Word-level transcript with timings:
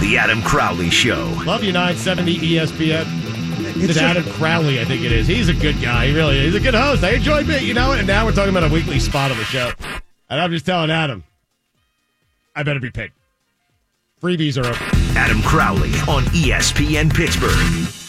The 0.00 0.16
Adam 0.18 0.42
Crowley 0.42 0.90
Show. 0.90 1.26
Love 1.44 1.62
you, 1.62 1.72
970 1.72 2.38
ESPN. 2.38 3.04
It's 3.82 3.98
Adam 3.98 4.24
Crowley, 4.24 4.80
I 4.80 4.84
think 4.84 5.02
it 5.02 5.12
is. 5.12 5.26
He's 5.26 5.48
a 5.48 5.54
good 5.54 5.80
guy. 5.80 6.06
He 6.06 6.14
really 6.14 6.38
is. 6.38 6.52
He's 6.52 6.54
a 6.54 6.64
good 6.64 6.74
host. 6.74 7.04
I 7.04 7.10
enjoy 7.10 7.44
me, 7.44 7.58
you 7.64 7.74
know, 7.74 7.92
and 7.92 8.06
now 8.06 8.24
we're 8.24 8.32
talking 8.32 8.50
about 8.50 8.68
a 8.68 8.72
weekly 8.72 8.98
spot 8.98 9.30
on 9.30 9.36
the 9.36 9.44
show. 9.44 9.70
And 10.28 10.40
I'm 10.40 10.50
just 10.50 10.64
telling 10.64 10.90
Adam, 10.90 11.24
I 12.56 12.62
better 12.62 12.80
be 12.80 12.90
paid. 12.90 13.12
Freebies 14.22 14.56
are 14.62 14.66
open. 14.66 14.86
Adam 15.16 15.42
Crowley 15.42 15.90
on 16.08 16.24
ESPN 16.32 17.14
Pittsburgh. 17.14 17.99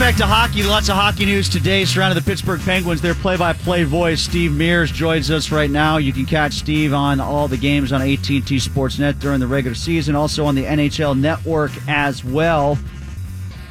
Back 0.00 0.16
to 0.16 0.24
hockey. 0.24 0.62
Lots 0.62 0.88
of 0.88 0.94
hockey 0.94 1.26
news 1.26 1.46
today 1.46 1.84
surrounding 1.84 2.18
the 2.18 2.24
Pittsburgh 2.24 2.62
Penguins. 2.62 3.02
Their 3.02 3.12
play-by-play 3.12 3.84
voice, 3.84 4.22
Steve 4.22 4.50
Mears, 4.50 4.90
joins 4.90 5.30
us 5.30 5.52
right 5.52 5.68
now. 5.68 5.98
You 5.98 6.10
can 6.10 6.24
catch 6.24 6.54
Steve 6.54 6.94
on 6.94 7.20
all 7.20 7.48
the 7.48 7.58
games 7.58 7.92
on 7.92 8.00
AT&T 8.00 8.40
Sportsnet 8.40 9.20
during 9.20 9.40
the 9.40 9.46
regular 9.46 9.74
season, 9.74 10.16
also 10.16 10.46
on 10.46 10.54
the 10.54 10.64
NHL 10.64 11.20
Network 11.20 11.72
as 11.86 12.24
well. 12.24 12.78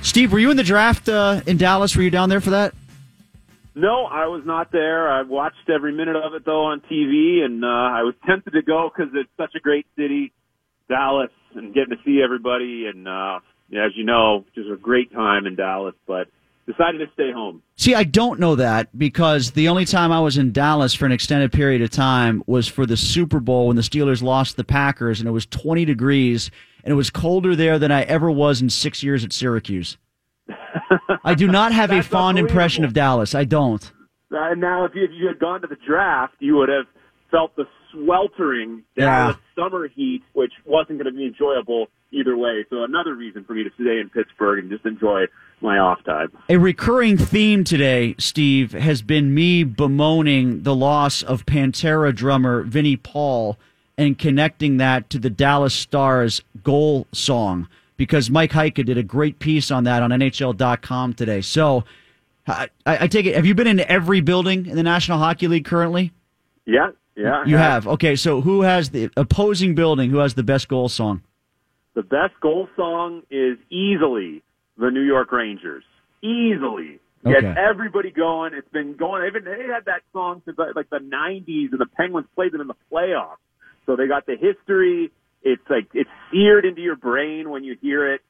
Steve, 0.03 0.31
were 0.31 0.37
you 0.37 0.51
in 0.51 0.57
the 0.57 0.63
draft 0.63 1.09
uh, 1.09 1.41
in 1.47 1.57
Dallas? 1.57 1.95
Were 1.95 2.03
you 2.03 2.11
down 2.11 2.29
there 2.29 2.41
for 2.41 2.51
that? 2.51 2.75
No, 3.73 4.05
I 4.05 4.27
was 4.27 4.43
not 4.45 4.71
there. 4.71 5.09
I 5.09 5.23
watched 5.23 5.67
every 5.67 5.93
minute 5.93 6.15
of 6.15 6.35
it 6.35 6.45
though 6.45 6.65
on 6.65 6.81
TV, 6.81 7.43
and 7.43 7.65
uh, 7.65 7.67
I 7.67 8.03
was 8.03 8.13
tempted 8.27 8.51
to 8.51 8.61
go 8.61 8.91
because 8.95 9.11
it's 9.15 9.31
such 9.35 9.55
a 9.55 9.59
great 9.59 9.87
city, 9.97 10.31
Dallas, 10.89 11.31
and 11.55 11.73
getting 11.73 11.97
to 11.97 12.03
see 12.05 12.21
everybody. 12.23 12.85
And 12.85 13.07
uh, 13.07 13.39
as 13.73 13.91
you 13.95 14.03
know, 14.03 14.45
just 14.55 14.69
a 14.69 14.75
great 14.77 15.11
time 15.11 15.45
in 15.45 15.55
Dallas. 15.55 15.95
But 16.07 16.27
decided 16.67 16.99
to 16.99 17.11
stay 17.13 17.31
home. 17.31 17.63
See, 17.77 17.95
I 17.95 18.03
don't 18.03 18.39
know 18.39 18.55
that 18.55 18.95
because 18.97 19.51
the 19.51 19.69
only 19.69 19.85
time 19.85 20.11
I 20.11 20.19
was 20.19 20.37
in 20.37 20.51
Dallas 20.51 20.93
for 20.93 21.05
an 21.07 21.11
extended 21.11 21.51
period 21.51 21.81
of 21.81 21.89
time 21.89 22.43
was 22.45 22.67
for 22.67 22.85
the 22.85 22.95
Super 22.97 23.39
Bowl 23.39 23.67
when 23.67 23.75
the 23.75 23.81
Steelers 23.81 24.21
lost 24.21 24.55
the 24.55 24.63
Packers 24.63 25.19
and 25.19 25.27
it 25.27 25.31
was 25.31 25.47
20 25.47 25.83
degrees 25.85 26.51
and 26.83 26.91
it 26.91 26.95
was 26.95 27.09
colder 27.09 27.55
there 27.55 27.79
than 27.79 27.91
I 27.91 28.03
ever 28.03 28.29
was 28.29 28.61
in 28.61 28.69
six 28.69 29.01
years 29.01 29.23
at 29.25 29.33
Syracuse. 29.33 29.97
I 31.23 31.33
do 31.33 31.47
not 31.47 31.71
have 31.73 31.91
a 31.91 32.03
fond 32.03 32.37
impression 32.37 32.83
of. 32.83 32.93
Dallas. 32.93 33.33
I 33.33 33.45
don't. 33.45 33.91
Uh, 34.31 34.53
now, 34.55 34.85
if 34.85 34.93
you, 34.93 35.03
if 35.03 35.11
you 35.13 35.27
had 35.27 35.39
gone 35.39 35.61
to 35.61 35.67
the 35.67 35.77
draft, 35.87 36.35
you 36.39 36.55
would 36.57 36.69
have 36.69 36.85
felt 37.31 37.55
the 37.55 37.65
sweltering 37.91 38.83
Yeah. 38.95 39.05
Dallas 39.05 39.37
summer 39.55 39.87
heat, 39.87 40.21
which 40.33 40.51
wasn't 40.65 40.99
going 41.01 41.11
to 41.11 41.17
be 41.17 41.25
enjoyable 41.25 41.87
either 42.11 42.35
way. 42.35 42.65
So 42.69 42.83
another 42.83 43.15
reason 43.15 43.43
for 43.43 43.53
me 43.53 43.63
to 43.63 43.69
stay 43.75 43.99
in 43.99 44.09
Pittsburgh 44.09 44.59
and 44.59 44.69
just 44.69 44.85
enjoy 44.85 45.25
my 45.61 45.77
off 45.77 46.03
time. 46.03 46.29
A 46.49 46.57
recurring 46.57 47.17
theme 47.17 47.63
today, 47.63 48.15
Steve, 48.17 48.71
has 48.71 49.01
been 49.01 49.33
me 49.33 49.63
bemoaning 49.63 50.63
the 50.63 50.75
loss 50.75 51.21
of 51.21 51.45
Pantera 51.45 52.15
drummer 52.15 52.63
Vinnie 52.63 52.97
Paul 52.97 53.57
and 53.97 54.17
connecting 54.17 54.77
that 54.77 55.09
to 55.09 55.19
the 55.19 55.29
Dallas 55.29 55.73
Stars 55.73 56.41
goal 56.63 57.05
song 57.11 57.67
because 57.97 58.29
Mike 58.29 58.51
Heika 58.51 58.85
did 58.85 58.97
a 58.97 59.03
great 59.03 59.39
piece 59.39 59.69
on 59.71 59.83
that 59.83 60.01
on 60.01 60.11
NHL.com 60.11 61.13
today. 61.15 61.41
So 61.41 61.83
I, 62.47 62.69
I 62.85 63.07
take 63.07 63.25
it, 63.25 63.35
have 63.35 63.45
you 63.45 63.53
been 63.53 63.67
in 63.67 63.81
every 63.81 64.21
building 64.21 64.65
in 64.65 64.75
the 64.75 64.83
National 64.83 65.17
Hockey 65.17 65.47
League 65.47 65.65
currently? 65.65 66.13
Yeah, 66.65 66.91
yeah. 67.15 67.43
You 67.45 67.57
yeah. 67.57 67.61
have. 67.61 67.87
Okay, 67.87 68.15
so 68.15 68.39
who 68.41 68.61
has 68.61 68.91
the 68.91 69.09
opposing 69.17 69.75
building? 69.75 70.09
Who 70.09 70.19
has 70.19 70.35
the 70.35 70.43
best 70.43 70.69
goal 70.69 70.87
song? 70.87 71.21
The 71.95 72.03
best 72.03 72.39
goal 72.41 72.67
song 72.75 73.23
is 73.29 73.57
easily 73.69 74.43
the 74.77 74.91
New 74.91 75.01
York 75.01 75.31
Rangers. 75.31 75.83
Easily. 76.21 76.99
Gets 77.25 77.57
everybody 77.57 78.11
going. 78.11 78.53
It's 78.53 78.69
been 78.69 78.95
going. 78.95 79.27
Even 79.27 79.43
they 79.43 79.67
had 79.73 79.85
that 79.85 80.03
song 80.13 80.41
since 80.45 80.57
like 80.57 80.73
like 80.73 80.89
the 80.89 80.99
'90s, 80.99 81.71
and 81.71 81.79
the 81.79 81.85
Penguins 81.85 82.27
played 82.33 82.53
them 82.53 82.61
in 82.61 82.67
the 82.67 82.77
playoffs. 82.89 83.35
So 83.85 83.97
they 83.97 84.07
got 84.07 84.25
the 84.25 84.37
history. 84.37 85.11
It's 85.43 85.61
like 85.69 85.89
it's 85.93 86.09
seared 86.31 86.63
into 86.63 86.81
your 86.81 86.95
brain 86.95 87.49
when 87.49 87.65
you 87.65 87.75
hear 87.81 88.13
it, 88.13 88.21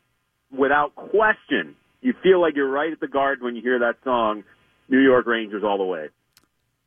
without 0.52 0.96
question. 0.96 1.76
You 2.02 2.14
feel 2.24 2.42
like 2.42 2.56
you're 2.56 2.70
right 2.70 2.92
at 2.92 3.00
the 3.00 3.08
Garden 3.08 3.46
when 3.46 3.56
you 3.56 3.62
hear 3.62 3.80
that 3.80 3.98
song. 4.04 4.44
New 4.88 5.00
York 5.00 5.28
Rangers 5.28 5.64
all 5.64 5.78
the 5.78 5.84
way. 5.84 6.08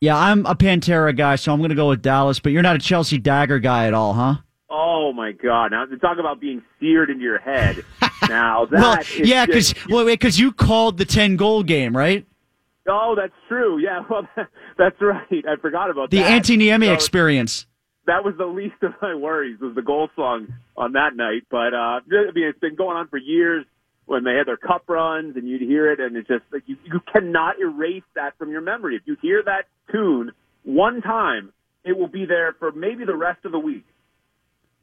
Yeah, 0.00 0.16
I'm 0.16 0.44
a 0.46 0.56
Pantera 0.56 1.16
guy, 1.16 1.36
so 1.36 1.52
I'm 1.52 1.60
going 1.60 1.68
to 1.68 1.76
go 1.76 1.90
with 1.90 2.02
Dallas, 2.02 2.40
but 2.40 2.50
you're 2.50 2.62
not 2.62 2.74
a 2.74 2.80
Chelsea 2.80 3.18
Dagger 3.18 3.60
guy 3.60 3.86
at 3.86 3.94
all, 3.94 4.14
huh? 4.14 4.36
Oh 4.74 5.12
my 5.12 5.32
God! 5.32 5.72
Now 5.72 5.84
to 5.84 5.98
talk 5.98 6.16
about 6.18 6.40
being 6.40 6.62
seared 6.80 7.10
into 7.10 7.22
your 7.22 7.38
head. 7.38 7.84
now 8.28 8.64
that 8.64 8.80
well, 8.80 8.98
yeah, 9.18 9.44
because 9.44 9.74
well, 9.90 10.06
because 10.06 10.40
you 10.40 10.50
called 10.50 10.96
the 10.96 11.04
ten 11.04 11.36
goal 11.36 11.62
game, 11.62 11.94
right? 11.94 12.26
Oh, 12.88 13.14
that's 13.16 13.34
true. 13.48 13.78
Yeah, 13.78 14.02
well, 14.10 14.26
that's 14.78 14.96
right. 15.00 15.44
I 15.46 15.56
forgot 15.60 15.90
about 15.90 16.10
The 16.10 16.18
that. 16.18 16.42
Antti 16.42 16.56
Niemi 16.56 16.86
So 16.86 16.94
experience. 16.94 17.66
That 18.06 18.24
was 18.24 18.34
the 18.36 18.46
least 18.46 18.82
of 18.82 18.94
my 19.00 19.14
worries 19.14 19.60
was 19.60 19.74
the 19.74 19.82
goal 19.82 20.08
song 20.16 20.48
on 20.76 20.92
that 20.92 21.14
night. 21.14 21.42
But 21.50 21.74
uh, 21.74 22.00
I 22.00 22.32
mean, 22.34 22.46
it's 22.48 22.58
been 22.58 22.74
going 22.74 22.96
on 22.96 23.08
for 23.08 23.18
years. 23.18 23.66
When 24.06 24.24
they 24.24 24.34
had 24.34 24.48
their 24.48 24.56
cup 24.56 24.88
runs, 24.88 25.36
and 25.36 25.48
you'd 25.48 25.62
hear 25.62 25.92
it, 25.92 26.00
and 26.00 26.16
it's 26.16 26.26
just 26.26 26.42
like 26.52 26.64
you, 26.66 26.76
you 26.84 27.00
cannot 27.12 27.60
erase 27.60 28.02
that 28.16 28.36
from 28.36 28.50
your 28.50 28.60
memory. 28.60 28.96
If 28.96 29.02
you 29.04 29.16
hear 29.22 29.42
that 29.44 29.66
tune 29.92 30.32
one 30.64 31.02
time, 31.02 31.52
it 31.84 31.96
will 31.96 32.08
be 32.08 32.26
there 32.26 32.54
for 32.58 32.72
maybe 32.72 33.04
the 33.04 33.14
rest 33.14 33.44
of 33.44 33.52
the 33.52 33.60
week. 33.60 33.86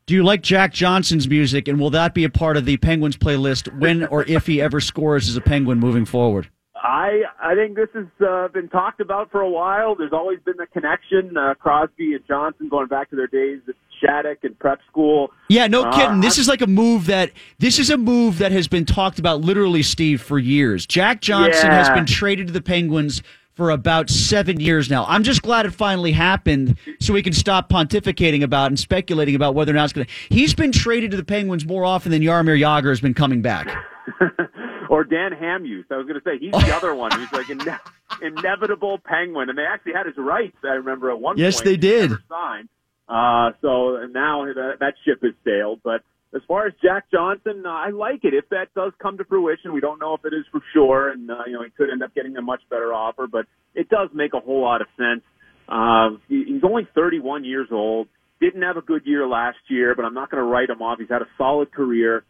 Do 0.10 0.16
you 0.16 0.24
like 0.24 0.42
Jack 0.42 0.74
Johnson's 0.74 1.28
music, 1.30 1.68
and 1.68 1.80
will 1.80 1.92
that 1.92 2.16
be 2.16 2.24
a 2.24 2.32
part 2.32 2.58
of 2.58 2.66
the 2.66 2.78
Penguins 2.78 3.16
playlist 3.16 3.72
when 3.80 4.08
or 4.08 4.24
if 4.24 4.48
he 4.48 4.60
ever 4.60 4.82
scores 4.82 5.30
as 5.30 5.38
a 5.38 5.42
Penguin 5.42 5.78
moving 5.80 6.04
forward? 6.04 6.50
I 6.76 7.22
I 7.40 7.54
think 7.54 7.76
this 7.76 7.90
has 7.94 8.08
uh, 8.28 8.48
been 8.48 8.70
talked 8.70 9.02
about 9.02 9.30
for 9.30 9.42
a 9.42 9.50
while. 9.52 9.94
There's 9.94 10.12
always 10.12 10.40
been 10.44 10.56
the 10.58 10.66
connection, 10.66 11.38
uh, 11.38 11.54
Crosby 11.54 12.16
and 12.16 12.26
Johnson 12.28 12.70
going 12.70 12.88
back 12.88 13.12
to 13.12 13.16
their 13.16 13.28
days 13.28 13.60
at 13.68 13.76
Shattuck 14.02 14.40
and 14.42 14.58
prep 14.58 14.80
school. 14.90 15.30
Yeah, 15.48 15.68
no 15.68 15.84
Uh, 15.84 15.96
kidding. 15.96 16.22
This 16.22 16.40
is 16.40 16.48
like 16.48 16.62
a 16.62 16.68
move 16.68 17.06
that 17.06 17.32
this 17.60 17.78
is 17.78 17.92
a 17.92 17.98
move 17.98 18.40
that 18.40 18.52
has 18.52 18.68
been 18.68 18.86
talked 18.86 19.20
about 19.20 19.42
literally, 19.42 19.84
Steve, 19.84 20.24
for 20.24 20.40
years. 20.40 20.88
Jack 20.88 21.22
Johnson 21.22 21.70
has 21.70 21.88
been 21.92 22.08
traded 22.08 22.48
to 22.48 22.54
the 22.54 22.62
Penguins 22.64 23.22
for 23.60 23.72
about 23.72 24.10
seven 24.10 24.58
years 24.62 24.90
now. 24.90 25.04
I'm 25.10 25.22
just 25.22 25.42
glad 25.42 25.66
it 25.66 25.72
finally 25.72 26.14
happened, 26.14 26.78
so 27.02 27.12
we 27.12 27.22
can 27.22 27.34
stop 27.34 27.68
pontificating 27.70 28.42
about 28.42 28.68
and 28.68 28.80
speculating 28.80 29.36
about 29.36 29.54
whether 29.54 29.74
or 29.74 29.76
not 29.76 29.84
it's 29.84 29.92
going 29.92 30.08
to. 30.08 30.14
He's 30.30 30.54
been 30.54 30.72
traded 30.72 31.12
to 31.12 31.18
the 31.18 31.26
Penguins 31.26 31.66
more 31.66 31.84
often 31.84 32.10
than 32.14 32.22
Jaromir 32.22 32.58
Jagr 32.58 32.88
has 32.88 33.02
been 33.02 33.14
coming 33.14 33.42
back. 33.42 33.68
or 34.90 35.04
Dan 35.04 35.32
Hamhuis. 35.34 35.84
I 35.92 35.98
was 35.98 36.08
going 36.08 36.18
to 36.18 36.22
say 36.24 36.38
he's 36.40 36.54
the 36.54 36.74
other 36.74 36.96
one 36.96 37.12
who's 37.12 37.30
like 37.34 37.50
ine- 37.50 37.80
inevitable 38.22 38.98
penguin, 39.04 39.50
and 39.50 39.58
they 39.58 39.66
actually 39.66 39.92
had 39.92 40.06
his 40.06 40.16
rights. 40.18 40.56
I 40.64 40.76
remember 40.76 41.12
at 41.12 41.20
one 41.20 41.38
Yes, 41.38 41.56
point. 41.58 41.66
Yes, 41.66 41.74
they 41.74 41.78
did. 41.78 42.12
Signed. 42.30 42.70
Uh, 43.10 43.52
so 43.62 44.08
now 44.10 44.46
that, 44.46 44.78
that 44.80 44.94
ship 45.04 45.22
has 45.22 45.34
sailed. 45.44 45.82
But 45.84 46.02
as 46.36 46.42
far 46.48 46.68
as 46.68 46.74
Jack 46.82 47.06
Johnson, 47.12 47.64
uh, 47.66 47.70
I 47.70 47.90
like 47.90 48.24
it. 48.24 48.34
If 48.34 48.50
that 48.50 48.68
does 48.76 48.92
come 49.02 49.18
to 49.18 49.24
fruition, 49.24 49.74
we 49.74 49.82
don't 49.82 50.00
know 50.00 50.14
if 50.14 50.26
it 50.26 50.34
is 50.36 50.46
for 50.52 50.62
sure, 50.74 51.10
and 51.10 51.30
uh, 51.30 51.44
you 51.48 51.54
know 51.54 51.64
he 51.64 51.72
could 51.72 51.90
end 51.90 52.04
up 52.04 52.14
getting 52.14 52.38
a 52.38 52.42
much 52.42 52.62
better 52.70 52.94
offer. 52.94 53.26
But 53.26 53.46
it 53.74 53.90
does 53.90 54.10
make 54.14 54.34
a 54.34 54.40
whole 54.40 54.62
lot 54.62 54.82
of 54.82 54.88
sense. 54.96 55.24
Uh, 55.68 56.18
he, 56.28 56.44
he's 56.48 56.64
only 56.64 56.88
31 56.94 57.46
years 57.46 57.68
old. 57.72 58.08
Didn't 58.40 58.62
have 58.62 58.78
a 58.78 58.82
good 58.82 59.04
year 59.06 59.28
last 59.28 59.58
year, 59.70 59.96
but 59.96 60.06
I'm 60.06 60.14
not 60.14 60.32
going 60.32 60.42
to 60.42 60.48
write 60.48 60.70
him 60.70 60.82
off. 60.82 61.00
He's 61.00 61.10
had 61.10 61.22
a 61.22 61.28
solid 61.38 61.72
career. 61.72 62.24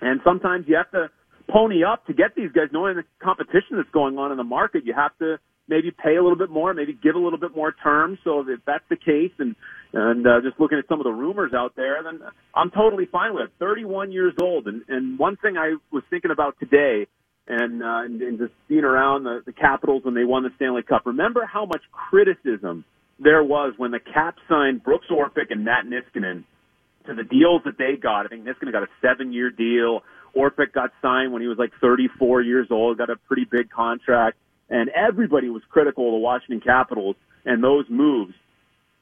And 0.00 0.20
sometimes 0.24 0.64
you 0.66 0.76
have 0.76 0.90
to 0.92 1.10
pony 1.48 1.84
up 1.84 2.06
to 2.06 2.14
get 2.14 2.34
these 2.34 2.50
guys, 2.52 2.68
knowing 2.72 2.96
the 2.96 3.04
competition 3.22 3.76
that's 3.76 3.90
going 3.92 4.18
on 4.18 4.30
in 4.30 4.36
the 4.36 4.44
market. 4.44 4.84
You 4.84 4.94
have 4.94 5.16
to 5.18 5.38
maybe 5.68 5.90
pay 5.90 6.16
a 6.16 6.22
little 6.22 6.38
bit 6.38 6.50
more, 6.50 6.74
maybe 6.74 6.92
give 7.00 7.14
a 7.14 7.18
little 7.18 7.38
bit 7.38 7.54
more 7.54 7.72
terms. 7.82 8.18
So 8.24 8.40
if 8.40 8.60
that's 8.66 8.84
the 8.88 8.96
case, 8.96 9.32
and 9.38 9.54
and 9.92 10.26
uh, 10.26 10.40
just 10.42 10.58
looking 10.58 10.78
at 10.78 10.88
some 10.88 11.00
of 11.00 11.04
the 11.04 11.12
rumors 11.12 11.52
out 11.54 11.76
there, 11.76 12.02
then 12.02 12.20
I'm 12.54 12.70
totally 12.70 13.06
fine 13.10 13.34
with 13.34 13.44
it. 13.44 13.50
31 13.58 14.10
years 14.12 14.34
old, 14.40 14.66
and 14.66 14.82
and 14.88 15.18
one 15.18 15.36
thing 15.36 15.56
I 15.56 15.74
was 15.90 16.02
thinking 16.08 16.30
about 16.30 16.56
today, 16.58 17.06
and 17.46 17.82
uh, 17.82 18.02
and, 18.04 18.22
and 18.22 18.38
just 18.38 18.52
seeing 18.68 18.84
around 18.84 19.24
the, 19.24 19.42
the 19.44 19.52
Capitals 19.52 20.04
when 20.04 20.14
they 20.14 20.24
won 20.24 20.44
the 20.44 20.50
Stanley 20.56 20.82
Cup. 20.82 21.02
Remember 21.04 21.44
how 21.44 21.66
much 21.66 21.82
criticism 21.92 22.84
there 23.18 23.44
was 23.44 23.74
when 23.76 23.90
the 23.90 24.00
Caps 24.00 24.40
signed 24.48 24.82
Brooks 24.82 25.06
Orpik 25.10 25.50
and 25.50 25.64
Matt 25.64 25.84
Niskanen 25.84 26.44
to 27.06 27.14
the 27.14 27.24
deals 27.24 27.62
that 27.64 27.76
they 27.78 27.96
got. 28.00 28.26
I 28.26 28.28
think 28.28 28.44
Niskanen 28.44 28.72
got 28.72 28.84
a 28.84 28.88
seven-year 29.02 29.50
deal. 29.50 30.02
Orpik 30.34 30.72
got 30.72 30.90
signed 31.02 31.32
when 31.32 31.42
he 31.42 31.48
was 31.48 31.58
like 31.58 31.72
34 31.80 32.42
years 32.42 32.68
old, 32.70 32.96
got 32.96 33.10
a 33.10 33.16
pretty 33.16 33.44
big 33.44 33.70
contract, 33.70 34.38
and 34.70 34.88
everybody 34.88 35.50
was 35.50 35.62
critical 35.68 36.08
of 36.08 36.12
the 36.12 36.18
Washington 36.18 36.60
Capitals 36.60 37.16
and 37.44 37.62
those 37.62 37.84
moves. 37.90 38.32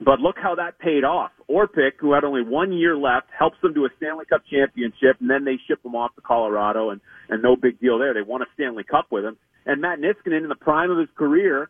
But 0.02 0.20
look 0.20 0.36
how 0.42 0.54
that 0.54 0.78
paid 0.78 1.04
off. 1.04 1.30
Orpik, 1.48 1.92
who 1.98 2.12
had 2.14 2.24
only 2.24 2.42
one 2.42 2.72
year 2.72 2.96
left, 2.96 3.26
helps 3.36 3.58
them 3.60 3.74
to 3.74 3.84
a 3.84 3.88
Stanley 3.98 4.24
Cup 4.24 4.42
championship, 4.50 5.20
and 5.20 5.28
then 5.28 5.44
they 5.44 5.58
ship 5.68 5.84
him 5.84 5.94
off 5.94 6.14
to 6.14 6.22
Colorado, 6.22 6.90
and, 6.90 7.00
and 7.28 7.42
no 7.42 7.54
big 7.54 7.78
deal 7.80 7.98
there. 7.98 8.14
They 8.14 8.22
won 8.22 8.40
a 8.40 8.46
Stanley 8.54 8.84
Cup 8.84 9.06
with 9.10 9.24
him. 9.24 9.36
And 9.66 9.82
Matt 9.82 9.98
Niskanen, 9.98 10.42
in 10.42 10.48
the 10.48 10.54
prime 10.54 10.90
of 10.90 10.98
his 10.98 11.08
career, 11.16 11.68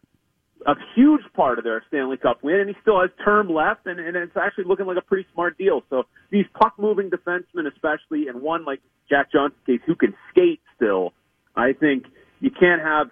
a 0.66 0.74
huge 0.94 1.22
part 1.34 1.58
of 1.58 1.64
their 1.64 1.82
Stanley 1.88 2.18
Cup 2.18 2.42
win, 2.42 2.60
and 2.60 2.68
he 2.68 2.76
still 2.82 3.00
has 3.00 3.10
term 3.24 3.48
left, 3.48 3.86
and, 3.86 3.98
and 3.98 4.16
it's 4.16 4.36
actually 4.36 4.64
looking 4.64 4.86
like 4.86 4.98
a 4.98 5.02
pretty 5.02 5.26
smart 5.32 5.58
deal. 5.58 5.82
So 5.90 6.04
these 6.30 6.46
puck 6.54 6.74
moving 6.78 7.10
defensemen, 7.10 7.66
especially, 7.66 8.28
and 8.28 8.42
one 8.42 8.64
like 8.64 8.80
Jack 9.08 9.32
Johnson's 9.32 9.60
case 9.66 9.80
who 9.86 9.96
can 9.96 10.14
skate 10.30 10.60
still, 10.76 11.12
I 11.56 11.72
think 11.72 12.04
you 12.40 12.50
can't 12.50 12.82
have 12.82 13.08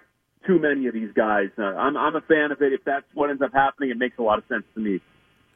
too 0.48 0.58
many 0.58 0.86
of 0.88 0.94
these 0.94 1.12
guys. 1.14 1.50
Uh, 1.56 1.62
I'm 1.62 1.96
I'm 1.96 2.16
a 2.16 2.20
fan 2.22 2.50
of 2.50 2.60
it. 2.62 2.72
If 2.72 2.82
that's 2.84 3.04
what 3.14 3.30
ends 3.30 3.42
up 3.42 3.52
happening, 3.52 3.90
it 3.90 3.98
makes 3.98 4.18
a 4.18 4.22
lot 4.22 4.38
of 4.38 4.44
sense 4.48 4.64
to 4.74 4.80
me. 4.80 5.00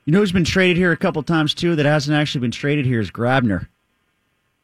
You 0.05 0.13
know 0.13 0.19
who's 0.21 0.31
been 0.33 0.45
traded 0.45 0.77
here 0.77 0.93
a 0.93 0.97
couple 0.97 1.23
times 1.23 1.55
too 1.55 1.75
that 1.77 1.87
hasn't 1.87 2.17
actually 2.17 2.43
been 2.43 2.51
traded 2.53 2.87
here 2.87 3.01
is 3.01 3.11
Grabner. 3.11 3.69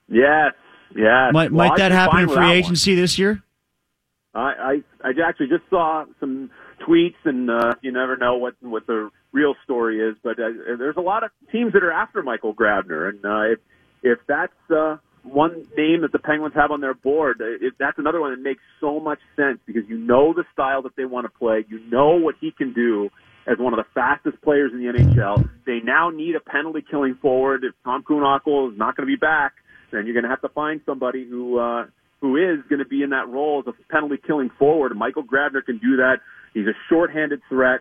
Yes, 0.09 0.53
yes. 0.95 1.33
Might, 1.33 1.53
Well, 1.53 1.69
might 1.69 1.79
that 1.79 1.93
happen 1.93 2.21
in 2.21 2.27
free 2.29 2.35
that 2.37 2.41
one. 2.43 2.51
agency 2.51 2.95
this 2.95 3.19
year? 3.19 3.43
I, 4.35 4.83
I 5.03 5.09
I 5.09 5.11
actually 5.27 5.49
just 5.49 5.65
saw 5.71 6.05
some 6.21 6.51
tweets, 6.87 7.17
and 7.25 7.51
uh, 7.51 7.75
you 7.83 7.93
never 7.93 8.17
know 8.17 8.37
what 8.37 8.55
what 8.61 8.87
the 8.87 9.11
real 9.33 9.55
story 9.65 10.01
is. 10.01 10.17
But 10.23 10.39
uh, 10.39 10.77
there's 10.79 10.97
a 10.97 11.01
lot 11.03 11.25
of 11.25 11.31
teams 11.51 11.73
that 11.73 11.83
are 11.83 11.93
after 11.93 12.23
Michael 12.23 12.55
Grabner, 12.55 13.09
and 13.09 13.25
uh, 13.25 13.53
if 13.53 13.59
if 14.03 14.19
that's 14.27 14.53
uh, 14.71 14.97
one 15.23 15.67
name 15.77 16.03
that 16.03 16.13
the 16.13 16.19
Penguins 16.19 16.55
have 16.55 16.71
on 16.71 16.81
their 16.81 16.95
board, 16.95 17.41
uh, 17.41 17.67
it, 17.67 17.75
that's 17.79 17.99
another 17.99 18.21
one 18.21 18.33
that 18.33 18.41
makes 18.41 18.63
so 18.81 19.01
much 19.01 19.19
sense 19.37 19.59
because 19.67 19.83
you 19.89 19.99
know 19.99 20.33
the 20.33 20.45
style 20.53 20.83
that 20.83 20.97
they 20.97 21.05
want 21.05 21.27
to 21.27 21.39
play, 21.39 21.65
you 21.69 21.81
know 21.91 22.17
what 22.17 22.35
he 22.41 22.51
can 22.51 22.73
do 22.73 23.11
as 23.47 23.59
one 23.59 23.73
of 23.73 23.79
the 23.79 23.91
fastest 23.95 24.41
players 24.43 24.73
in 24.73 24.79
the 24.79 24.93
NHL. 24.93 25.49
They 25.65 25.81
now 25.83 26.11
need 26.11 26.35
a 26.37 26.41
penalty 26.41 26.85
killing 26.89 27.17
forward. 27.21 27.65
If 27.65 27.75
Tom 27.85 28.03
Kuhnhackl 28.03 28.73
is 28.73 28.79
not 28.79 28.97
going 28.97 29.07
to 29.07 29.11
be 29.11 29.17
back, 29.17 29.53
then 29.91 30.05
you're 30.05 30.15
going 30.15 30.25
to 30.25 30.31
have 30.31 30.43
to 30.43 30.51
find 30.51 30.81
somebody 30.87 31.27
who. 31.29 31.59
Uh, 31.59 31.87
who 32.21 32.37
is 32.37 32.59
going 32.69 32.81
to 32.81 32.85
be 32.85 33.03
in 33.03 33.11
that 33.11 33.29
role 33.29 33.63
as 33.65 33.73
a 33.73 33.93
penalty 33.93 34.17
killing 34.27 34.51
forward. 34.59 34.93
Michael 34.97 35.23
Grabner 35.23 35.65
can 35.65 35.79
do 35.79 35.99
that. 35.99 36.17
He's 36.53 36.67
a 36.67 36.75
shorthanded 36.89 37.41
threat. 37.49 37.81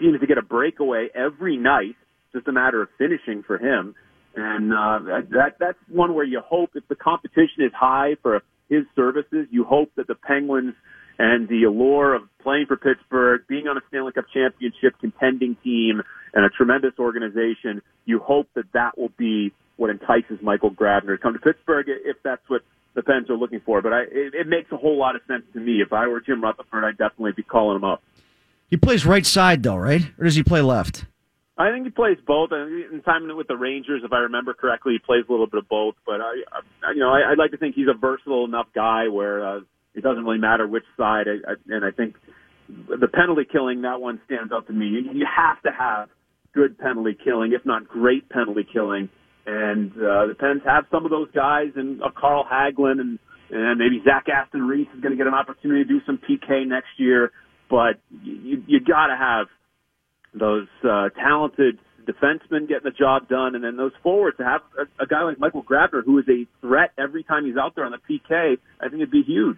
Seems 0.00 0.18
to 0.20 0.26
get 0.26 0.38
a 0.38 0.42
breakaway 0.42 1.08
every 1.14 1.56
night. 1.56 1.96
Just 2.32 2.48
a 2.48 2.52
matter 2.52 2.82
of 2.82 2.88
finishing 2.98 3.44
for 3.46 3.58
him. 3.58 3.94
And 4.36 4.72
uh, 4.72 4.98
that 5.30 5.56
that's 5.60 5.78
one 5.88 6.14
where 6.14 6.24
you 6.24 6.40
hope 6.40 6.70
if 6.74 6.86
the 6.88 6.96
competition 6.96 7.60
is 7.62 7.72
high 7.72 8.16
for 8.22 8.42
his 8.68 8.84
services, 8.96 9.46
you 9.50 9.64
hope 9.64 9.90
that 9.96 10.06
the 10.06 10.14
Penguins 10.14 10.74
and 11.18 11.48
the 11.48 11.64
allure 11.64 12.14
of 12.14 12.22
playing 12.42 12.66
for 12.66 12.76
Pittsburgh, 12.76 13.42
being 13.48 13.68
on 13.68 13.76
a 13.76 13.80
Stanley 13.88 14.12
Cup 14.12 14.24
championship 14.34 14.94
contending 15.00 15.56
team 15.62 16.02
and 16.32 16.44
a 16.44 16.48
tremendous 16.48 16.94
organization, 16.98 17.80
you 18.04 18.18
hope 18.18 18.48
that 18.54 18.64
that 18.72 18.98
will 18.98 19.12
be 19.16 19.52
what 19.76 19.90
entices 19.90 20.42
Michael 20.42 20.70
Grabner 20.70 21.16
to 21.16 21.18
come 21.18 21.32
to 21.34 21.38
Pittsburgh 21.38 21.86
if 21.88 22.16
that's 22.24 22.42
what 22.48 22.62
the 22.94 23.02
Pens 23.02 23.30
are 23.30 23.36
looking 23.36 23.60
for. 23.60 23.82
But 23.82 23.92
I, 23.92 24.00
it, 24.02 24.34
it 24.34 24.48
makes 24.48 24.70
a 24.72 24.76
whole 24.76 24.98
lot 24.98 25.14
of 25.14 25.22
sense 25.28 25.44
to 25.52 25.60
me. 25.60 25.80
If 25.80 25.92
I 25.92 26.08
were 26.08 26.20
Jim 26.20 26.42
Rutherford, 26.42 26.84
I'd 26.84 26.98
definitely 26.98 27.32
be 27.32 27.42
calling 27.42 27.76
him 27.76 27.84
up. 27.84 28.02
He 28.68 28.76
plays 28.76 29.06
right 29.06 29.26
side 29.26 29.62
though, 29.62 29.76
right? 29.76 30.02
Or 30.18 30.24
does 30.24 30.34
he 30.34 30.42
play 30.42 30.60
left? 30.60 31.04
I 31.56 31.70
think 31.70 31.84
he 31.84 31.90
plays 31.90 32.18
both. 32.26 32.50
In 32.52 33.00
time 33.04 33.28
with 33.36 33.46
the 33.46 33.56
Rangers, 33.56 34.02
if 34.04 34.12
I 34.12 34.18
remember 34.18 34.54
correctly, 34.54 34.94
he 34.94 34.98
plays 34.98 35.24
a 35.28 35.30
little 35.30 35.46
bit 35.46 35.58
of 35.58 35.68
both. 35.68 35.94
But 36.04 36.20
I, 36.20 36.34
you 36.92 37.00
know, 37.00 37.10
I'd 37.10 37.38
like 37.38 37.52
to 37.52 37.58
think 37.58 37.76
he's 37.76 37.86
a 37.88 37.96
versatile 37.96 38.44
enough 38.44 38.66
guy 38.74 39.06
where 39.08 39.46
uh, 39.46 39.60
it 39.94 40.02
doesn't 40.02 40.24
really 40.24 40.38
matter 40.38 40.66
which 40.66 40.84
side. 40.96 41.26
And 41.68 41.84
I 41.84 41.92
think 41.92 42.16
the 42.68 43.08
penalty 43.08 43.46
killing 43.50 43.82
that 43.82 44.00
one 44.00 44.20
stands 44.26 44.52
out 44.52 44.66
to 44.66 44.72
me. 44.72 44.86
You, 44.86 45.26
have 45.30 45.62
to 45.62 45.70
have 45.70 46.08
good 46.52 46.76
penalty 46.78 47.16
killing, 47.22 47.52
if 47.52 47.64
not 47.64 47.86
great 47.86 48.28
penalty 48.28 48.66
killing. 48.70 49.08
And 49.46 49.92
uh, 49.92 50.26
the 50.26 50.36
Pens 50.38 50.62
have 50.64 50.86
some 50.90 51.04
of 51.04 51.10
those 51.10 51.30
guys, 51.32 51.68
and 51.76 52.02
uh, 52.02 52.08
Carl 52.18 52.44
Hagelin, 52.50 52.98
and 52.98 53.18
and 53.50 53.78
maybe 53.78 54.02
Zach 54.02 54.24
Aston 54.26 54.62
Reese 54.62 54.88
is 54.96 55.02
going 55.02 55.12
to 55.12 55.18
get 55.18 55.26
an 55.26 55.34
opportunity 55.34 55.84
to 55.84 55.88
do 55.88 56.00
some 56.06 56.18
PK 56.18 56.66
next 56.66 56.96
year. 56.96 57.30
But 57.68 58.00
you 58.22 58.62
you 58.66 58.80
got 58.80 59.08
to 59.08 59.16
have 59.16 59.48
those 60.34 60.68
uh, 60.82 61.08
talented 61.10 61.78
defensemen 62.04 62.68
getting 62.68 62.84
the 62.84 62.90
job 62.90 63.28
done, 63.28 63.54
and 63.54 63.64
then 63.64 63.76
those 63.76 63.92
forwards 64.02 64.36
to 64.36 64.44
have 64.44 64.60
a, 64.78 65.02
a 65.02 65.06
guy 65.06 65.22
like 65.22 65.38
Michael 65.38 65.62
Grabner 65.62 66.04
who 66.04 66.18
is 66.18 66.24
a 66.28 66.46
threat 66.60 66.92
every 66.98 67.22
time 67.22 67.46
he's 67.46 67.56
out 67.56 67.74
there 67.74 67.84
on 67.84 67.92
the 67.92 67.98
PK. 67.98 68.58
I 68.80 68.88
think 68.88 68.94
it'd 68.94 69.10
be 69.10 69.22
huge. 69.22 69.56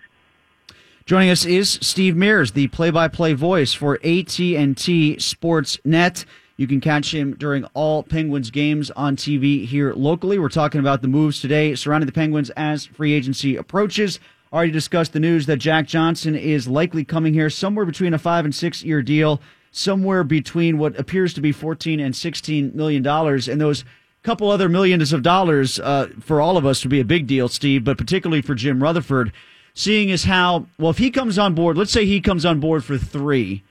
Joining 1.06 1.30
us 1.30 1.44
is 1.44 1.78
Steve 1.82 2.16
Mears, 2.16 2.52
the 2.52 2.66
play-by-play 2.68 3.34
voice 3.34 3.72
for 3.72 3.94
AT&T 3.96 5.16
Sportsnet. 5.18 6.24
You 6.56 6.66
can 6.66 6.80
catch 6.80 7.14
him 7.14 7.36
during 7.36 7.64
all 7.74 8.02
Penguins 8.02 8.50
games 8.50 8.90
on 8.92 9.14
TV 9.14 9.66
here 9.66 9.92
locally. 9.92 10.38
We're 10.38 10.48
talking 10.48 10.80
about 10.80 11.02
the 11.02 11.08
moves 11.08 11.40
today 11.40 11.74
surrounding 11.74 12.06
the 12.06 12.12
Penguins 12.12 12.50
as 12.56 12.86
free 12.86 13.12
agency 13.12 13.56
approaches. 13.56 14.18
Already 14.52 14.72
discussed 14.72 15.12
the 15.12 15.20
news 15.20 15.46
that 15.46 15.58
Jack 15.58 15.86
Johnson 15.86 16.34
is 16.34 16.66
likely 16.66 17.04
coming 17.04 17.34
here 17.34 17.50
somewhere 17.50 17.84
between 17.84 18.14
a 18.14 18.18
five 18.18 18.44
and 18.44 18.54
six 18.54 18.82
year 18.82 19.02
deal, 19.02 19.40
somewhere 19.76 20.24
between 20.24 20.78
what 20.78 20.98
appears 20.98 21.34
to 21.34 21.40
be 21.40 21.52
14 21.52 22.00
and 22.00 22.14
16 22.14 22.72
million 22.74 23.02
dollars. 23.02 23.48
And 23.48 23.60
those 23.60 23.84
couple 24.22 24.50
other 24.50 24.68
millions 24.68 25.12
of 25.12 25.22
dollars 25.22 25.78
uh, 25.78 26.08
for 26.20 26.40
all 26.40 26.56
of 26.56 26.66
us 26.66 26.82
would 26.82 26.90
be 26.90 27.00
a 27.00 27.04
big 27.04 27.26
deal, 27.26 27.48
Steve, 27.48 27.84
but 27.84 27.96
particularly 27.98 28.42
for 28.42 28.54
Jim 28.54 28.82
Rutherford, 28.82 29.32
seeing 29.72 30.10
as 30.10 30.24
how, 30.24 30.66
well, 30.78 30.90
if 30.90 30.98
he 30.98 31.10
comes 31.10 31.38
on 31.38 31.54
board, 31.54 31.78
let's 31.78 31.92
say 31.92 32.04
he 32.04 32.20
comes 32.20 32.44
on 32.44 32.58
board 32.58 32.84
for 32.84 32.98
three 32.98 33.62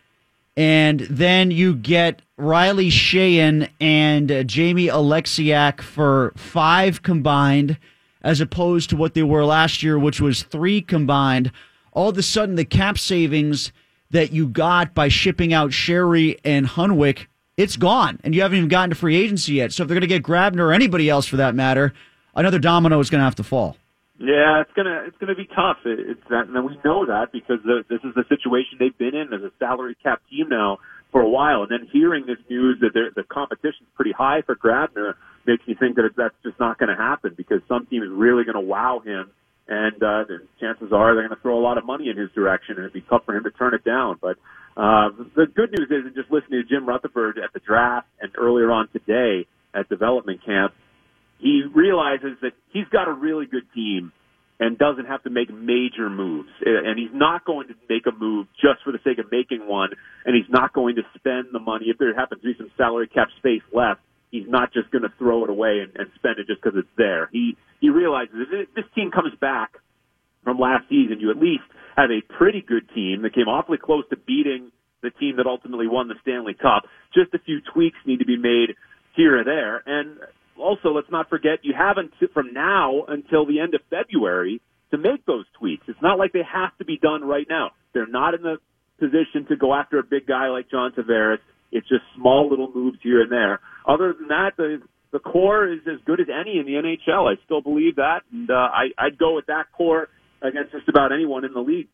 and 0.57 1.01
then 1.01 1.51
you 1.51 1.75
get 1.75 2.21
Riley 2.37 2.89
Sheahan 2.89 3.69
and 3.79 4.31
uh, 4.31 4.43
Jamie 4.43 4.87
Oleksiak 4.87 5.81
for 5.81 6.33
five 6.37 7.03
combined, 7.03 7.77
as 8.21 8.39
opposed 8.39 8.89
to 8.89 8.95
what 8.95 9.13
they 9.13 9.23
were 9.23 9.45
last 9.45 9.83
year, 9.83 9.99
which 9.99 10.21
was 10.21 10.43
three 10.43 10.81
combined. 10.81 11.51
All 11.91 12.09
of 12.09 12.17
a 12.17 12.23
sudden, 12.23 12.55
the 12.55 12.65
cap 12.65 12.97
savings 12.97 13.71
that 14.11 14.31
you 14.31 14.47
got 14.47 14.93
by 14.93 15.07
shipping 15.07 15.53
out 15.53 15.71
Sheary 15.71 16.39
and 16.43 16.65
Hunwick, 16.65 17.27
it's 17.57 17.75
gone, 17.75 18.19
and 18.23 18.35
you 18.35 18.41
haven't 18.41 18.57
even 18.57 18.69
gotten 18.69 18.89
to 18.89 18.95
free 18.95 19.15
agency 19.15 19.53
yet. 19.53 19.71
So 19.71 19.83
if 19.83 19.87
they're 19.87 19.95
going 19.95 20.01
to 20.01 20.07
get 20.07 20.23
Grabner 20.23 20.59
or 20.59 20.73
anybody 20.73 21.09
else 21.09 21.25
for 21.25 21.37
that 21.37 21.55
matter, 21.55 21.93
another 22.35 22.59
domino 22.59 22.99
is 22.99 23.09
going 23.09 23.19
to 23.19 23.25
have 23.25 23.35
to 23.35 23.43
fall. 23.43 23.77
Yeah, 24.17 24.61
it's 24.61 24.71
gonna 24.73 25.03
it's 25.05 25.17
gonna 25.17 25.35
be 25.35 25.45
tough. 25.45 25.79
It, 25.83 25.99
it's 25.99 26.23
that, 26.29 26.47
and 26.47 26.65
we 26.65 26.79
know 26.85 27.05
that 27.05 27.33
because 27.33 27.59
the, 27.65 27.83
this 27.89 27.99
is 28.05 28.15
the 28.15 28.23
situation 28.29 28.77
they've 28.79 28.97
been 28.97 29.13
in 29.13 29.33
as 29.33 29.41
a 29.41 29.51
salary 29.59 29.97
cap 30.01 30.21
team 30.29 30.47
now 30.47 30.77
for 31.11 31.21
a 31.21 31.29
while. 31.29 31.63
And 31.63 31.71
then 31.71 31.87
hearing 31.91 32.25
this 32.25 32.37
news 32.49 32.79
that 32.81 32.93
the 32.93 33.23
competition's 33.23 33.89
pretty 33.95 34.11
high 34.11 34.41
for 34.41 34.55
Grabner 34.55 35.15
makes 35.45 35.67
me 35.67 35.73
think 35.73 35.95
that 35.95 36.09
that's 36.15 36.35
just 36.43 36.59
not 36.59 36.77
going 36.77 36.89
to 36.89 36.95
happen 36.95 37.33
because 37.35 37.61
some 37.67 37.85
team 37.87 38.03
is 38.03 38.09
really 38.09 38.43
going 38.43 38.55
to 38.55 38.61
wow 38.61 39.01
him, 39.03 39.31
and 39.67 39.95
uh, 39.95 40.23
the 40.27 40.37
chances 40.59 40.91
are 40.91 41.15
they're 41.15 41.27
going 41.27 41.35
to 41.35 41.41
throw 41.41 41.59
a 41.59 41.63
lot 41.63 41.77
of 41.77 41.85
money 41.85 42.09
in 42.09 42.17
his 42.17 42.29
direction, 42.31 42.75
and 42.77 42.85
it'd 42.85 42.93
be 42.93 43.01
tough 43.01 43.23
for 43.25 43.35
him 43.35 43.43
to 43.43 43.51
turn 43.51 43.73
it 43.73 43.83
down. 43.83 44.17
But 44.21 44.37
uh, 44.77 45.09
the 45.35 45.45
good 45.47 45.71
news 45.71 45.89
is, 45.89 46.13
just 46.13 46.31
listening 46.31 46.61
to 46.61 46.69
Jim 46.69 46.87
Rutherford 46.87 47.37
at 47.37 47.53
the 47.53 47.59
draft 47.59 48.07
and 48.21 48.31
earlier 48.37 48.71
on 48.71 48.89
today 48.89 49.47
at 49.73 49.89
development 49.89 50.45
camp, 50.45 50.73
he 51.39 51.63
realizes 51.73 52.37
that 52.41 52.51
he's 52.71 52.87
got 52.91 53.07
a 53.07 53.13
really 53.13 53.45
good 53.45 53.65
team 53.73 54.11
and 54.59 54.77
doesn't 54.77 55.05
have 55.05 55.21
to 55.23 55.29
make 55.29 55.51
major 55.51 56.09
moves. 56.09 56.49
And 56.63 56.97
he's 56.97 57.13
not 57.13 57.43
going 57.43 57.67
to 57.67 57.73
make 57.89 58.05
a 58.07 58.11
move 58.17 58.47
just 58.55 58.83
for 58.85 58.91
the 58.91 58.99
sake 59.03 59.19
of 59.19 59.31
making 59.31 59.67
one, 59.67 59.89
and 60.25 60.35
he's 60.35 60.49
not 60.49 60.73
going 60.73 60.95
to 60.95 61.01
spend 61.17 61.47
the 61.51 61.59
money. 61.59 61.87
If 61.87 61.97
there 61.97 62.13
happens 62.15 62.41
to 62.41 62.47
be 62.47 62.55
some 62.57 62.71
salary 62.77 63.07
cap 63.07 63.27
space 63.37 63.63
left, 63.73 63.99
he's 64.35 64.49
not 64.49 64.73
just 64.73 64.91
going 64.91 65.03
to 65.03 65.13
throw 65.17 65.43
it 65.43 65.49
away 65.49 65.79
and, 65.79 65.91
and 65.95 66.09
spend 66.15 66.39
it 66.39 66.47
just 66.47 66.61
because 66.61 66.77
it's 66.77 66.95
there. 66.97 67.29
He 67.31 67.55
he 67.79 67.89
realizes 67.89 68.35
if 68.51 68.73
this 68.73 68.85
team 68.95 69.11
comes 69.11 69.33
back 69.39 69.77
from 70.43 70.59
last 70.59 70.87
season, 70.89 71.19
you 71.19 71.31
at 71.31 71.37
least 71.37 71.63
have 71.97 72.09
a 72.11 72.21
pretty 72.37 72.61
good 72.61 72.89
team 72.93 73.21
that 73.23 73.33
came 73.33 73.47
awfully 73.47 73.77
close 73.77 74.03
to 74.09 74.17
beating 74.17 74.71
the 75.01 75.11
team 75.11 75.37
that 75.37 75.45
ultimately 75.45 75.87
won 75.87 76.07
the 76.07 76.15
Stanley 76.21 76.53
Cup. 76.53 76.83
Just 77.13 77.33
a 77.33 77.39
few 77.39 77.59
tweaks 77.73 77.97
need 78.05 78.19
to 78.19 78.25
be 78.25 78.37
made 78.37 78.75
here 79.15 79.39
or 79.39 79.43
there. 79.43 79.83
And 79.85 80.17
also, 80.57 80.89
let's 80.89 81.09
not 81.11 81.29
forget, 81.29 81.59
you 81.63 81.73
have 81.77 81.97
until, 81.97 82.27
from 82.33 82.53
now 82.53 83.03
until 83.07 83.45
the 83.45 83.59
end 83.59 83.75
of 83.75 83.81
February 83.89 84.61
to 84.91 84.97
make 84.97 85.25
those 85.25 85.45
tweaks. 85.59 85.83
It's 85.87 86.01
not 86.01 86.17
like 86.17 86.33
they 86.33 86.43
have 86.51 86.75
to 86.77 86.85
be 86.85 86.97
done 86.97 87.23
right 87.23 87.47
now. 87.49 87.71
They're 87.93 88.07
not 88.07 88.33
in 88.33 88.41
the 88.41 88.57
position 88.99 89.45
to 89.49 89.55
go 89.55 89.73
after 89.73 89.99
a 89.99 90.03
big 90.03 90.27
guy 90.27 90.47
like 90.47 90.69
John 90.69 90.91
Tavares. 90.91 91.39
It's 91.71 91.87
just 91.87 92.03
small 92.15 92.49
little 92.49 92.71
moves 92.73 92.99
here 93.01 93.21
and 93.21 93.31
there. 93.31 93.59
Other 93.87 94.13
than 94.13 94.29
that, 94.29 94.51
the 94.57 94.81
the 95.11 95.19
core 95.19 95.71
is 95.71 95.79
as 95.87 95.99
good 96.05 96.19
as 96.19 96.27
any 96.29 96.57
in 96.59 96.65
the 96.65 96.73
NHL. 96.73 97.31
I 97.31 97.41
still 97.45 97.61
believe 97.61 97.95
that, 97.95 98.23
and 98.33 98.49
uh, 98.49 98.53
I, 98.53 98.87
I'd 98.97 99.17
go 99.17 99.35
with 99.35 99.45
that 99.45 99.71
core 99.71 100.09
against 100.41 100.73
just 100.73 100.89
about 100.89 101.13
anyone 101.13 101.45
in 101.45 101.53
the 101.53 101.61
league. 101.61 101.87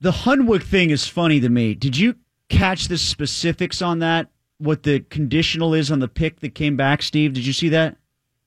The 0.00 0.10
Hunwick 0.10 0.64
thing 0.64 0.90
is 0.90 1.06
funny 1.06 1.40
to 1.40 1.48
me. 1.48 1.74
Did 1.74 1.96
you 1.96 2.16
catch 2.50 2.88
the 2.88 2.98
specifics 2.98 3.80
on 3.80 4.00
that? 4.00 4.28
What 4.58 4.82
the 4.82 5.00
conditional 5.00 5.72
is 5.72 5.90
on 5.90 6.00
the 6.00 6.08
pick 6.08 6.40
that 6.40 6.54
came 6.54 6.76
back, 6.76 7.00
Steve? 7.00 7.32
Did 7.32 7.46
you 7.46 7.54
see 7.54 7.70
that? 7.70 7.96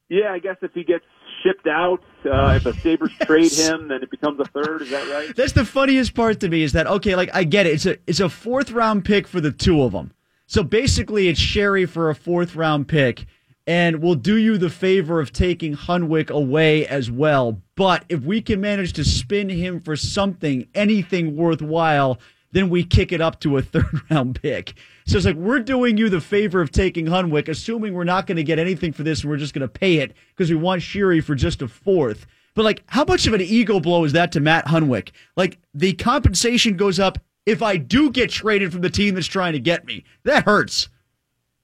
Yeah, 0.10 0.32
I 0.32 0.40
guess 0.40 0.58
if 0.62 0.72
he 0.74 0.84
gets 0.84 1.06
shipped 1.44 1.68
out, 1.68 2.00
uh, 2.28 2.56
if 2.56 2.64
the 2.64 2.74
Sabres 2.74 3.12
trade 3.22 3.52
him, 3.52 3.88
then 3.88 4.04
it 4.04 4.12
becomes 4.12 4.40
a 4.40 4.46
third. 4.46 4.82
Is 4.84 4.90
that 4.92 5.08
right? 5.10 5.36
That's 5.36 5.54
the 5.54 5.66
funniest 5.66 6.14
part 6.14 6.40
to 6.42 6.50
me 6.50 6.64
is 6.64 6.74
that 6.74 6.88
okay, 6.88 7.16
like 7.16 7.30
I 7.34 7.44
get 7.44 7.66
it. 7.66 7.74
It's 7.74 7.86
a 7.86 7.98
it's 8.08 8.20
a 8.20 8.30
fourth 8.30 8.72
round 8.72 9.06
pick 9.06 9.28
for 9.28 9.42
the 9.42 9.52
two 9.52 9.84
of 9.84 9.92
them. 9.92 10.14
So 10.46 10.64
basically, 10.64 11.28
it's 11.28 11.40
Sheary 11.40 11.88
for 11.88 12.10
a 12.10 12.16
fourth 12.16 12.56
round 12.56 12.88
pick, 12.88 13.26
and 13.66 14.02
we'll 14.02 14.16
do 14.16 14.38
you 14.38 14.58
the 14.58 14.70
favor 14.70 15.20
of 15.20 15.34
taking 15.34 15.76
Hunwick 15.76 16.30
away 16.30 16.88
as 16.88 17.12
well. 17.12 17.62
But 17.76 18.06
if 18.08 18.22
we 18.22 18.42
can 18.42 18.62
manage 18.62 18.94
to 18.94 19.04
spin 19.04 19.50
him 19.50 19.82
for 19.82 19.96
something, 19.96 20.68
anything 20.74 21.36
worthwhile, 21.36 22.20
then 22.54 22.70
we 22.70 22.84
kick 22.84 23.12
it 23.12 23.22
up 23.22 23.40
to 23.42 23.58
a 23.58 23.62
third 23.62 24.02
round 24.10 24.42
pick. 24.42 24.74
So 25.08 25.16
it's 25.18 25.26
like 25.26 25.36
we're 25.38 25.60
doing 25.62 25.98
you 25.98 26.10
the 26.10 26.20
favor 26.22 26.60
of 26.62 26.70
taking 26.72 27.06
Hunwick, 27.06 27.48
assuming 27.48 27.94
we're 27.94 28.04
not 28.04 28.28
going 28.28 28.36
to 28.36 28.44
get 28.44 28.60
anything 28.60 28.92
for 28.92 29.04
this, 29.04 29.22
and 29.22 29.30
we're 29.30 29.38
just 29.38 29.54
going 29.54 29.62
to 29.62 29.68
pay 29.70 30.00
it 30.00 30.14
because 30.36 30.50
we 30.50 30.58
want 30.58 30.82
Sheary 30.82 31.24
for 31.24 31.34
just 31.34 31.62
a 31.62 31.68
fourth. 31.68 32.26
But 32.56 32.66
like, 32.66 32.84
how 32.88 33.06
much 33.06 33.26
of 33.26 33.34
an 33.34 33.42
ego 33.42 33.80
blow 33.80 34.04
is 34.04 34.12
that 34.14 34.32
to 34.34 34.40
Matt 34.42 34.66
Hunwick? 34.66 35.12
Like, 35.38 35.60
the 35.74 35.94
compensation 35.94 36.76
goes 36.76 37.00
up 37.00 37.20
if 37.46 37.62
I 37.62 37.78
do 37.78 38.12
get 38.12 38.30
traded 38.32 38.72
from 38.74 38.82
the 38.82 38.90
team 38.90 39.16
that's 39.16 39.28
trying 39.28 39.54
to 39.54 39.60
get 39.60 39.86
me. 39.86 40.04
That 40.24 40.44
hurts. 40.44 40.90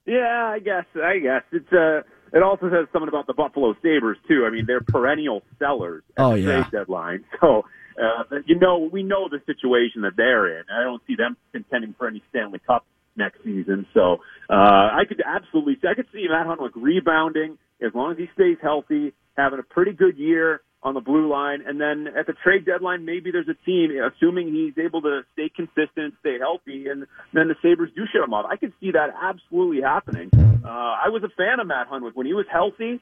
Yeah, 0.06 0.46
I 0.48 0.60
guess. 0.60 0.86
I 0.96 1.20
guess 1.20 1.44
it's 1.52 1.72
uh 1.74 2.02
It 2.34 2.44
also 2.44 2.70
says 2.70 2.88
something 2.94 3.10
about 3.10 3.28
the 3.28 3.34
Buffalo 3.34 3.76
Sabres 3.82 4.18
too. 4.28 4.46
I 4.46 4.52
mean, 4.52 4.66
they're 4.66 4.82
perennial 4.82 5.44
sellers 5.60 6.04
at 6.18 6.24
Oh, 6.24 6.32
the 6.34 6.40
yeah. 6.40 6.64
trade 6.64 6.72
deadline. 6.72 7.26
So, 7.42 7.66
uh, 8.02 8.38
you 8.46 8.58
know, 8.58 8.90
we 8.92 9.04
know 9.04 9.28
the 9.30 9.40
situation 9.46 10.02
that 10.02 10.14
they're 10.18 10.60
in. 10.60 10.64
I 10.74 10.84
don't 10.84 11.02
see 11.06 11.16
them 11.16 11.38
contending 11.52 11.94
for 11.98 12.08
any 12.08 12.24
Stanley 12.30 12.60
Cup 12.66 12.86
next 13.16 13.44
season. 13.44 13.86
So, 13.94 14.18
uh, 14.50 14.54
I 14.54 15.04
could 15.08 15.22
absolutely, 15.26 15.78
see, 15.82 15.88
I 15.88 15.94
could 15.94 16.08
see 16.14 16.26
Matt 16.30 16.48
Hunwick 16.48 16.72
rebounding 16.76 17.58
as 17.82 17.94
long 17.94 18.12
as 18.12 18.18
he 18.18 18.28
stays 18.34 18.58
healthy, 18.62 19.14
having 19.38 19.60
a 19.60 19.64
pretty 19.64 19.94
good 19.94 20.18
year 20.18 20.62
on 20.84 20.94
the 20.94 21.02
blue 21.02 21.30
line. 21.30 21.64
And 21.66 21.80
then 21.80 22.08
at 22.18 22.28
the 22.28 22.34
trade 22.44 22.66
deadline, 22.66 23.06
maybe 23.06 23.32
there's 23.32 23.48
a 23.48 23.66
team, 23.66 23.92
assuming 23.92 24.54
he's 24.54 24.84
able 24.84 25.02
to 25.02 25.22
stay 25.34 25.50
consistent, 25.50 26.16
stay 26.20 26.38
healthy, 26.40 26.88
and 26.90 27.06
then 27.34 27.48
the 27.48 27.56
Sabres 27.62 27.90
do 27.96 28.04
shut 28.12 28.24
him 28.24 28.34
off. 28.34 28.46
I 28.50 28.58
could 28.58 28.74
see 28.80 28.92
that 28.92 29.10
absolutely 29.22 29.82
happening. 29.82 30.30
Uh, 30.36 30.68
I 30.68 31.10
was 31.10 31.24
a 31.24 31.30
fan 31.30 31.60
of 31.60 31.68
Matt 31.68 31.90
Hunwick 31.90 32.16
when 32.16 32.26
he 32.26 32.34
was 32.34 32.46
healthy. 32.52 33.00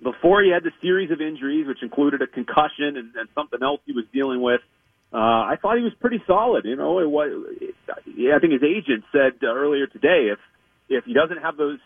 Before 0.00 0.42
he 0.44 0.50
had 0.50 0.62
the 0.62 0.70
series 0.80 1.10
of 1.10 1.20
injuries, 1.20 1.66
which 1.66 1.82
included 1.82 2.22
a 2.22 2.28
concussion 2.28 2.96
and, 2.96 3.16
and 3.16 3.28
something 3.34 3.58
else 3.60 3.80
he 3.84 3.92
was 3.92 4.04
dealing 4.12 4.40
with, 4.40 4.60
uh, 4.60 4.77
I 5.16 5.56
thought 5.60 5.76
he 5.78 5.82
was 5.82 5.94
pretty 6.00 6.22
solid. 6.26 6.64
You 6.64 6.76
know, 6.76 6.98
it 6.98 7.08
was. 7.08 7.32
Yeah, 8.06 8.36
I 8.36 8.38
think 8.40 8.52
his 8.52 8.62
agent 8.62 9.04
said 9.12 9.34
uh, 9.42 9.46
earlier 9.46 9.86
today 9.86 10.30
if 10.32 10.38
if 10.88 11.04
he 11.04 11.12
doesn't 11.12 11.38
have 11.38 11.56
those 11.56 11.78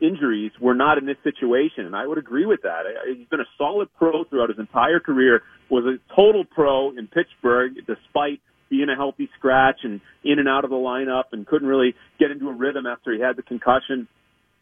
injuries, 0.00 0.52
we're 0.60 0.74
not 0.74 0.98
in 0.98 1.06
this 1.06 1.16
situation, 1.22 1.86
and 1.86 1.94
I 1.94 2.06
would 2.06 2.18
agree 2.18 2.46
with 2.46 2.62
that. 2.62 2.84
He's 3.06 3.28
been 3.28 3.40
a 3.40 3.48
solid 3.56 3.88
pro 3.96 4.24
throughout 4.24 4.48
his 4.48 4.58
entire 4.58 5.00
career. 5.00 5.42
Was 5.70 5.84
a 5.84 6.14
total 6.14 6.44
pro 6.44 6.90
in 6.90 7.06
Pittsburgh, 7.06 7.74
despite 7.86 8.40
being 8.68 8.88
a 8.88 8.96
healthy 8.96 9.28
scratch 9.38 9.80
and 9.84 10.00
in 10.24 10.38
and 10.38 10.48
out 10.48 10.64
of 10.64 10.70
the 10.70 10.76
lineup, 10.76 11.24
and 11.32 11.46
couldn't 11.46 11.68
really 11.68 11.94
get 12.18 12.30
into 12.30 12.48
a 12.48 12.52
rhythm 12.52 12.86
after 12.86 13.12
he 13.12 13.20
had 13.20 13.36
the 13.36 13.42
concussion. 13.42 14.08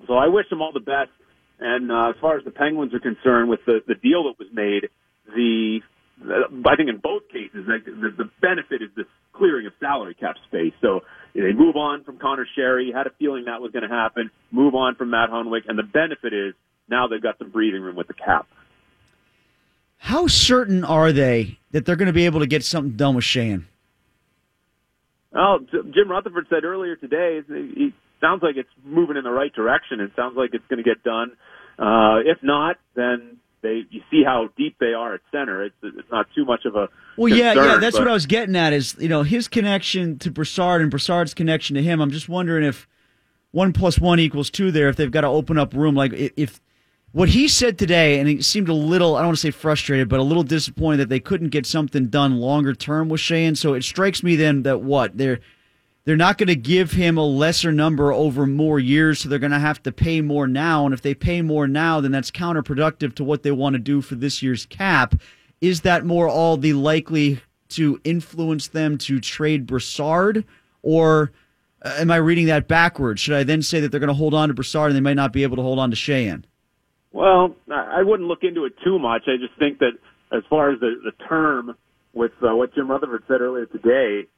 So 0.07 0.15
I 0.15 0.29
wish 0.29 0.51
him 0.51 0.61
all 0.61 0.73
the 0.73 0.81
best. 0.81 1.11
And 1.59 1.93
uh, 1.93 2.11
as 2.11 2.17
far 2.21 2.37
as 2.37 2.45
the 2.45 2.51
Penguins 2.51 2.93
are 2.93 3.01
concerned, 3.01 3.49
with 3.49 3.61
the 3.67 3.83
the 3.87 3.95
deal 3.95 4.25
that 4.25 4.39
was 4.39 4.49
made, 4.53 4.89
the 5.27 5.81
I 6.25 6.77
think 6.77 6.89
in 6.89 6.99
both 7.03 7.29
cases, 7.29 7.67
like, 7.69 7.85
the, 7.85 8.15
the 8.17 8.31
benefit 8.41 8.83
is 8.83 8.91
this 8.97 9.07
clearing 9.33 9.67
of 9.67 9.73
salary 9.81 10.15
cap 10.15 10.37
space. 10.49 10.73
So 10.81 11.01
they 11.35 11.53
move 11.53 11.77
on 11.77 12.05
from 12.05 12.19
Conor 12.19 12.47
Sheary. 12.57 12.95
Had 12.95 13.07
a 13.07 13.13
feeling 13.19 13.47
that 13.47 13.61
was 13.61 13.73
going 13.73 13.89
to 13.89 13.95
happen. 13.95 14.31
Move 14.51 14.75
on 14.75 14.95
from 14.95 15.11
Matt 15.11 15.31
Hunwick, 15.31 15.63
and 15.69 15.79
the 15.79 15.83
benefit 15.83 16.33
is 16.33 16.55
now 16.89 17.09
they've 17.09 17.23
got 17.23 17.39
some 17.39 17.51
breathing 17.51 17.81
room 17.81 17.97
with 17.97 18.09
the 18.09 18.15
cap. 18.15 18.47
How 19.99 20.27
certain 20.27 20.85
are 20.85 21.13
they 21.13 21.59
that 21.71 21.87
they're 21.87 21.97
going 21.97 22.07
to 22.07 22.13
be 22.13 22.27
able 22.27 22.41
to 22.41 22.47
get 22.47 22.65
something 22.65 22.97
done 22.97 23.15
with 23.15 23.25
Sheahan? 23.25 23.65
Well, 25.33 25.61
Jim 25.71 26.11
Rutherford 26.11 26.47
said 26.51 26.65
earlier 26.65 26.97
today, 26.97 27.41
it 27.49 27.95
sounds 28.21 28.43
like 28.43 28.57
it's 28.57 28.69
moving 28.85 29.17
in 29.17 29.25
the 29.25 29.31
right 29.31 29.53
direction. 29.55 30.01
It 30.01 30.11
sounds 30.15 30.37
like 30.37 30.51
it's 30.53 30.67
going 30.69 30.83
to 30.83 30.89
get 30.89 31.03
done. 31.03 31.33
Uh, 31.79 32.19
if 32.27 32.43
not, 32.43 32.77
then 32.95 33.39
they 33.63 33.83
you 33.91 34.03
see 34.11 34.23
how 34.25 34.49
deep 34.57 34.77
they 34.81 34.93
are 34.93 35.15
at 35.15 35.21
center. 35.31 35.65
It's 35.65 35.75
it's 35.83 36.11
not 36.11 36.27
too 36.35 36.45
much 36.45 36.65
of 36.65 36.75
a 36.77 36.89
Well, 37.17 37.29
yeah, 37.33 37.55
concern, 37.55 37.71
yeah, 37.71 37.79
that's 37.79 37.97
but- 37.97 38.03
what 38.03 38.09
I 38.11 38.13
was 38.15 38.27
getting 38.27 38.57
at. 38.57 38.73
Is 38.73 38.97
you 38.99 39.09
know 39.09 39.23
his 39.23 39.49
connection 39.49 40.19
to 40.21 40.31
Brassard 40.31 40.83
and 40.83 40.91
Brassard's 40.91 41.35
connection 41.35 41.75
to 41.77 41.83
him. 41.83 42.01
I'm 42.01 42.11
just 42.11 42.29
wondering 42.29 42.65
if 42.65 42.87
one 43.53 43.73
plus 43.73 43.99
one 43.99 44.19
equals 44.21 44.51
two 44.51 44.71
there. 44.71 44.89
If 44.89 44.97
they've 44.97 45.11
got 45.11 45.23
to 45.23 45.29
open 45.29 45.59
up 45.59 45.75
room, 45.75 45.95
like 45.95 46.13
if 46.15 46.61
what 47.13 47.29
he 47.29 47.47
said 47.47 47.79
today, 47.79 48.19
and 48.19 48.27
he 48.29 48.41
seemed 48.41 48.71
a 48.71 48.75
little, 48.75 49.17
I 49.17 49.21
don't 49.21 49.29
want 49.29 49.37
to 49.39 49.43
say 49.43 49.51
frustrated, 49.51 50.09
but 50.09 50.19
a 50.19 50.23
little 50.23 50.43
disappointed 50.43 50.97
that 50.99 51.09
they 51.11 51.21
couldn't 51.21 51.49
get 51.51 51.67
something 51.67 52.07
done 52.07 52.39
longer 52.39 52.73
term 52.75 53.11
with 53.11 53.21
Sheahan. 53.21 53.55
So 53.57 53.75
it 53.75 53.85
strikes 53.85 54.23
me 54.23 54.35
then 54.35 54.63
that 54.63 54.81
what 54.81 55.19
they're 55.19 55.41
they're 56.05 56.17
not 56.17 56.37
going 56.37 56.49
to 56.49 56.57
give 56.57 56.93
him 56.93 57.17
a 57.17 57.25
lesser 57.25 57.71
number 57.71 58.13
over 58.13 58.47
more 58.47 58.81
years, 58.81 59.21
so 59.21 59.29
they're 59.29 59.39
going 59.39 59.53
to 59.53 59.59
have 59.59 59.83
to 59.85 59.93
pay 59.93 60.21
more 60.21 60.49
now. 60.49 60.85
And 60.85 60.93
if 60.93 61.03
they 61.03 61.15
pay 61.15 61.43
more 61.43 61.69
now, 61.69 62.01
then 62.01 62.11
that's 62.11 62.31
counterproductive 62.31 63.15
to 63.17 63.25
what 63.25 63.43
they 63.43 63.53
want 63.53 63.75
to 63.75 63.79
do 63.79 64.01
for 64.01 64.17
this 64.17 64.43
year's 64.43 64.67
cap. 64.67 65.15
Is 65.61 65.83
that 65.83 66.05
more 66.05 66.29
all 66.29 66.57
the 66.57 66.73
likely 66.73 67.41
to 67.71 68.01
influence 68.05 68.69
them 68.69 68.99
to 68.99 69.21
trade 69.21 69.67
Brassard, 69.67 70.45
or 70.83 71.33
uh, 71.83 71.95
am 71.99 72.11
I 72.11 72.17
reading 72.17 72.47
that 72.47 72.67
backwards? 72.67 73.21
Should 73.21 73.35
I 73.35 73.45
then 73.45 73.63
say 73.63 73.81
that 73.81 73.91
they're 73.91 74.01
going 74.01 74.09
to 74.09 74.15
hold 74.15 74.35
on 74.35 74.49
to 74.49 74.55
Brassard 74.55 74.91
and 74.91 74.97
they 74.97 75.01
might 75.01 75.15
not 75.15 75.33
be 75.33 75.45
able 75.45 75.57
to 75.57 75.63
hold 75.63 75.79
on 75.79 75.91
to 75.91 75.97
Sheahan? 75.97 76.45
Well, 77.13 77.55
I 77.71 77.99
I 77.99 78.03
wouldn't 78.03 78.29
look 78.29 78.43
into 78.43 78.65
it 78.65 78.75
too 78.83 78.99
much. 78.99 79.23
I 79.27 79.37
just 79.37 79.57
think 79.59 79.79
that 79.79 79.93
as 80.33 80.43
far 80.51 80.73
as 80.73 80.81
the, 80.81 80.95
the 81.05 81.13
term 81.29 81.77
with 82.15 82.33
uh, 82.43 82.55
what 82.55 82.75
Jim 82.75 82.91
Rutherford 82.91 83.25
said 83.27 83.41
earlier 83.41 83.67
today, 83.67 84.29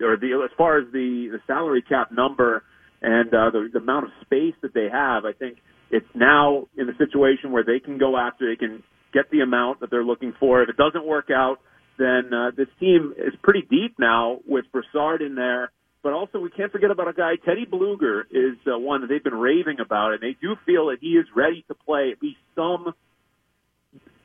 or 0.00 0.16
the 0.16 0.42
as 0.44 0.50
far 0.56 0.78
as 0.78 0.86
the, 0.92 1.28
the 1.32 1.38
salary 1.46 1.82
cap 1.82 2.12
number 2.12 2.62
and 3.02 3.28
uh, 3.28 3.50
the, 3.50 3.68
the 3.72 3.80
amount 3.80 4.06
of 4.06 4.10
space 4.22 4.54
that 4.62 4.72
they 4.72 4.88
have, 4.90 5.24
I 5.24 5.32
think 5.32 5.58
it's 5.90 6.06
now 6.14 6.68
in 6.76 6.88
a 6.88 6.96
situation 6.96 7.52
where 7.52 7.64
they 7.64 7.80
can 7.80 7.98
go 7.98 8.16
after, 8.16 8.48
they 8.48 8.56
can 8.56 8.82
get 9.12 9.30
the 9.30 9.40
amount 9.40 9.80
that 9.80 9.90
they're 9.90 10.04
looking 10.04 10.32
for. 10.38 10.62
If 10.62 10.68
it 10.68 10.76
doesn't 10.76 11.04
work 11.06 11.28
out, 11.30 11.58
then 11.98 12.32
uh, 12.32 12.50
this 12.56 12.68
team 12.80 13.14
is 13.16 13.34
pretty 13.42 13.62
deep 13.62 13.96
now 13.98 14.38
with 14.46 14.64
Brassard 14.72 15.22
in 15.22 15.34
there. 15.34 15.70
But 16.02 16.12
also, 16.12 16.38
we 16.38 16.50
can't 16.50 16.70
forget 16.70 16.90
about 16.90 17.08
a 17.08 17.14
guy, 17.14 17.36
Teddy 17.46 17.64
Blueger, 17.64 18.24
is 18.30 18.58
uh, 18.66 18.78
one 18.78 19.00
that 19.00 19.06
they've 19.06 19.24
been 19.24 19.32
raving 19.32 19.80
about, 19.80 20.12
and 20.12 20.20
they 20.20 20.36
do 20.40 20.54
feel 20.66 20.88
that 20.88 20.98
he 21.00 21.12
is 21.12 21.24
ready 21.34 21.64
to 21.68 21.74
play 21.74 22.10
at 22.12 22.22
least 22.22 22.38
some 22.54 22.92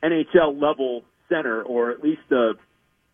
NHL 0.04 0.62
level 0.62 1.04
center, 1.30 1.62
or 1.62 1.92
at 1.92 2.04
least 2.04 2.22
a, 2.32 2.54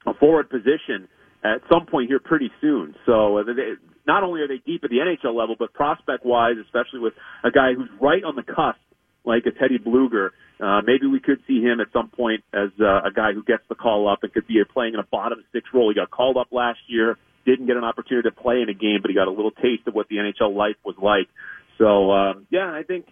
a 0.05 0.13
forward 0.13 0.49
position 0.49 1.07
at 1.43 1.61
some 1.71 1.85
point 1.85 2.07
here 2.09 2.19
pretty 2.19 2.51
soon. 2.61 2.95
So 3.05 3.37
uh, 3.37 3.43
they, 3.43 3.73
not 4.07 4.23
only 4.23 4.41
are 4.41 4.47
they 4.47 4.61
deep 4.65 4.83
at 4.83 4.89
the 4.89 4.97
NHL 4.97 5.35
level, 5.35 5.55
but 5.57 5.73
prospect 5.73 6.25
wise, 6.25 6.55
especially 6.63 6.99
with 6.99 7.13
a 7.43 7.51
guy 7.51 7.73
who's 7.73 7.89
right 8.01 8.23
on 8.23 8.35
the 8.35 8.43
cusp, 8.43 8.79
like 9.23 9.45
a 9.45 9.51
Teddy 9.51 9.79
Blueger, 9.79 10.29
uh, 10.59 10.81
maybe 10.85 11.07
we 11.07 11.19
could 11.19 11.39
see 11.47 11.61
him 11.61 11.79
at 11.81 11.87
some 11.91 12.09
point 12.09 12.43
as 12.53 12.69
uh, 12.79 13.01
a 13.03 13.11
guy 13.13 13.33
who 13.33 13.43
gets 13.43 13.63
the 13.67 13.75
call 13.75 14.07
up 14.07 14.19
and 14.23 14.31
could 14.33 14.47
be 14.47 14.61
playing 14.73 14.93
in 14.93 14.99
a 14.99 15.03
bottom 15.03 15.43
six 15.51 15.67
role. 15.73 15.89
He 15.89 15.95
got 15.95 16.11
called 16.11 16.37
up 16.37 16.47
last 16.51 16.79
year, 16.87 17.17
didn't 17.45 17.65
get 17.65 17.75
an 17.77 17.83
opportunity 17.83 18.29
to 18.29 18.35
play 18.35 18.61
in 18.61 18.69
a 18.69 18.73
game, 18.73 18.99
but 19.01 19.09
he 19.09 19.15
got 19.15 19.27
a 19.27 19.31
little 19.31 19.51
taste 19.51 19.87
of 19.87 19.93
what 19.93 20.07
the 20.07 20.17
NHL 20.17 20.55
life 20.55 20.77
was 20.85 20.95
like. 21.01 21.27
So 21.77 22.11
um, 22.11 22.47
yeah, 22.49 22.71
I 22.71 22.83
think 22.83 23.07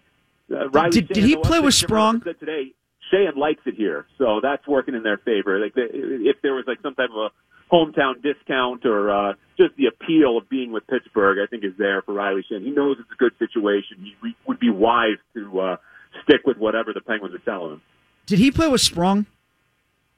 uh, 0.50 0.68
Riley. 0.70 0.90
Did- 0.90 1.08
did 1.08 1.24
he 1.24 1.36
play 1.36 1.60
with 1.60 1.74
Sprong? 1.74 2.22
Today, 2.40 2.72
Sheahan 3.14 3.36
likes 3.36 3.60
it 3.66 3.74
here, 3.74 4.06
so 4.18 4.40
that's 4.42 4.66
working 4.66 4.94
in 4.94 5.02
their 5.02 5.18
favor. 5.18 5.58
Like 5.58 5.74
the, 5.74 5.84
if 5.92 6.36
there 6.42 6.54
was 6.54 6.64
like 6.66 6.78
some 6.82 6.94
type 6.94 7.10
of 7.10 7.16
a 7.16 7.30
hometown 7.72 8.22
discount 8.22 8.84
or 8.84 9.10
uh, 9.10 9.32
just 9.56 9.76
the 9.76 9.86
appeal 9.86 10.38
of 10.38 10.48
being 10.48 10.72
with 10.72 10.86
Pittsburgh, 10.86 11.38
I 11.42 11.46
think 11.48 11.64
is 11.64 11.72
there 11.78 12.02
for 12.02 12.12
Riley 12.12 12.44
Sheahan. 12.50 12.62
He 12.62 12.70
knows 12.70 12.96
it's 12.98 13.10
a 13.12 13.16
good 13.16 13.32
situation. 13.38 13.98
He 14.02 14.34
would 14.46 14.58
be 14.58 14.70
wise 14.70 15.18
to 15.34 15.60
uh, 15.60 15.76
stick 16.24 16.40
with 16.44 16.58
whatever 16.58 16.92
the 16.92 17.00
Penguins 17.00 17.34
are 17.34 17.38
telling 17.38 17.74
him. 17.74 17.82
Did 18.26 18.38
he 18.38 18.50
play 18.50 18.68
with 18.68 18.80
Sprong 18.80 19.26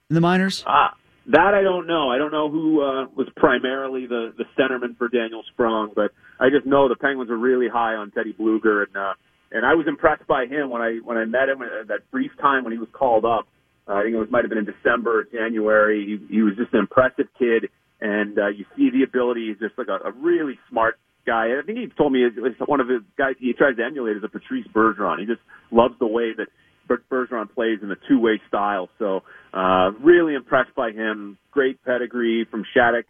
in 0.09 0.15
the 0.15 0.21
minors? 0.21 0.65
Uh, 0.67 0.89
that 1.29 1.55
I 1.55 1.63
don't 1.63 1.87
know. 1.87 2.11
I 2.11 2.19
don't 2.19 2.31
know 2.31 2.49
who 2.49 2.83
uh, 2.83 3.07
was 3.17 3.29
primarily 3.37 4.07
the 4.07 4.33
the 4.37 4.45
centerman 4.57 4.97
for 4.97 5.09
Daniel 5.09 5.43
Sprong, 5.53 5.93
but 5.95 6.13
I 6.39 6.51
just 6.51 6.67
know 6.67 6.89
the 6.89 6.97
Penguins 6.97 7.31
are 7.31 7.37
really 7.37 7.69
high 7.69 7.95
on 7.95 8.13
Teddy 8.13 8.33
Blueger, 8.33 8.87
and 8.87 8.97
uh, 8.97 9.15
and 9.57 9.65
I 9.65 9.75
was 9.75 9.87
impressed 9.89 10.27
by 10.27 10.45
him 10.45 10.69
when 10.69 10.83
I 10.83 10.99
when 11.03 11.17
I 11.17 11.25
met 11.25 11.49
him 11.49 11.63
at 11.63 11.89
that 11.89 12.11
brief 12.11 12.31
time 12.41 12.63
when 12.65 12.73
he 12.73 12.79
was 12.79 12.89
called 12.93 13.25
up. 13.25 13.49
Uh, 13.89 13.95
I 13.95 14.03
think 14.03 14.15
it 14.15 14.19
was 14.19 14.31
might 14.31 14.45
have 14.45 14.51
been 14.51 14.59
in 14.59 14.67
December 14.67 15.27
January. 15.33 16.05
He, 16.05 16.35
he 16.37 16.43
was 16.43 16.55
just 16.57 16.75
an 16.75 16.81
impressive 16.81 17.27
kid, 17.39 17.71
and 18.01 18.39
uh, 18.39 18.49
you 18.49 18.67
see 18.77 18.91
the 18.91 19.03
ability. 19.03 19.49
He's 19.49 19.59
just 19.59 19.79
like 19.79 19.89
a, 19.89 20.09
a 20.09 20.13
really 20.13 20.59
smart 20.69 20.99
guy. 21.25 21.57
I 21.59 21.63
think 21.65 21.79
he 21.79 21.87
told 21.97 22.13
me 22.13 22.25
it's 22.25 22.61
one 22.67 22.81
of 22.81 22.89
his 22.89 23.01
guys 23.17 23.35
he 23.39 23.53
tries 23.55 23.77
to 23.77 23.85
emulate 23.85 24.17
is 24.17 24.25
a 24.25 24.29
Patrice 24.29 24.67
Bergeron. 24.75 25.21
He 25.21 25.27
just 25.27 25.41
loves 25.71 25.95
the 25.99 26.07
way 26.07 26.33
that 26.37 26.49
Bergeron 26.89 27.53
plays 27.53 27.81
in 27.83 27.91
a 27.91 27.97
two-way 28.09 28.41
style. 28.49 28.89
So 28.99 29.23
uh, 29.55 29.91
really 30.03 30.35
impressed 30.35 30.75
by 30.75 30.91
him. 30.91 31.39
Great 31.51 31.83
pedigree 31.85 32.47
from 32.51 32.65
Shattuck, 32.75 33.07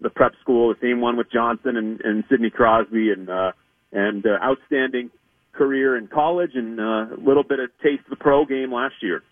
the 0.00 0.10
prep 0.10 0.32
school, 0.42 0.74
the 0.74 0.80
same 0.80 1.00
one 1.00 1.16
with 1.16 1.32
Johnson 1.32 1.76
and, 1.76 2.00
and 2.02 2.24
Sidney 2.28 2.50
Crosby, 2.50 3.10
and 3.10 3.30
uh, 3.30 3.52
and 3.92 4.26
uh, 4.26 4.38
outstanding 4.44 5.10
career 5.56 5.96
in 5.96 6.06
college 6.06 6.52
and 6.54 6.78
uh, 6.78 7.06
a 7.14 7.20
little 7.20 7.42
bit 7.42 7.58
of 7.60 7.70
taste 7.82 8.04
of 8.04 8.10
the 8.10 8.16
pro 8.16 8.44
game 8.44 8.72
last 8.72 8.94
year. 9.00 9.22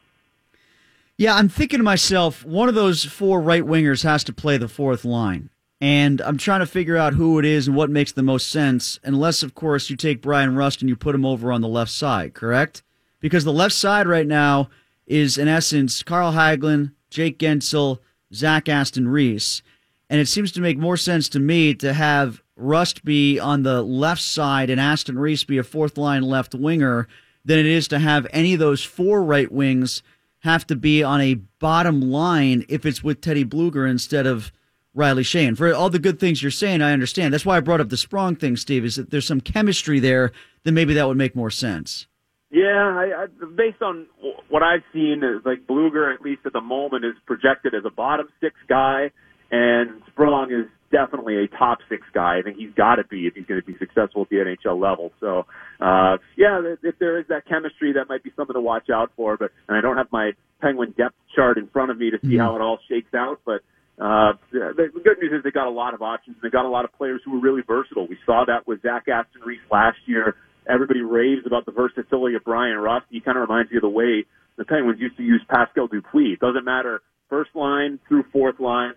Yeah, 1.16 1.37
I'm 1.37 1.49
thinking 1.49 1.78
to 1.78 1.85
myself, 1.85 2.45
one 2.45 2.69
of 2.69 2.75
those 2.75 3.04
four 3.04 3.40
right 3.40 3.62
wingers 3.62 4.02
has 4.02 4.25
to 4.25 4.33
play 4.33 4.57
the 4.57 4.69
fourth 4.69 5.04
line. 5.04 5.50
And 5.81 6.21
I'm 6.23 6.38
trying 6.38 6.61
to 6.61 6.66
figure 6.66 6.97
out 6.97 7.14
who 7.14 7.38
it 7.38 7.45
is 7.45 7.69
and 7.69 7.76
what 7.76 7.90
makes 7.90 8.12
the 8.12 8.23
most 8.23 8.49
sense, 8.49 8.99
unless, 9.04 9.43
of 9.43 9.54
course, 9.54 9.90
you 9.90 9.97
take 9.97 10.23
Bryan 10.23 10.57
Rust 10.57 10.81
and 10.81 10.88
you 10.88 10.97
put 10.97 11.14
him 11.14 11.26
over 11.26 11.52
on 11.52 11.61
the 11.61 11.69
left 11.69 11.90
side, 11.90 12.33
correct? 12.35 12.83
Because 13.21 13.45
the 13.45 13.52
left 13.52 13.75
side 13.75 14.07
right 14.07 14.26
now 14.26 14.71
is, 15.07 15.37
in 15.37 15.47
essence, 15.47 16.02
Carl 16.02 16.33
Hagelin, 16.33 16.93
Jake 17.11 17.38
Guentzel, 17.38 17.99
Zach 18.33 18.69
Aston 18.69 19.09
Reese. 19.09 19.62
And 20.09 20.21
it 20.21 20.28
seems 20.28 20.52
to 20.52 20.61
make 20.61 20.78
more 20.78 20.97
sense 20.97 21.28
to 21.31 21.40
me 21.40 21.75
to 21.75 21.93
have 21.93 22.43
Rust 22.56 23.04
be 23.04 23.38
on 23.38 23.62
the 23.62 23.82
left 23.82 24.23
side 24.23 24.70
and 24.70 24.80
Aston 24.80 25.18
Reese 25.18 25.44
be 25.44 25.58
a 25.58 25.64
fourth 25.64 25.99
line 25.99 26.23
left 26.23 26.54
winger 26.54 27.08
than 27.44 27.58
it 27.58 27.66
is 27.66 27.88
to 27.88 27.99
have 27.99 28.26
any 28.30 28.54
of 28.54 28.61
those 28.61 28.84
four 28.84 29.23
right 29.23 29.50
wings 29.50 30.02
have 30.40 30.66
to 30.66 30.76
be 30.76 31.02
on 31.02 31.20
a 31.20 31.34
bottom 31.34 32.00
line 32.00 32.64
if 32.68 32.87
it's 32.87 33.02
with 33.02 33.20
Teddy 33.20 33.44
Blueger 33.44 33.88
instead 33.90 34.26
of 34.26 34.52
Riley 34.94 35.25
Sheahan. 35.25 35.56
For 35.56 35.75
all 35.75 35.90
the 35.90 35.99
good 35.99 36.20
things 36.20 36.42
you're 36.42 36.50
saying, 36.52 36.82
I 36.82 36.92
understand. 36.92 37.34
That's 37.34 37.46
why 37.46 37.56
I 37.56 37.61
brought 37.61 37.80
up 37.80 37.88
the 37.88 37.96
Sprong 37.96 38.37
thing, 38.37 38.56
Steve, 38.56 38.84
is 38.84 38.96
that 38.96 39.11
there's 39.11 39.26
some 39.26 39.40
chemistry 39.40 39.99
there, 39.99 40.32
then 40.62 40.75
maybe 40.75 40.94
that 40.94 41.08
would 41.08 41.16
make 41.16 41.34
more 41.34 41.50
sense. 41.50 42.06
Yeah, 42.50 42.64
I, 42.66 43.25
I, 43.25 43.44
based 43.56 43.82
on 43.82 44.06
what 44.49 44.62
I've 44.62 44.84
seen, 44.92 45.23
is 45.25 45.44
like 45.44 45.66
Blueger, 45.66 46.14
at 46.14 46.20
least 46.20 46.42
at 46.46 46.52
the 46.52 46.61
moment, 46.61 47.04
is 47.04 47.14
projected 47.26 47.75
as 47.75 47.84
a 47.84 47.90
bottom 47.90 48.28
six 48.40 48.54
guy, 48.68 49.11
and 49.50 50.02
Sprong 50.12 50.52
is 50.52 50.66
definitely 50.95 51.43
a 51.43 51.49
top 51.49 51.79
six 51.89 52.07
guy. 52.15 52.39
I 52.39 52.43
think 52.43 52.57
he's 52.57 52.73
got 52.77 52.97
to 52.97 53.05
be 53.05 53.27
if 53.27 53.35
he's 53.35 53.47
going 53.47 53.61
to 53.61 53.67
be 53.67 53.77
successful 53.79 54.23
at 54.23 54.29
the 54.29 54.37
NHL 54.37 54.81
level. 54.81 55.11
So, 55.19 55.47
uh, 55.81 56.19
yeah, 56.37 56.63
if 56.83 56.99
there 57.01 57.19
is 57.19 57.27
that 57.29 57.47
chemistry, 57.49 57.95
that 57.95 58.09
might 58.09 58.23
be 58.23 58.31
something 58.37 58.55
to 58.55 58.61
watch 58.61 58.89
out 58.91 59.11
for. 59.17 59.37
But 59.37 59.51
and 59.69 59.77
I 59.77 59.81
don't 59.81 59.97
have 59.97 60.13
my 60.13 60.33
Penguin 60.61 60.95
depth 60.97 61.17
chart 61.35 61.59
in 61.59 61.67
front 61.67 61.91
of 61.91 61.99
me 61.99 62.11
to 62.11 62.19
see 62.23 62.39
mm-hmm. 62.39 62.41
how 62.41 62.55
it 62.55 62.63
all 62.63 62.79
shakes 62.89 63.13
out, 63.15 63.41
but. 63.45 63.61
Uh, 63.97 64.33
the 64.51 64.91
good 65.05 65.19
news 65.23 65.31
is 65.31 65.45
they 65.45 65.53
got 65.53 65.69
a 65.69 65.71
lot 65.71 65.95
of 65.95 66.03
options. 66.03 66.35
They 66.43 66.51
got 66.51 66.65
a 66.65 66.69
lot 66.69 66.85
of 66.85 66.93
players 66.95 67.21
who 67.25 67.37
are 67.37 67.41
really 67.41 67.63
versatile. 67.65 68.09
We 68.09 68.19
saw 68.27 68.45
that 68.45 68.67
with 68.67 68.83
Zach 68.83 69.07
Aston 69.07 69.43
Reese 69.47 69.61
last 69.71 69.99
year. 70.07 70.35
Everybody 70.69 71.01
raves 71.03 71.47
about 71.47 71.65
the 71.65 71.71
versatility 71.71 72.35
of 72.35 72.43
Bryan 72.43 72.77
Rust. 72.79 73.07
He 73.09 73.21
kind 73.21 73.39
of 73.39 73.49
reminds 73.49 73.71
me 73.71 73.77
of 73.77 73.83
the 73.83 73.89
way 73.89 74.25
the 74.57 74.65
Penguins 74.65 75.01
used 75.01 75.17
to 75.19 75.23
use 75.23 75.41
Pascal 75.49 75.87
Dupuis. 75.87 76.33
It 76.33 76.41
doesn't 76.41 76.65
matter 76.65 77.03
first 77.29 77.51
line 77.55 78.01
through 78.09 78.25
fourth 78.33 78.59
line. 78.59 78.95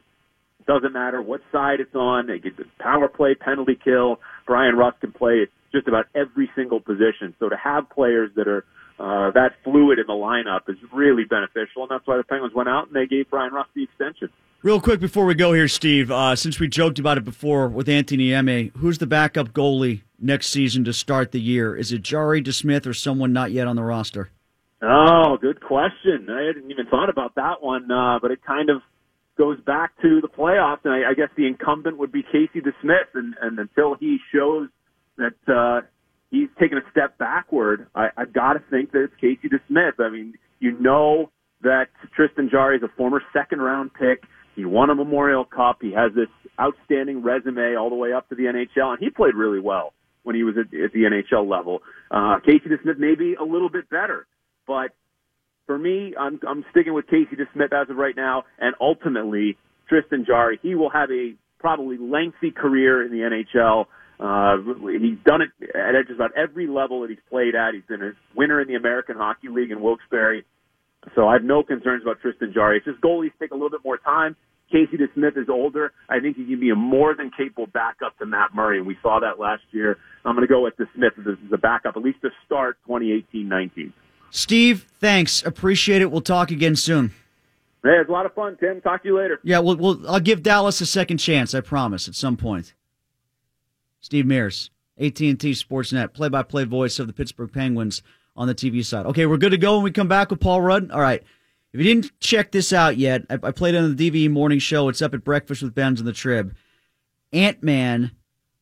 Doesn't 0.67 0.93
matter 0.93 1.21
what 1.21 1.41
side 1.51 1.79
it's 1.79 1.95
on. 1.95 2.27
They 2.27 2.39
get 2.39 2.57
the 2.57 2.65
power 2.79 3.07
play, 3.07 3.35
penalty 3.35 3.79
kill. 3.81 4.19
Bryan 4.45 4.75
Rust 4.75 4.99
can 4.99 5.13
play 5.13 5.47
just 5.71 5.87
about 5.87 6.05
every 6.13 6.49
single 6.55 6.81
position. 6.81 7.33
So 7.39 7.49
to 7.49 7.55
have 7.55 7.89
players 7.89 8.31
that 8.35 8.47
are 8.47 8.65
uh, 8.99 9.31
that 9.31 9.51
fluid 9.63 9.99
in 9.99 10.07
the 10.07 10.13
lineup 10.13 10.67
is 10.67 10.77
really 10.91 11.23
beneficial, 11.23 11.83
and 11.83 11.91
that's 11.91 12.05
why 12.07 12.17
the 12.17 12.23
Penguins 12.23 12.53
went 12.53 12.67
out 12.67 12.87
and 12.87 12.95
they 12.95 13.05
gave 13.05 13.29
Bryan 13.29 13.53
Rust 13.53 13.69
the 13.75 13.83
extension. 13.83 14.29
Real 14.63 14.81
quick 14.81 14.99
before 14.99 15.25
we 15.25 15.35
go 15.35 15.53
here, 15.53 15.67
Steve, 15.67 16.09
uh, 16.09 16.35
since 16.35 16.59
we 16.59 16.67
joked 16.67 16.97
about 16.97 17.17
it 17.17 17.23
before 17.23 17.69
with 17.69 17.87
Anthony 17.87 18.29
Niemi, 18.29 18.75
who's 18.77 18.97
the 18.97 19.05
backup 19.05 19.49
goalie 19.49 20.01
next 20.19 20.47
season 20.47 20.83
to 20.85 20.93
start 20.93 21.31
the 21.31 21.39
year? 21.39 21.75
Is 21.75 21.91
it 21.91 22.01
Jarry 22.01 22.41
DeSmith 22.41 22.87
or 22.87 22.93
someone 22.93 23.31
not 23.31 23.51
yet 23.51 23.67
on 23.67 23.75
the 23.75 23.83
roster? 23.83 24.31
Oh, 24.81 25.37
good 25.39 25.61
question. 25.61 26.27
I 26.29 26.47
hadn't 26.47 26.69
even 26.71 26.87
thought 26.87 27.09
about 27.09 27.35
that 27.35 27.61
one, 27.61 27.89
uh, 27.91 28.17
but 28.19 28.31
it 28.31 28.39
kind 28.43 28.71
of 28.71 28.81
goes 29.37 29.59
back 29.61 29.91
to 30.01 30.21
the 30.21 30.27
playoffs, 30.27 30.79
and 30.83 30.93
I, 30.93 31.11
I 31.11 31.13
guess 31.13 31.29
the 31.37 31.45
incumbent 31.45 31.97
would 31.97 32.11
be 32.11 32.23
Casey 32.23 32.61
DeSmith, 32.61 33.13
and, 33.13 33.35
and 33.41 33.59
until 33.59 33.95
he 33.95 34.17
shows 34.33 34.69
that 35.17 35.35
uh, 35.47 35.85
he's 36.31 36.49
taken 36.59 36.77
a 36.77 36.91
step 36.91 37.17
backward, 37.17 37.87
I, 37.95 38.09
I've 38.17 38.33
got 38.33 38.53
to 38.53 38.63
think 38.69 38.91
that 38.91 39.03
it's 39.03 39.13
Casey 39.21 39.49
DeSmith. 39.49 39.99
I 39.99 40.09
mean, 40.09 40.33
you 40.59 40.77
know 40.79 41.31
that 41.61 41.87
Tristan 42.15 42.49
Jarry 42.49 42.77
is 42.77 42.83
a 42.83 42.89
former 42.97 43.21
second 43.33 43.59
round 43.61 43.91
pick. 43.93 44.23
He 44.55 44.65
won 44.65 44.89
a 44.89 44.95
Memorial 44.95 45.45
Cup. 45.45 45.77
He 45.81 45.91
has 45.93 46.13
this 46.15 46.29
outstanding 46.59 47.21
resume 47.21 47.75
all 47.75 47.89
the 47.89 47.95
way 47.95 48.13
up 48.13 48.27
to 48.29 48.35
the 48.35 48.43
NHL, 48.43 48.91
and 48.91 48.99
he 48.99 49.09
played 49.09 49.35
really 49.35 49.59
well 49.59 49.93
when 50.23 50.35
he 50.35 50.43
was 50.43 50.55
at, 50.57 50.65
at 50.77 50.91
the 50.93 51.03
NHL 51.03 51.49
level. 51.49 51.81
Uh, 52.11 52.39
Casey 52.39 52.69
DeSmith 52.69 52.97
maybe 52.97 53.35
a 53.35 53.43
little 53.43 53.69
bit 53.69 53.89
better, 53.89 54.27
but 54.65 54.91
for 55.67 55.77
me, 55.77 56.15
I'm 56.19 56.39
I'm 56.47 56.65
sticking 56.71 56.93
with 56.93 57.05
Casey 57.05 57.35
DeSmith 57.35 57.73
as 57.73 57.89
of 57.89 57.97
right 57.97 58.15
now, 58.15 58.45
and 58.57 58.73
ultimately 58.81 59.57
Tristan 59.87 60.25
Jarry. 60.25 60.57
He 60.63 60.73
will 60.73 60.89
have 60.89 61.11
a 61.11 61.35
probably 61.59 61.97
lengthy 61.97 62.51
career 62.51 63.05
in 63.05 63.11
the 63.11 63.19
NHL. 63.19 63.85
Uh, 64.19 64.57
he's 64.99 65.19
done 65.25 65.41
it 65.41 65.49
at 65.75 65.93
just 66.07 66.15
about 66.15 66.31
every 66.35 66.67
level 66.67 67.01
that 67.01 67.09
he's 67.09 67.19
played 67.29 67.53
at. 67.53 67.73
He's 67.75 67.85
been 67.87 68.01
a 68.01 68.11
winner 68.35 68.59
in 68.61 68.67
the 68.67 68.75
American 68.75 69.15
Hockey 69.15 69.49
League 69.49 69.69
in 69.69 69.81
Wilkes-Barre. 69.81 70.43
So 71.13 71.27
I 71.27 71.33
have 71.33 71.43
no 71.43 71.61
concerns 71.61 72.01
about 72.01 72.19
Tristan 72.21 72.51
Jarry. 72.53 72.77
It's 72.77 72.85
just 72.85 72.99
goalies 73.01 73.31
take 73.39 73.51
a 73.51 73.53
little 73.53 73.69
bit 73.69 73.81
more 73.85 73.97
time. 73.97 74.35
Casey 74.71 74.97
DeSmith 74.97 75.37
is 75.37 75.47
older. 75.49 75.93
I 76.09 76.19
think 76.19 76.35
he 76.35 76.45
can 76.45 76.59
be 76.59 76.71
a 76.71 76.75
more 76.75 77.15
than 77.15 77.31
capable 77.37 77.67
backup 77.67 78.17
to 78.17 78.25
Matt 78.25 78.53
Murray, 78.53 78.79
and 78.79 78.87
we 78.87 78.97
saw 79.01 79.19
that 79.19 79.39
last 79.39 79.63
year. 79.71 79.97
I'm 80.25 80.35
going 80.35 80.45
to 80.45 80.51
go 80.51 80.63
with 80.63 80.73
DeSmith 80.77 81.17
as 81.19 81.37
a 81.53 81.57
backup, 81.57 81.95
at 81.95 82.03
least 82.03 82.21
to 82.21 82.29
start 82.45 82.77
2018-19. 82.89 83.93
Steve, 84.37 84.85
thanks. 84.99 85.43
Appreciate 85.43 86.03
it. 86.03 86.11
We'll 86.11 86.21
talk 86.21 86.51
again 86.51 86.75
soon. 86.75 87.07
Hey, 87.81 87.97
it's 87.99 88.07
a 88.07 88.11
lot 88.11 88.27
of 88.27 88.35
fun, 88.35 88.55
Tim. 88.59 88.81
Talk 88.81 89.01
to 89.01 89.09
you 89.09 89.17
later. 89.17 89.39
Yeah, 89.43 89.59
well, 89.59 89.75
we'll 89.75 90.07
I'll 90.07 90.19
give 90.19 90.43
Dallas 90.43 90.79
a 90.79 90.85
second 90.85 91.17
chance. 91.17 91.55
I 91.55 91.61
promise. 91.61 92.07
At 92.07 92.13
some 92.13 92.37
point. 92.37 92.75
Steve 93.99 94.27
Mears, 94.27 94.69
AT&T 94.99 95.35
Sportsnet, 95.35 96.13
play-by-play 96.13 96.65
voice 96.65 96.99
of 96.99 97.07
the 97.07 97.13
Pittsburgh 97.13 97.51
Penguins 97.51 98.03
on 98.35 98.47
the 98.47 98.53
TV 98.53 98.85
side. 98.85 99.07
Okay, 99.07 99.25
we're 99.25 99.37
good 99.37 99.49
to 99.49 99.57
go 99.57 99.77
when 99.77 99.83
we 99.83 99.91
come 99.91 100.07
back 100.07 100.29
with 100.29 100.39
Paul 100.39 100.61
Rudd. 100.61 100.91
All 100.91 101.01
right. 101.01 101.23
If 101.73 101.79
you 101.79 101.83
didn't 101.83 102.11
check 102.19 102.51
this 102.51 102.71
out 102.71 102.95
yet, 102.95 103.23
I, 103.31 103.39
I 103.41 103.51
played 103.51 103.73
it 103.73 103.79
on 103.79 103.95
the 103.95 104.11
DVE 104.11 104.29
morning 104.29 104.59
show. 104.59 104.87
It's 104.87 105.01
up 105.01 105.15
at 105.15 105.23
Breakfast 105.23 105.63
with 105.63 105.73
Benz 105.73 105.99
and 105.99 106.07
the 106.07 106.13
Trib. 106.13 106.55
Ant 107.33 107.63
Man 107.63 108.11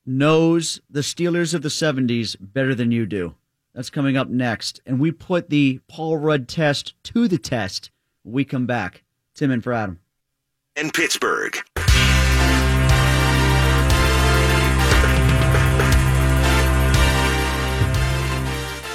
knows 0.06 0.80
the 0.90 1.02
Steelers 1.02 1.54
of 1.54 1.64
the 1.64 1.70
70s 1.70 2.38
better 2.40 2.74
than 2.74 2.94
you 2.94 3.06
do. 3.06 3.36
That's 3.76 3.90
coming 3.90 4.16
up 4.16 4.30
next. 4.30 4.80
And 4.86 5.02
we 5.02 5.12
put 5.12 5.50
the 5.50 5.82
Paul 5.90 6.16
Rudd 6.16 6.48
test 6.48 6.94
to 7.04 7.28
the 7.28 7.38
test 7.38 7.92
we 8.24 8.46
come 8.46 8.66
back. 8.66 9.04
Tim 9.36 9.52
and 9.52 9.62
for 9.62 9.74
Adam. 9.74 10.00
In 10.78 10.92
Pittsburgh. 10.92 11.58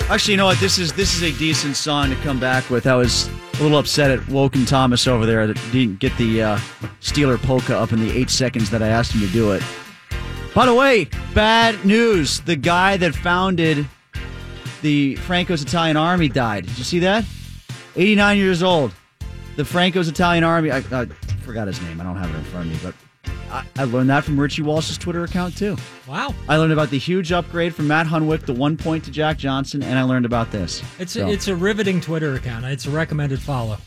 Actually, 0.09 0.33
you 0.33 0.39
know 0.39 0.47
what? 0.47 0.59
This 0.59 0.79
is 0.79 0.95
this 0.95 1.15
is 1.15 1.23
a 1.23 1.39
decent 1.39 1.77
song 1.77 2.09
to 2.09 2.17
come 2.17 2.41
back 2.41 2.69
with. 2.71 2.87
I 2.87 2.97
was 2.97 3.29
a 3.29 3.63
little 3.63 3.79
upset 3.79 4.11
at 4.11 4.27
Woken 4.29 4.65
Thomas 4.65 5.07
over 5.07 5.27
there 5.27 5.47
that 5.47 5.61
didn't 5.73 6.01
get 6.01 6.17
the 6.17 6.43
uh, 6.43 6.57
Steeler 7.01 7.41
polka 7.41 7.77
up 7.77 7.93
in 7.93 8.01
the 8.01 8.11
eight 8.17 8.31
seconds 8.31 8.71
that 8.71 8.83
I 8.83 8.89
asked 8.89 9.13
him 9.13 9.21
to 9.21 9.29
do 9.29 9.53
it. 9.53 9.63
By 10.55 10.65
the 10.67 10.75
way, 10.75 11.09
bad 11.35 11.85
news. 11.85 12.41
The 12.41 12.57
guy 12.57 12.97
that 12.97 13.15
founded 13.15 13.87
the 14.83 15.17
Franco's 15.17 15.63
Italian 15.63 15.97
Army 15.97 16.29
died. 16.29 16.67
Did 16.67 16.79
you 16.79 16.85
see 16.85 16.99
that? 17.01 17.25
89 17.97 18.39
years 18.39 18.63
old. 18.63 18.93
The 19.57 19.65
Franco's 19.65 20.09
Italian 20.09 20.45
Army. 20.45 20.71
I, 20.71 20.79
I 20.79 21.07
forgot 21.43 21.67
his 21.67 21.81
name. 21.83 22.01
I 22.01 22.05
don't 22.05 22.17
have 22.17 22.31
it 22.31 22.39
in 22.39 22.45
front 22.45 22.67
of 22.67 22.73
me, 22.73 22.79
but 22.83 22.95
I, 23.51 23.65
I, 23.77 23.85
learned 23.85 24.11
that 24.11 24.25
from 24.25 24.39
Richie 24.39 24.63
Walsh's 24.63 24.97
Twitter 24.97 25.25
account 25.25 25.57
too. 25.57 25.77
Wow. 26.07 26.35
I 26.49 26.57
learned 26.57 26.73
about 26.73 26.91
the 26.91 26.99
huge 26.99 27.33
upgrade 27.33 27.75
from 27.75 27.89
Matt 27.89 28.07
Hunwick, 28.07 28.47
the 28.47 28.55
one 28.55 28.77
point 28.77 29.05
to 29.05 29.11
Jack 29.11 29.39
Johnson, 29.39 29.83
and 29.83 29.99
I 29.99 30.03
learned 30.03 30.25
about 30.25 30.53
this. 30.53 30.83
It's 30.99 31.13
so. 31.13 31.27
a, 31.27 31.31
it's 31.31 31.49
a 31.49 31.57
riveting 31.57 32.01
Twitter 32.01 32.35
account. 32.35 32.65
It's 32.67 32.87
a 32.87 32.91
recommended 32.91 33.41
follow. 33.41 33.79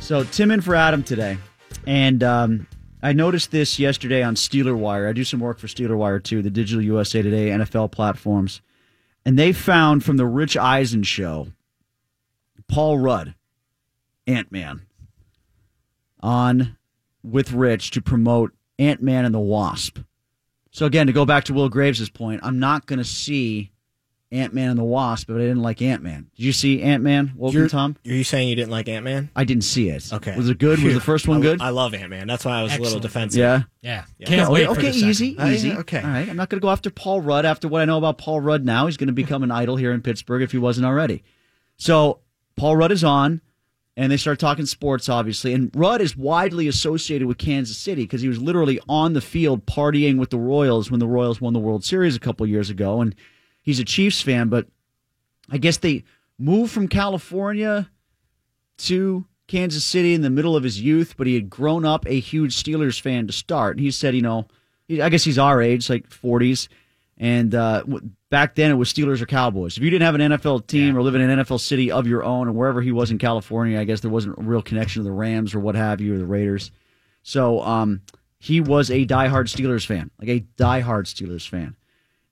So 0.00 0.24
Tim 0.24 0.50
in 0.50 0.60
for 0.60 0.74
Adam 0.74 1.04
today, 1.04 1.38
and 1.86 2.22
um, 2.24 2.66
I 3.02 3.12
noticed 3.12 3.52
this 3.52 3.78
yesterday 3.78 4.22
on 4.22 4.34
Steeler 4.34 4.76
Wire. 4.76 5.06
I 5.06 5.12
do 5.12 5.22
some 5.22 5.38
work 5.38 5.58
for 5.58 5.68
Steeler 5.68 5.96
Wire 5.96 6.18
too, 6.18 6.42
the 6.42 6.50
digital 6.50 6.82
USA 6.82 7.22
Today 7.22 7.50
NFL 7.50 7.92
platforms 7.92 8.60
and 9.24 9.38
they 9.38 9.52
found 9.52 10.04
from 10.04 10.16
the 10.16 10.26
Rich 10.26 10.56
Eisen 10.56 11.02
show 11.02 11.48
Paul 12.68 12.98
Rudd, 12.98 13.34
Ant 14.26 14.50
Man, 14.52 14.82
on 16.20 16.76
with 17.22 17.52
Rich 17.52 17.90
to 17.92 18.00
promote 18.00 18.52
Ant 18.78 19.02
Man 19.02 19.24
and 19.24 19.34
the 19.34 19.40
Wasp. 19.40 19.98
So 20.70 20.86
again, 20.86 21.06
to 21.06 21.12
go 21.12 21.26
back 21.26 21.44
to 21.44 21.52
Will 21.52 21.68
Graves' 21.68 22.08
point, 22.08 22.40
I'm 22.42 22.58
not 22.58 22.86
going 22.86 22.98
to 22.98 23.04
see 23.04 23.71
Ant 24.32 24.54
Man 24.54 24.70
and 24.70 24.78
the 24.78 24.84
Wasp, 24.84 25.26
but 25.28 25.36
I 25.36 25.40
didn't 25.40 25.60
like 25.60 25.82
Ant 25.82 26.02
Man. 26.02 26.30
Did 26.34 26.42
you 26.42 26.52
see 26.52 26.82
Ant 26.82 27.02
Man? 27.02 27.32
Welcome, 27.36 27.68
Tom. 27.68 27.96
Are 28.06 28.12
you 28.12 28.24
saying 28.24 28.48
you 28.48 28.56
didn't 28.56 28.70
like 28.70 28.88
Ant 28.88 29.04
Man? 29.04 29.30
I 29.36 29.44
didn't 29.44 29.64
see 29.64 29.90
it. 29.90 30.10
Okay. 30.10 30.34
Was 30.34 30.48
it 30.48 30.58
good? 30.58 30.82
Was 30.82 30.94
the 30.94 31.00
first 31.12 31.28
one 31.28 31.38
I, 31.38 31.40
good? 31.42 31.60
I 31.60 31.68
love 31.68 31.92
Ant 31.92 32.08
Man. 32.08 32.26
That's 32.26 32.44
why 32.44 32.58
I 32.58 32.62
was 32.62 32.72
Excellent. 32.72 32.80
a 32.80 32.94
little 32.94 33.00
defensive. 33.00 33.38
Yeah. 33.38 33.62
Yeah. 33.82 34.04
Yeah. 34.18 34.26
Can't 34.26 34.40
okay, 34.42 34.52
wait. 34.52 34.68
okay, 34.68 34.88
easy. 34.88 35.06
easy, 35.06 35.36
easy. 35.38 35.70
Uh, 35.70 35.74
yeah, 35.74 35.80
okay. 35.80 36.00
All 36.00 36.08
right. 36.08 36.28
I'm 36.28 36.36
not 36.36 36.48
going 36.48 36.60
to 36.60 36.64
go 36.64 36.70
after 36.70 36.88
Paul 36.88 37.20
Rudd 37.20 37.44
after 37.44 37.68
what 37.68 37.82
I 37.82 37.84
know 37.84 37.98
about 37.98 38.16
Paul 38.16 38.40
Rudd 38.40 38.64
now. 38.64 38.86
He's 38.86 38.96
going 38.96 39.08
to 39.08 39.12
become 39.12 39.42
an 39.42 39.50
idol 39.50 39.76
here 39.76 39.92
in 39.92 40.00
Pittsburgh 40.00 40.42
if 40.42 40.50
he 40.50 40.58
wasn't 40.58 40.86
already. 40.86 41.22
So 41.76 42.20
Paul 42.56 42.76
Rudd 42.76 42.92
is 42.92 43.04
on, 43.04 43.42
and 43.98 44.10
they 44.10 44.16
start 44.16 44.38
talking 44.38 44.64
sports, 44.64 45.10
obviously. 45.10 45.52
And 45.52 45.70
Rudd 45.74 46.00
is 46.00 46.16
widely 46.16 46.68
associated 46.68 47.28
with 47.28 47.36
Kansas 47.36 47.76
City 47.76 48.04
because 48.04 48.22
he 48.22 48.28
was 48.28 48.40
literally 48.40 48.80
on 48.88 49.12
the 49.12 49.20
field 49.20 49.66
partying 49.66 50.16
with 50.16 50.30
the 50.30 50.38
Royals 50.38 50.90
when 50.90 51.00
the 51.00 51.06
Royals 51.06 51.38
won 51.38 51.52
the 51.52 51.58
World 51.58 51.84
Series 51.84 52.16
a 52.16 52.20
couple 52.20 52.46
years 52.46 52.70
ago. 52.70 53.02
And 53.02 53.14
he's 53.62 53.78
a 53.80 53.84
Chiefs 53.84 54.20
fan, 54.20 54.48
but 54.48 54.66
I 55.50 55.58
guess 55.58 55.78
they 55.78 56.04
moved 56.38 56.72
from 56.72 56.88
California 56.88 57.88
to 58.78 59.24
Kansas 59.48 59.84
City 59.84 60.14
in 60.14 60.22
the 60.22 60.30
middle 60.30 60.56
of 60.56 60.62
his 60.62 60.80
youth, 60.80 61.14
but 61.16 61.26
he 61.26 61.34
had 61.34 61.50
grown 61.50 61.84
up 61.84 62.06
a 62.06 62.18
huge 62.20 62.60
Steelers 62.62 63.00
fan 63.00 63.26
to 63.26 63.32
start. 63.32 63.76
And 63.76 63.84
he 63.84 63.90
said, 63.90 64.14
you 64.14 64.22
know, 64.22 64.46
I 64.90 65.08
guess 65.08 65.24
he's 65.24 65.38
our 65.38 65.60
age, 65.62 65.88
like 65.90 66.08
40s. 66.08 66.68
And 67.18 67.54
uh, 67.54 67.84
back 68.30 68.54
then 68.54 68.70
it 68.70 68.74
was 68.74 68.92
Steelers 68.92 69.20
or 69.20 69.26
Cowboys. 69.26 69.76
If 69.76 69.82
you 69.82 69.90
didn't 69.90 70.04
have 70.06 70.14
an 70.14 70.32
NFL 70.32 70.66
team 70.66 70.94
Yeah. 70.94 71.00
or 71.00 71.02
live 71.02 71.14
in 71.14 71.20
an 71.20 71.38
NFL 71.40 71.60
city 71.60 71.90
of 71.92 72.06
your 72.06 72.24
own, 72.24 72.48
or 72.48 72.52
wherever 72.52 72.80
he 72.80 72.90
was 72.90 73.10
in 73.10 73.18
California, 73.18 73.78
I 73.78 73.84
guess 73.84 74.00
there 74.00 74.10
wasn't 74.10 74.38
a 74.38 74.42
real 74.42 74.62
connection 74.62 75.00
to 75.02 75.04
the 75.04 75.12
Rams 75.12 75.54
or 75.54 75.60
what 75.60 75.74
have 75.74 76.00
you, 76.00 76.14
or 76.14 76.18
the 76.18 76.26
Raiders. 76.26 76.72
So 77.22 77.60
um, 77.62 78.00
he 78.38 78.60
was 78.60 78.90
a 78.90 79.06
diehard 79.06 79.54
Steelers 79.54 79.86
fan, 79.86 80.10
like 80.18 80.28
a 80.30 80.40
diehard 80.56 81.04
Steelers 81.04 81.46
fan. 81.48 81.76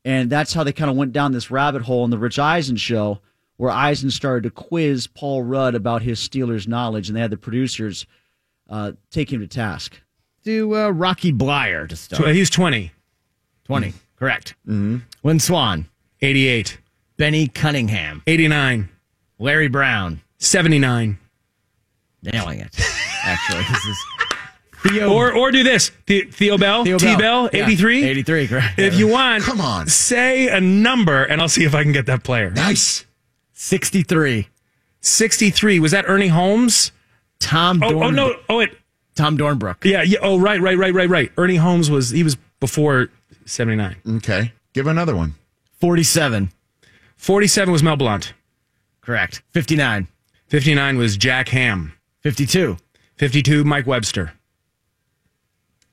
And 0.05 0.31
that's 0.31 0.55
how 0.55 0.65
they 0.65 0.73
kind 0.73 0.91
of 0.91 0.97
went 0.97 1.13
down 1.13 1.33
this 1.33 1.51
rabbit 1.51 1.83
hole 1.83 2.05
in 2.05 2.11
the 2.11 2.19
Rich 2.19 2.39
Eisen 2.39 2.77
show, 2.77 3.21
where 3.57 3.71
Eisen 3.71 4.11
started 4.11 4.45
to 4.45 4.51
quiz 4.51 5.07
Paul 5.07 5.43
Rudd 5.43 5.75
about 5.75 6.03
his 6.03 6.19
Steelers 6.19 6.67
knowledge, 6.67 7.09
and 7.09 7.17
they 7.17 7.21
had 7.21 7.31
the 7.31 7.37
producers 7.37 8.07
uh, 8.69 8.93
take 9.11 9.31
him 9.33 9.41
to 9.41 9.47
task. 9.47 10.01
Do 10.43 10.75
uh, 10.75 10.89
Rocky 10.91 11.33
Bleier 11.33 11.87
to 11.89 11.97
start. 11.97 12.35
He's 12.35 12.49
20. 12.49 12.93
20. 13.65 13.93
Correct. 14.17 14.55
Mm-hmm. 14.67 14.99
Lynn 15.23 15.41
Swann. 15.41 15.87
88. 16.23 16.79
Bennie 17.19 17.49
Cunningham. 17.49 18.23
89. 18.27 18.89
Larry 19.39 19.69
Brown. 19.69 20.23
79. 20.39 21.19
Nailing 22.23 22.61
it. 22.61 22.77
Actually, 23.25 23.63
this 23.71 23.85
is 23.85 23.99
Theo. 24.83 25.13
Or 25.13 25.33
or 25.33 25.51
do 25.51 25.63
this. 25.63 25.91
The, 26.07 26.23
Theo 26.31 26.57
Bell. 26.59 26.85
Theo 26.85 26.99
T 26.99 27.17
Bell. 27.17 27.51
Yeah, 27.53 27.65
83. 27.65 28.05
83, 28.05 28.49
correct. 28.49 28.79
If 28.79 28.95
you 28.99 29.09
want, 29.09 29.43
Come 29.45 29.61
on. 29.61 29.87
say 29.89 30.49
a 30.49 30.61
number 30.61 31.23
and 31.25 31.41
I'll 31.41 31.49
see 31.49 31.65
if 31.65 31.75
I 31.75 31.83
can 31.83 31.93
get 31.93 32.07
that 32.07 32.23
player. 32.25 32.51
Nice. 32.51 33.05
63. 33.53 34.49
63. 35.01 35.81
Was 35.81 35.93
that 35.93 36.05
Ernie 36.09 36.29
Holmes? 36.29 36.93
Tom 37.41 37.83
Oh, 37.83 37.87
oh 37.87 37.91
Dorn- 37.91 38.05
oh 38.05 38.11
no. 38.11 38.35
Oh, 38.49 38.57
wait. 38.59 38.71
Tom 39.17 39.37
Dornbrook. 39.37 39.85
Yeah, 39.85 40.03
yeah. 40.03 40.19
Oh, 40.23 40.39
right, 40.39 40.61
right, 40.61 40.79
right, 40.79 40.95
right, 40.95 41.09
right. 41.09 41.33
Ernie 41.37 41.57
Holmes 41.57 41.91
was, 41.91 42.11
he 42.11 42.23
was 42.23 42.37
before 42.59 43.09
79. 43.45 43.97
Okay. 44.17 44.53
Give 44.73 44.87
another 44.87 45.15
one. 45.17 45.35
47. 45.81 46.51
47 47.17 47.73
was 47.73 47.83
Mel 47.83 47.97
Blount. 47.97 48.33
Correct. 49.03 49.43
59. 49.51 50.09
59 50.47 50.97
was 50.97 51.17
Jack 51.17 51.49
Ham. 51.49 51.93
52. 52.21 52.77
52, 53.17 53.65
Mike 53.65 53.87
Webster. 53.87 54.33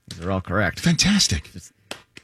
These 0.09 0.21
are 0.25 0.31
all 0.31 0.41
correct. 0.41 0.79
Fantastic. 0.79 1.49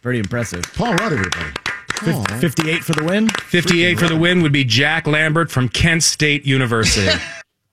Pretty 0.02 0.20
impressive. 0.20 0.64
Paul 0.76 0.94
Rudd, 0.96 1.14
everybody. 1.14 1.52
Paul. 1.90 2.26
58 2.40 2.84
for 2.84 2.94
the 2.94 3.04
win. 3.04 3.30
58 3.30 4.00
for 4.00 4.08
the 4.08 4.18
win 4.18 4.42
would 4.42 4.52
be 4.52 4.64
Jack 4.64 5.08
Lambert 5.08 5.52
from 5.52 5.70
Kent 5.70 6.04
State 6.04 6.46
University. 6.46 7.12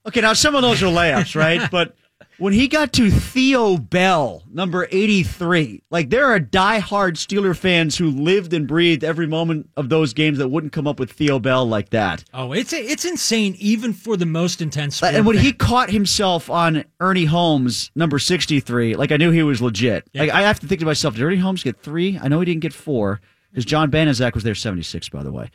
Okay, 0.06 0.22
now 0.22 0.32
some 0.32 0.54
of 0.54 0.62
those 0.62 0.82
are 0.82 0.86
layups, 0.86 1.36
right? 1.36 1.70
but 1.70 1.94
when 2.40 2.52
he 2.54 2.68
got 2.68 2.92
to 2.94 3.10
Theo 3.10 3.76
Bell, 3.76 4.42
number 4.50 4.88
83, 4.90 5.82
like 5.90 6.10
there 6.10 6.26
are 6.26 6.40
diehard 6.40 7.12
Steeler 7.12 7.56
fans 7.56 7.98
who 7.98 8.10
lived 8.10 8.52
and 8.52 8.66
breathed 8.66 9.04
every 9.04 9.26
moment 9.26 9.68
of 9.76 9.90
those 9.90 10.14
games 10.14 10.38
that 10.38 10.48
wouldn't 10.48 10.72
come 10.72 10.86
up 10.86 10.98
with 10.98 11.12
Theo 11.12 11.38
Bell 11.38 11.66
like 11.66 11.90
that. 11.90 12.24
Oh, 12.32 12.52
it's 12.52 12.72
it's 12.72 13.04
insane 13.04 13.54
even 13.58 13.92
for 13.92 14.16
the 14.16 14.26
most 14.26 14.62
intense. 14.62 15.02
And 15.02 15.26
when 15.26 15.36
he 15.36 15.52
caught 15.70 15.90
himself 15.90 16.48
on 16.48 16.84
Ernie 16.98 17.26
Holmes, 17.26 17.90
number 17.94 18.18
63, 18.18 18.96
like 18.96 19.12
I 19.12 19.16
knew 19.16 19.30
he 19.30 19.42
was 19.42 19.60
legit. 19.60 20.08
Like 20.14 20.30
I 20.30 20.42
have 20.42 20.60
to 20.60 20.66
think 20.66 20.80
to 20.80 20.86
myself, 20.86 21.14
did 21.14 21.22
Ernie 21.22 21.36
Holmes 21.36 21.62
get 21.62 21.82
three? 21.82 22.18
I 22.20 22.28
know 22.28 22.40
he 22.40 22.46
didn't 22.46 22.62
get 22.62 22.72
four 22.72 23.20
because 23.50 23.64
John 23.66 23.90
Banaszak 23.90 24.34
was 24.34 24.44
there 24.44 24.54
76, 24.54 25.08
by 25.10 25.22
the 25.22 25.32
way. 25.32 25.50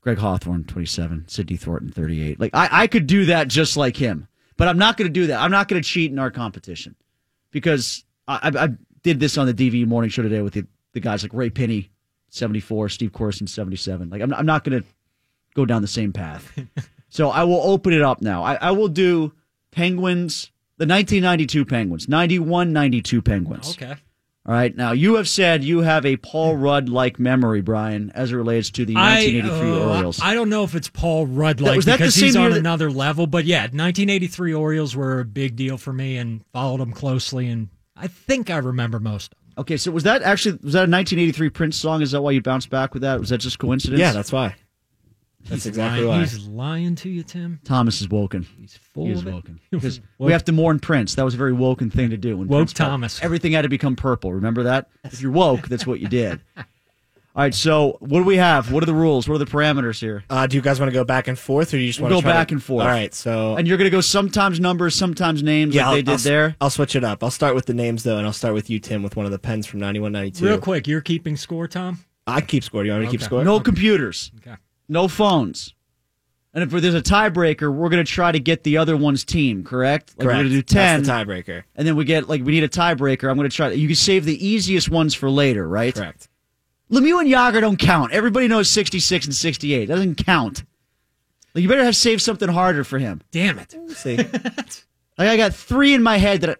Greg 0.00 0.18
Hawthorne, 0.18 0.64
27. 0.64 1.24
Sidney 1.28 1.56
Thornton, 1.56 1.90
38. 1.90 2.38
Like 2.38 2.54
I, 2.54 2.68
I 2.70 2.86
could 2.86 3.06
do 3.06 3.26
that 3.26 3.48
just 3.48 3.76
like 3.76 3.96
him, 3.96 4.28
but 4.56 4.68
I'm 4.68 4.78
not 4.78 4.96
going 4.96 5.08
to 5.08 5.12
do 5.12 5.26
that. 5.28 5.40
I'm 5.40 5.50
not 5.50 5.68
going 5.68 5.82
to 5.82 5.88
cheat 5.88 6.10
in 6.10 6.18
our 6.18 6.30
competition 6.30 6.94
because 7.50 8.04
I, 8.28 8.50
I, 8.54 8.64
I 8.64 8.68
did 9.02 9.20
this 9.20 9.38
on 9.38 9.46
the 9.46 9.54
DV 9.54 9.86
morning 9.86 10.10
show 10.10 10.22
today 10.22 10.42
with 10.42 10.54
the, 10.54 10.66
the 10.92 11.00
guys 11.00 11.22
like 11.22 11.32
Ray 11.32 11.50
Pinney, 11.50 11.88
74, 12.30 12.88
Steve 12.88 13.12
Courson, 13.12 13.46
77. 13.46 14.10
Like 14.10 14.22
I'm, 14.22 14.32
I'm 14.34 14.46
not 14.46 14.64
going 14.64 14.82
to 14.82 14.88
go 15.54 15.64
down 15.64 15.82
the 15.82 15.88
same 15.88 16.12
path. 16.12 16.52
so 17.08 17.30
I 17.30 17.44
will 17.44 17.60
open 17.62 17.92
it 17.92 18.02
up 18.02 18.22
now. 18.22 18.42
I, 18.42 18.54
I 18.54 18.70
will 18.72 18.88
do 18.88 19.32
Penguins, 19.70 20.50
the 20.78 20.86
1992 20.86 21.64
Penguins, 21.64 22.08
91 22.08 22.72
92 22.72 23.22
Penguins. 23.22 23.70
okay. 23.70 23.96
All 24.46 24.54
right. 24.54 24.76
Now, 24.76 24.92
you 24.92 25.14
have 25.14 25.26
said 25.28 25.64
you 25.64 25.80
have 25.80 26.04
a 26.04 26.16
Paul 26.18 26.54
Rudd 26.56 26.90
like 26.90 27.18
memory, 27.18 27.62
Brian, 27.62 28.12
as 28.14 28.30
it 28.30 28.36
relates 28.36 28.70
to 28.72 28.84
the 28.84 28.94
I, 28.94 29.24
1983 29.24 29.70
uh, 29.70 29.88
Orioles. 29.88 30.20
I 30.22 30.34
don't 30.34 30.50
know 30.50 30.64
if 30.64 30.74
it's 30.74 30.88
Paul 30.90 31.26
Rudd 31.26 31.62
like 31.62 31.76
was 31.76 31.86
that 31.86 31.92
the 31.92 32.04
because 32.04 32.14
same 32.14 32.24
he's 32.26 32.36
on 32.36 32.50
that- 32.50 32.58
another 32.58 32.90
level, 32.90 33.26
but 33.26 33.46
yeah, 33.46 33.62
1983 33.62 34.52
Orioles 34.52 34.94
were 34.94 35.20
a 35.20 35.24
big 35.24 35.56
deal 35.56 35.78
for 35.78 35.92
me 35.94 36.18
and 36.18 36.44
followed 36.52 36.80
them 36.80 36.92
closely, 36.92 37.48
and 37.48 37.68
I 37.96 38.06
think 38.08 38.50
I 38.50 38.58
remember 38.58 39.00
most. 39.00 39.32
of 39.32 39.38
'em. 39.56 39.60
okay. 39.62 39.76
So 39.78 39.90
was 39.92 40.02
that 40.02 40.20
actually, 40.22 40.58
was 40.62 40.74
that 40.74 40.88
a 40.88 40.92
1983 40.92 41.48
Prince 41.48 41.76
song? 41.78 42.02
Is 42.02 42.10
that 42.10 42.20
why 42.20 42.32
you 42.32 42.42
bounced 42.42 42.68
back 42.68 42.92
with 42.92 43.00
that? 43.02 43.18
Was 43.20 43.30
that 43.30 43.38
just 43.38 43.58
coincidence? 43.58 43.98
Yeah, 44.00 44.12
that's 44.12 44.30
why. 44.32 44.56
That's 45.44 45.64
He's 45.64 45.66
exactly 45.66 46.00
lying, 46.06 46.20
why. 46.20 46.26
He's 46.26 46.46
lying 46.48 46.94
to 46.96 47.08
you, 47.10 47.22
Tim. 47.22 47.60
Thomas 47.64 48.00
is 48.00 48.08
woken. 48.08 48.46
He's 48.58 48.76
full 48.76 49.06
He 49.06 49.12
is 49.12 49.20
of 49.20 49.28
it. 49.28 49.32
woken. 49.34 49.60
Because 49.70 50.00
Woke- 50.18 50.26
we 50.26 50.32
have 50.32 50.44
to 50.46 50.52
mourn 50.52 50.78
Prince. 50.80 51.14
That 51.16 51.24
was 51.24 51.34
a 51.34 51.36
very 51.36 51.52
woken 51.52 51.90
thing 51.90 52.10
to 52.10 52.16
do. 52.16 52.36
When 52.38 52.48
Woke 52.48 52.58
Prince 52.60 52.72
passed. 52.72 52.88
Thomas. 52.90 53.22
Everything 53.22 53.52
had 53.52 53.62
to 53.62 53.68
become 53.68 53.94
purple. 53.96 54.32
Remember 54.32 54.62
that? 54.64 54.88
If 55.04 55.20
you're 55.20 55.32
woke, 55.32 55.68
that's 55.68 55.86
what 55.86 56.00
you 56.00 56.08
did. 56.08 56.40
All 56.56 57.42
right. 57.42 57.52
So 57.54 57.96
what 58.00 58.20
do 58.20 58.24
we 58.24 58.36
have? 58.36 58.70
What 58.72 58.82
are 58.84 58.86
the 58.86 58.94
rules? 58.94 59.28
What 59.28 59.34
are 59.34 59.38
the 59.44 59.50
parameters 59.50 59.98
here? 60.00 60.22
Uh, 60.30 60.46
do 60.46 60.56
you 60.56 60.62
guys 60.62 60.78
want 60.78 60.90
to 60.90 60.94
go 60.94 61.02
back 61.04 61.26
and 61.28 61.36
forth, 61.38 61.68
or 61.74 61.76
do 61.76 61.78
you 61.82 61.88
just 61.88 62.00
We'll 62.00 62.10
want 62.10 62.22
to 62.22 62.26
go 62.28 62.32
back 62.32 62.52
and 62.52 62.62
forth. 62.62 62.82
All 62.84 62.88
right, 62.88 63.12
so 63.12 63.56
And 63.56 63.66
you're 63.66 63.76
going 63.76 63.86
to 63.90 63.94
go 63.94 64.00
sometimes 64.00 64.60
numbers, 64.60 64.94
sometimes 64.94 65.42
names, 65.42 65.74
yeah, 65.74 65.88
like 65.88 66.04
they 66.06 66.12
I'll, 66.12 66.16
did 66.16 66.22
I'll, 66.28 66.30
there. 66.32 66.56
I'll 66.60 66.70
switch 66.70 66.94
it 66.94 67.02
up. 67.04 67.24
I'll 67.24 67.30
start 67.32 67.54
with 67.56 67.66
the 67.66 67.74
names 67.74 68.04
though, 68.04 68.18
and 68.18 68.26
I'll 68.26 68.32
start 68.32 68.54
with 68.54 68.70
you, 68.70 68.78
Tim, 68.78 69.02
with 69.02 69.16
one 69.16 69.26
of 69.26 69.32
the 69.32 69.38
pens 69.40 69.66
from 69.66 69.80
9192. 69.80 70.44
Real 70.46 70.58
quick, 70.58 70.86
you're 70.86 71.00
keeping 71.00 71.36
score, 71.36 71.66
Tom. 71.66 71.98
I 72.26 72.40
keep 72.40 72.62
score. 72.64 72.82
Do 72.82 72.86
you 72.86 72.92
want 72.92 73.02
me 73.02 73.06
to 73.08 73.10
keep 73.10 73.20
Okay. 73.20 73.26
score? 73.26 73.44
No 73.44 73.58
computers. 73.60 74.30
Okay. 74.38 74.54
No 74.88 75.08
phones. 75.08 75.74
And 76.52 76.62
if 76.62 76.70
there's 76.70 76.94
a 76.94 77.02
tiebreaker, 77.02 77.72
we're 77.72 77.88
going 77.88 78.04
to 78.04 78.10
try 78.10 78.30
to 78.30 78.38
get 78.38 78.62
the 78.62 78.76
other 78.76 78.96
one's 78.96 79.24
team, 79.24 79.64
correct? 79.64 80.10
Like 80.16 80.24
Correct. 80.26 80.36
we're 80.36 80.42
going 80.42 80.48
to 80.50 80.54
do 80.56 80.62
10. 80.62 81.02
That's 81.02 81.06
the 81.08 81.12
tiebreaker. 81.12 81.64
and 81.74 81.86
then 81.86 81.96
we 81.96 82.04
get, 82.04 82.28
like, 82.28 82.44
we 82.44 82.52
need 82.52 82.62
a 82.62 82.68
tiebreaker. 82.68 83.28
I'm 83.28 83.36
going 83.36 83.50
to 83.50 83.54
try. 83.56 83.70
You 83.70 83.88
can 83.88 83.96
save 83.96 84.24
the 84.24 84.46
easiest 84.46 84.88
ones 84.88 85.14
for 85.14 85.28
later, 85.28 85.66
right? 85.68 85.92
Correct. 85.94 86.28
Lemieux 86.92 87.18
and 87.18 87.28
Yager 87.28 87.60
don't 87.60 87.78
count. 87.78 88.12
Everybody 88.12 88.46
knows 88.46 88.70
66 88.70 89.24
and 89.26 89.34
68. 89.34 89.82
It 89.82 89.86
doesn't 89.86 90.24
count. 90.24 90.62
Like, 91.54 91.62
you 91.62 91.68
better 91.68 91.82
have 91.84 91.96
saved 91.96 92.22
something 92.22 92.48
harder 92.48 92.84
for 92.84 92.98
him. 93.00 93.22
Damn 93.32 93.58
it. 93.58 93.74
See, 93.96 94.16
Like, 95.16 95.28
I 95.28 95.36
got 95.36 95.54
three 95.54 95.92
in 95.94 96.02
my 96.02 96.18
head 96.18 96.40
that, 96.42 96.50
I, 96.50 96.56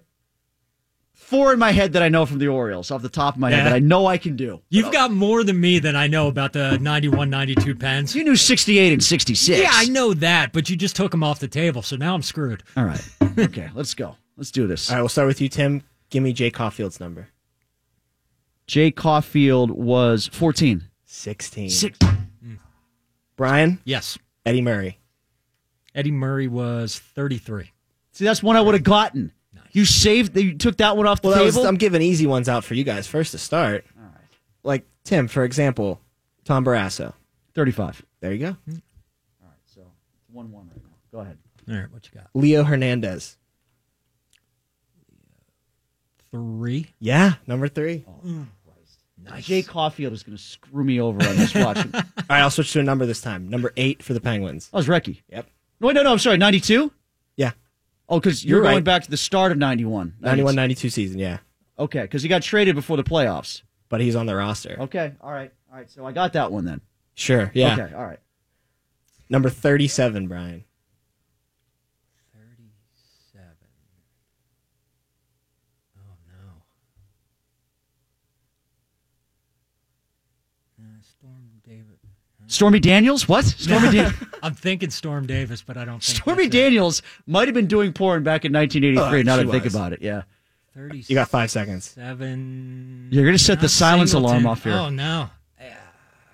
four 1.35 1.53
in 1.53 1.59
my 1.59 1.73
head 1.73 1.93
that 1.95 2.03
I 2.03 2.09
know 2.09 2.27
from 2.27 2.39
the 2.39 2.49
Orioles 2.49 2.91
off 2.91 3.03
the 3.03 3.09
top 3.09 3.35
of 3.35 3.41
my 3.41 3.51
head 3.51 3.67
that 3.67 3.73
I 3.73 3.79
know 3.81 4.07
I 4.07 4.19
can 4.19 4.37
do. 4.37 4.61
You've 4.69 4.93
got 4.93 5.11
more 5.11 5.43
than 5.45 5.61
me 5.61 5.79
than 5.81 5.97
I 5.97 6.07
know 6.07 6.29
about 6.29 6.53
the 6.53 6.79
91 6.79 7.29
92 7.31 7.75
pens. 7.75 8.15
You 8.15 8.25
knew 8.25 8.37
68 8.37 8.93
and 8.93 9.03
66. 9.03 9.59
Yeah, 9.61 9.71
I 9.73 9.87
know 9.87 10.15
that, 10.15 10.53
but 10.53 10.71
you 10.71 10.77
just 10.77 10.95
took 10.97 11.11
them 11.11 11.23
off 11.25 11.41
the 11.41 11.49
table, 11.49 11.83
so 11.83 11.97
now 11.97 12.15
I'm 12.15 12.23
screwed. 12.23 12.63
All 12.77 12.85
right. 12.85 13.03
Okay, 13.39 13.69
let's 13.75 13.95
go. 13.95 14.17
Let's 14.37 14.51
do 14.51 14.67
this. 14.67 14.91
all 14.91 14.97
right, 14.97 15.03
we'll 15.03 15.09
start 15.09 15.27
with 15.29 15.41
you, 15.41 15.49
Tim. 15.49 15.83
Give 16.11 16.23
me 16.23 16.33
Jay 16.33 16.51
Caufield's 16.51 17.01
number. 17.01 17.29
Jay 18.67 18.91
Caufield 18.91 19.71
was 19.71 20.29
14. 20.29 20.83
16. 21.05 21.71
Six. 21.71 21.99
Mm. 21.99 22.59
Brian, 23.37 23.81
Yes. 23.85 24.19
Eddie 24.47 24.63
Murray. 24.63 24.99
Eddie 25.95 26.11
Murray 26.13 26.49
was 26.49 26.99
33. 26.99 27.71
See, 28.13 28.25
that's 28.25 28.43
one 28.43 28.57
I 28.57 28.61
would 28.61 28.75
have 28.75 28.83
gotten. 28.85 29.33
You 29.75 29.85
saved. 29.85 30.37
You 30.37 30.57
took 30.57 30.77
that 30.79 30.97
one 30.97 31.07
off 31.07 31.21
the 31.21 31.29
Well, 31.29 31.37
that 31.39 31.45
was, 31.45 31.55
table. 31.57 31.67
I'm 31.69 31.77
giving 31.77 32.01
easy 32.01 32.27
ones 32.27 32.49
out 32.49 32.65
for 32.65 32.75
you 32.75 32.85
guys 32.85 33.07
first 33.07 33.33
to 33.33 33.39
start. 33.39 33.85
All 33.99 34.05
right. 34.05 34.13
Like 34.63 34.87
Tim, 35.05 35.29
for 35.29 35.45
example, 35.45 36.01
Tom 36.45 36.65
Barrasso. 36.65 37.13
35. 37.55 38.03
There 38.21 38.33
you 38.33 38.39
go. 38.39 38.47
All 38.47 38.57
right. 39.43 39.51
So 39.67 39.83
one 40.33 40.51
one 40.51 40.69
right 40.69 40.77
now. 40.83 40.91
Go 41.13 41.21
ahead. 41.21 41.39
All 41.69 41.75
right, 41.77 41.91
what 41.93 42.05
you 42.07 42.19
got? 42.21 42.29
Leo 42.35 42.63
Hernandez. 42.63 43.37
Three. 46.31 46.89
Yeah, 46.99 47.35
number 47.47 47.69
three. 47.69 48.05
Oh, 48.09 48.47
nice. 49.23 49.45
Jay 49.47 49.63
Caufield 49.63 50.13
is 50.13 50.23
going 50.23 50.37
to 50.37 50.43
screw 50.43 50.85
me 50.85 51.01
over 51.01 51.23
on 51.27 51.37
this 51.37 51.55
watch. 51.55 51.77
that 51.77 51.95
All 51.95 52.03
right, 52.29 52.41
I'll 52.41 52.51
switch 52.51 52.73
to 52.73 52.81
a 52.81 52.83
number 52.83 53.07
this 53.07 53.21
time. 53.21 53.49
Number 53.49 53.73
eight 53.77 54.03
for 54.03 54.13
the 54.15 54.21
Penguins. 54.21 54.69
Oh, 54.73 54.77
I 54.77 54.81
was 54.81 54.89
Recchi. 54.89 55.23
Yep. 55.31 55.47
No, 55.81 55.87
wait, 55.89 55.95
no, 55.95 56.03
no. 56.03 56.13
I'm 56.13 56.19
sorry. 56.19 56.37
92. 56.37 56.91
Oh, 58.09 58.21
because 58.21 58.45
you're, 58.45 58.59
You're 58.59 58.65
going 58.65 58.75
right. 58.77 58.85
back 58.85 59.03
to 59.05 59.11
the 59.11 59.17
start 59.17 59.51
of 59.53 59.59
91. 59.59 60.15
91 60.21 60.55
92 60.55 60.91
season, 60.91 61.19
yeah. 61.19 61.39
Okay, 61.79 62.03
because 62.03 62.23
he 62.23 62.29
got 62.29 62.43
traded 62.43 62.75
before 62.75 62.97
the 62.97 63.05
playoffs. 63.05 63.63
But 63.89 64.01
he's 64.01 64.17
on 64.17 64.27
the 64.27 64.35
roster. 64.35 64.77
Okay. 64.81 65.13
All 65.21 65.31
right. 65.33 65.53
All 65.71 65.77
right. 65.79 65.91
So 65.91 66.05
I 66.07 66.13
got 66.13 66.33
that 66.35 66.51
one 66.53 66.65
then. 66.65 66.81
Sure, 67.15 67.51
yeah. 67.55 67.75
Okay. 67.75 67.95
All 67.95 68.05
right. 68.05 68.19
Number 69.29 69.49
37, 69.49 70.27
Brian. 70.29 70.65
37. 72.33 73.47
Oh, 75.97 76.01
no. 80.79 80.85
Uh, 80.85 81.03
Storm 81.03 81.51
Davis. 81.67 82.01
Stormy 82.47 82.81
Daniels? 82.81 83.29
What? 83.29 83.45
Stormy 83.45 83.91
Daniels? 83.93 84.15
I'm 84.43 84.55
thinking 84.55 84.91
Storm 84.91 85.27
Davis, 85.27 85.63
but 85.63 85.77
I 85.77 85.85
don't 85.85 86.03
think 86.03 86.17
Stormy 86.19 86.45
that's 86.45 86.55
it. 86.55 86.59
Daniels 86.59 87.03
might 87.27 87.49
have 87.49 87.55
been 87.55 87.67
doing 87.67 87.93
porn 87.93 88.23
back 88.23 88.45
in 88.45 88.53
1983. 88.53 89.21
Oh, 89.21 89.23
now 89.23 89.37
that 89.37 89.47
I 89.47 89.51
think 89.51 89.65
was. 89.65 89.75
about 89.75 89.93
it, 89.93 90.03
yeah. 90.03 90.23
37. 90.75 91.05
You 91.09 91.15
got 91.15 91.29
five 91.29 91.51
seconds. 91.51 91.91
Seven. 91.91 93.09
You're 93.11 93.25
gonna 93.25 93.39
set 93.39 93.59
the 93.61 93.65
Not 93.65 93.71
silence 93.71 94.13
alarm 94.13 94.47
off 94.47 94.65
here. 94.65 94.73
Oh, 94.73 94.91
no. 94.91 95.31
Uh, 95.61 95.65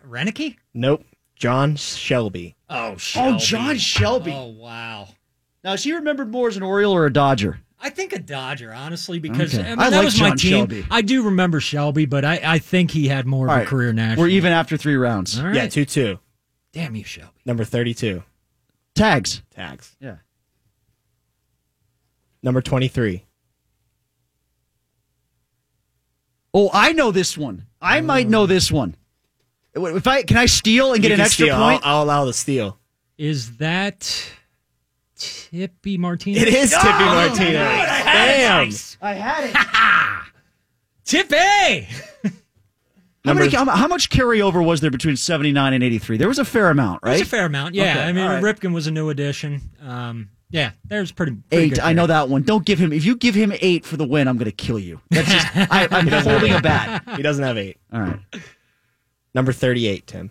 Renicky? 0.08 0.56
Nope. 0.74 1.04
John 1.36 1.76
Shelby. 1.76 2.56
Oh, 2.68 2.96
Shelby. 2.96 3.34
Oh, 3.34 3.38
John 3.38 3.76
Shelby. 3.78 4.32
Oh, 4.34 4.46
wow. 4.46 5.08
Now, 5.62 5.74
is 5.74 5.84
he 5.84 5.92
remembered 5.92 6.30
more 6.30 6.48
as 6.48 6.56
an 6.56 6.62
Oriole 6.62 6.94
or 6.94 7.06
a 7.06 7.12
Dodger? 7.12 7.60
I 7.82 7.90
think 7.90 8.12
a 8.12 8.18
Dodger, 8.18 8.72
honestly, 8.72 9.18
because 9.18 9.54
Okay. 9.54 9.66
I, 9.66 9.70
mean, 9.70 9.78
I 9.78 9.90
that 9.90 9.96
like 9.96 10.04
was 10.04 10.20
my 10.20 10.30
team. 10.34 10.68
Shelby. 10.68 10.86
I 10.90 11.00
do 11.02 11.24
remember 11.24 11.60
Shelby, 11.60 12.04
but 12.06 12.24
I, 12.24 12.40
I 12.44 12.58
think 12.58 12.90
he 12.90 13.08
had 13.08 13.26
more 13.26 13.46
of 13.46 13.50
All 13.50 13.56
a 13.56 13.58
right. 13.60 13.66
career 13.66 13.92
national. 13.92 14.24
We're 14.24 14.28
even 14.30 14.52
after 14.52 14.76
three 14.76 14.96
rounds. 14.96 15.38
All 15.38 15.46
right. 15.46 15.54
Yeah, 15.54 15.66
2 15.68 15.84
2. 15.86 16.18
Damn 16.72 16.94
you, 16.94 17.04
Shelby. 17.04 17.32
Number 17.46 17.64
32. 17.64 18.22
Tags. 18.94 19.42
Tags. 19.54 19.96
Yeah. 19.98 20.16
Number 22.42 22.60
23. 22.60 23.24
Oh, 26.52 26.70
I 26.72 26.92
know 26.92 27.10
this 27.12 27.38
one. 27.38 27.66
I 27.80 28.00
oh. 28.00 28.02
might 28.02 28.28
know 28.28 28.46
this 28.46 28.70
one. 28.70 28.96
If 29.74 30.06
I 30.06 30.22
can 30.22 30.36
I 30.36 30.46
steal 30.46 30.92
and 30.92 31.02
get 31.02 31.12
an 31.12 31.20
extra 31.20 31.46
steal. 31.46 31.56
point? 31.56 31.82
I'll, 31.84 31.98
I'll 31.98 32.04
allow 32.04 32.24
the 32.24 32.32
steal. 32.32 32.78
Is 33.16 33.58
that 33.58 34.30
Tippy 35.20 35.98
Martinez? 35.98 36.42
It 36.42 36.48
is 36.48 36.70
Tippy 36.70 36.86
Martinez. 36.88 37.52
Damn. 37.54 38.70
I 39.02 39.14
had 39.14 39.44
it. 39.44 40.26
Tippy! 41.04 41.88
How, 43.24 43.34
many, 43.34 43.50
how, 43.50 43.66
how 43.66 43.86
much 43.86 44.08
carryover 44.08 44.64
was 44.64 44.80
there 44.80 44.90
between 44.90 45.16
79 45.16 45.74
and 45.74 45.84
83? 45.84 46.16
There 46.16 46.28
was 46.28 46.38
a 46.38 46.44
fair 46.44 46.70
amount, 46.70 47.02
right? 47.02 47.10
There's 47.16 47.22
a 47.22 47.26
fair 47.26 47.44
amount. 47.44 47.74
Yeah, 47.74 47.90
Okay, 47.90 48.02
I 48.02 48.12
mean, 48.12 48.24
all 48.24 48.40
right. 48.40 48.42
Ripken 48.42 48.72
was 48.72 48.86
a 48.86 48.90
new 48.90 49.10
addition. 49.10 49.60
Um, 49.82 50.30
yeah, 50.48 50.72
there's 50.86 51.12
pretty, 51.12 51.32
pretty 51.50 51.64
Eight. 51.64 51.68
good 51.70 51.78
I 51.80 51.92
know 51.92 52.06
that 52.06 52.28
one. 52.30 52.42
Don't 52.42 52.64
give 52.64 52.78
him. 52.78 52.92
If 52.92 53.04
you 53.04 53.16
give 53.16 53.34
him 53.34 53.52
eight 53.60 53.84
for 53.84 53.96
the 53.98 54.06
win, 54.06 54.26
I'm 54.26 54.38
going 54.38 54.50
to 54.50 54.56
kill 54.56 54.78
you. 54.78 55.00
That's 55.10 55.30
just. 55.30 55.46
I, 55.54 55.86
I'm 55.90 56.06
holding 56.08 56.54
a 56.54 56.60
bat. 56.62 57.02
He 57.16 57.22
doesn't 57.22 57.44
have 57.44 57.58
eight. 57.58 57.76
All 57.92 58.00
right. 58.00 58.18
Number 59.34 59.52
38, 59.52 60.06
Tim. 60.06 60.30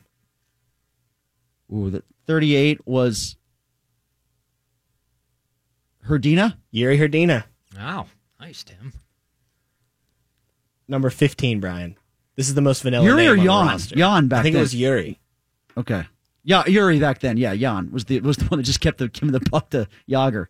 Ooh, 1.73 1.89
the 1.91 2.03
38 2.25 2.85
was 2.87 3.37
Hrdina. 6.09 6.57
Yuri 6.71 6.97
Hrdina. 6.97 7.45
Wow, 7.77 8.07
nice, 8.39 8.63
Tim. 8.63 8.93
Number 10.87 11.09
15, 11.09 11.59
Brian. 11.59 11.95
This 12.35 12.47
is 12.47 12.55
the 12.55 12.61
most 12.61 12.81
vanilla 12.83 13.05
Yuri 13.05 13.23
name 13.23 13.27
or 13.27 13.31
on 13.33 13.37
the 13.37 13.43
Jan? 13.45 13.67
roster. 13.67 13.95
Jan 13.95 14.27
back 14.27 14.39
I 14.39 14.43
think 14.43 14.53
then. 14.53 14.59
it 14.59 14.63
was 14.63 14.75
Yuri. 14.75 15.19
Okay. 15.77 16.05
Yeah, 16.43 16.63
Yuri 16.67 16.99
back 16.99 17.19
then. 17.19 17.37
Yeah, 17.37 17.55
Jan 17.55 17.91
was 17.91 18.05
the 18.05 18.19
was 18.21 18.37
the 18.37 18.45
one 18.45 18.57
that 18.59 18.63
just 18.63 18.79
kept 18.81 18.97
the 18.97 19.07
giving 19.13 19.31
the 19.31 19.39
puck 19.39 19.69
to 19.71 19.87
Yager. 20.07 20.49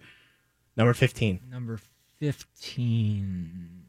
Number 0.78 0.93
15. 0.93 1.41
Number 1.50 1.80
15. 2.19 3.84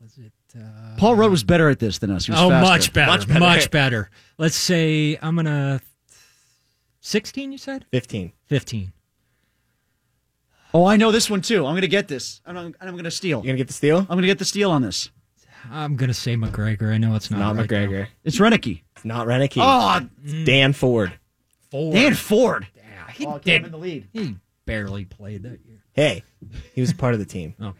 Was 0.00 0.18
it? 0.18 0.32
Uh, 0.56 0.96
Paul 0.96 1.16
Rudd 1.16 1.30
was 1.30 1.42
better 1.44 1.68
at 1.70 1.78
this 1.78 1.98
than 1.98 2.10
us. 2.10 2.26
He 2.26 2.32
was 2.32 2.40
oh, 2.40 2.50
faster. 2.50 2.70
much 2.70 2.92
better, 2.92 3.10
Much 3.10 3.28
much 3.28 3.70
better. 3.70 4.02
better. 4.02 4.10
Let's 4.38 4.54
say 4.54 5.18
I'm 5.22 5.34
going 5.34 5.46
to. 5.46 5.80
16, 7.00 7.50
you 7.50 7.58
said? 7.58 7.84
15. 7.90 8.32
15. 8.46 8.92
Oh, 10.74 10.86
I 10.86 10.96
know 10.96 11.12
this 11.12 11.28
one 11.28 11.42
too. 11.42 11.66
I'm 11.66 11.72
going 11.72 11.82
to 11.82 11.88
get 11.88 12.08
this. 12.08 12.40
I'm, 12.46 12.56
I'm 12.56 12.92
going 12.92 13.04
to 13.04 13.10
steal. 13.10 13.38
You're 13.38 13.42
going 13.44 13.56
to 13.56 13.58
get 13.58 13.66
the 13.68 13.74
steal? 13.74 13.98
I'm 13.98 14.06
going 14.06 14.22
to 14.22 14.26
get 14.28 14.38
the 14.38 14.44
steal 14.44 14.70
on 14.70 14.82
this. 14.82 15.10
I'm 15.70 15.96
going 15.96 16.08
to 16.08 16.14
say 16.14 16.34
McGregor. 16.34 16.92
I 16.92 16.98
know 16.98 17.14
it's 17.14 17.30
not, 17.30 17.38
Not 17.38 17.56
right 17.56 17.68
McGregor. 17.68 18.06
It's 18.24 18.38
Renicky. 18.38 18.82
It's 18.96 19.04
not 19.04 19.26
Renicky. 19.26 19.58
Oh, 19.60 20.08
It's 20.24 20.44
Dan 20.46 20.72
Ford. 20.72 21.10
now. 21.10 21.16
Ford. 21.70 21.94
Dan 21.94 22.14
Ford. 22.14 22.66
Yeah, 22.76 23.10
he 23.12 23.26
Oh, 23.26 23.38
did. 23.38 23.64
in 23.64 23.70
the 23.70 23.76
lead. 23.78 24.08
He 24.12 24.36
barely 24.66 25.04
played 25.04 25.42
that 25.44 25.60
year. 25.64 25.82
Hey, 25.92 26.24
he 26.74 26.80
was 26.80 26.92
part 26.92 27.12
of 27.14 27.20
the 27.20 27.26
team. 27.26 27.54
Oh. 27.60 27.66
All 27.66 27.74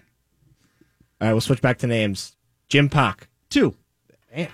right, 1.20 1.32
we'll 1.32 1.40
switch 1.40 1.62
back 1.62 1.78
to 1.78 1.86
names. 1.86 2.36
Jim 2.68 2.88
Paek. 2.88 3.22
Two. 3.50 3.74
Damn. 4.34 4.48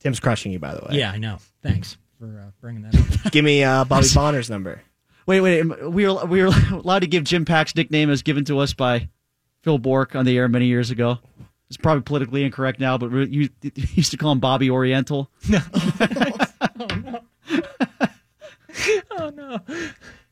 Tim's 0.00 0.20
crushing 0.20 0.52
you, 0.52 0.58
by 0.58 0.74
the 0.74 0.80
way. 0.86 0.98
Yeah, 0.98 1.10
I 1.10 1.18
know. 1.18 1.38
Thanks 1.62 1.96
for 2.18 2.40
uh, 2.46 2.50
bringing 2.60 2.82
that 2.82 2.94
up. 3.26 3.32
Give 3.32 3.44
me 3.44 3.64
uh, 3.64 3.84
Bobby 3.84 4.06
Bonner's 4.14 4.48
number. 4.50 4.82
Wait, 5.26 5.40
wait. 5.40 5.60
Um, 5.60 5.92
we 5.92 6.06
were 6.06 6.24
we 6.24 6.42
were 6.42 6.52
allowed 6.70 7.00
to 7.00 7.06
give 7.06 7.24
Jim 7.24 7.44
Paek's 7.44 7.74
nickname 7.74 8.10
as 8.10 8.22
given 8.22 8.44
to 8.46 8.58
us 8.60 8.72
by 8.72 9.08
Phil 9.62 9.78
Bourque 9.78 10.14
on 10.14 10.24
the 10.24 10.36
air 10.38 10.48
many 10.48 10.66
years 10.66 10.90
ago. 10.90 11.18
It's 11.68 11.76
probably 11.76 12.02
politically 12.02 12.44
incorrect 12.44 12.78
now, 12.78 12.96
but 12.96 13.10
you, 13.10 13.50
you 13.62 13.70
used 13.94 14.12
to 14.12 14.16
call 14.16 14.32
him 14.32 14.40
Bobby 14.40 14.70
Oriental. 14.70 15.30
No. 15.48 15.60
oh, 16.80 16.90
no. 17.04 17.20
Oh 19.10 19.30
no. 19.30 19.60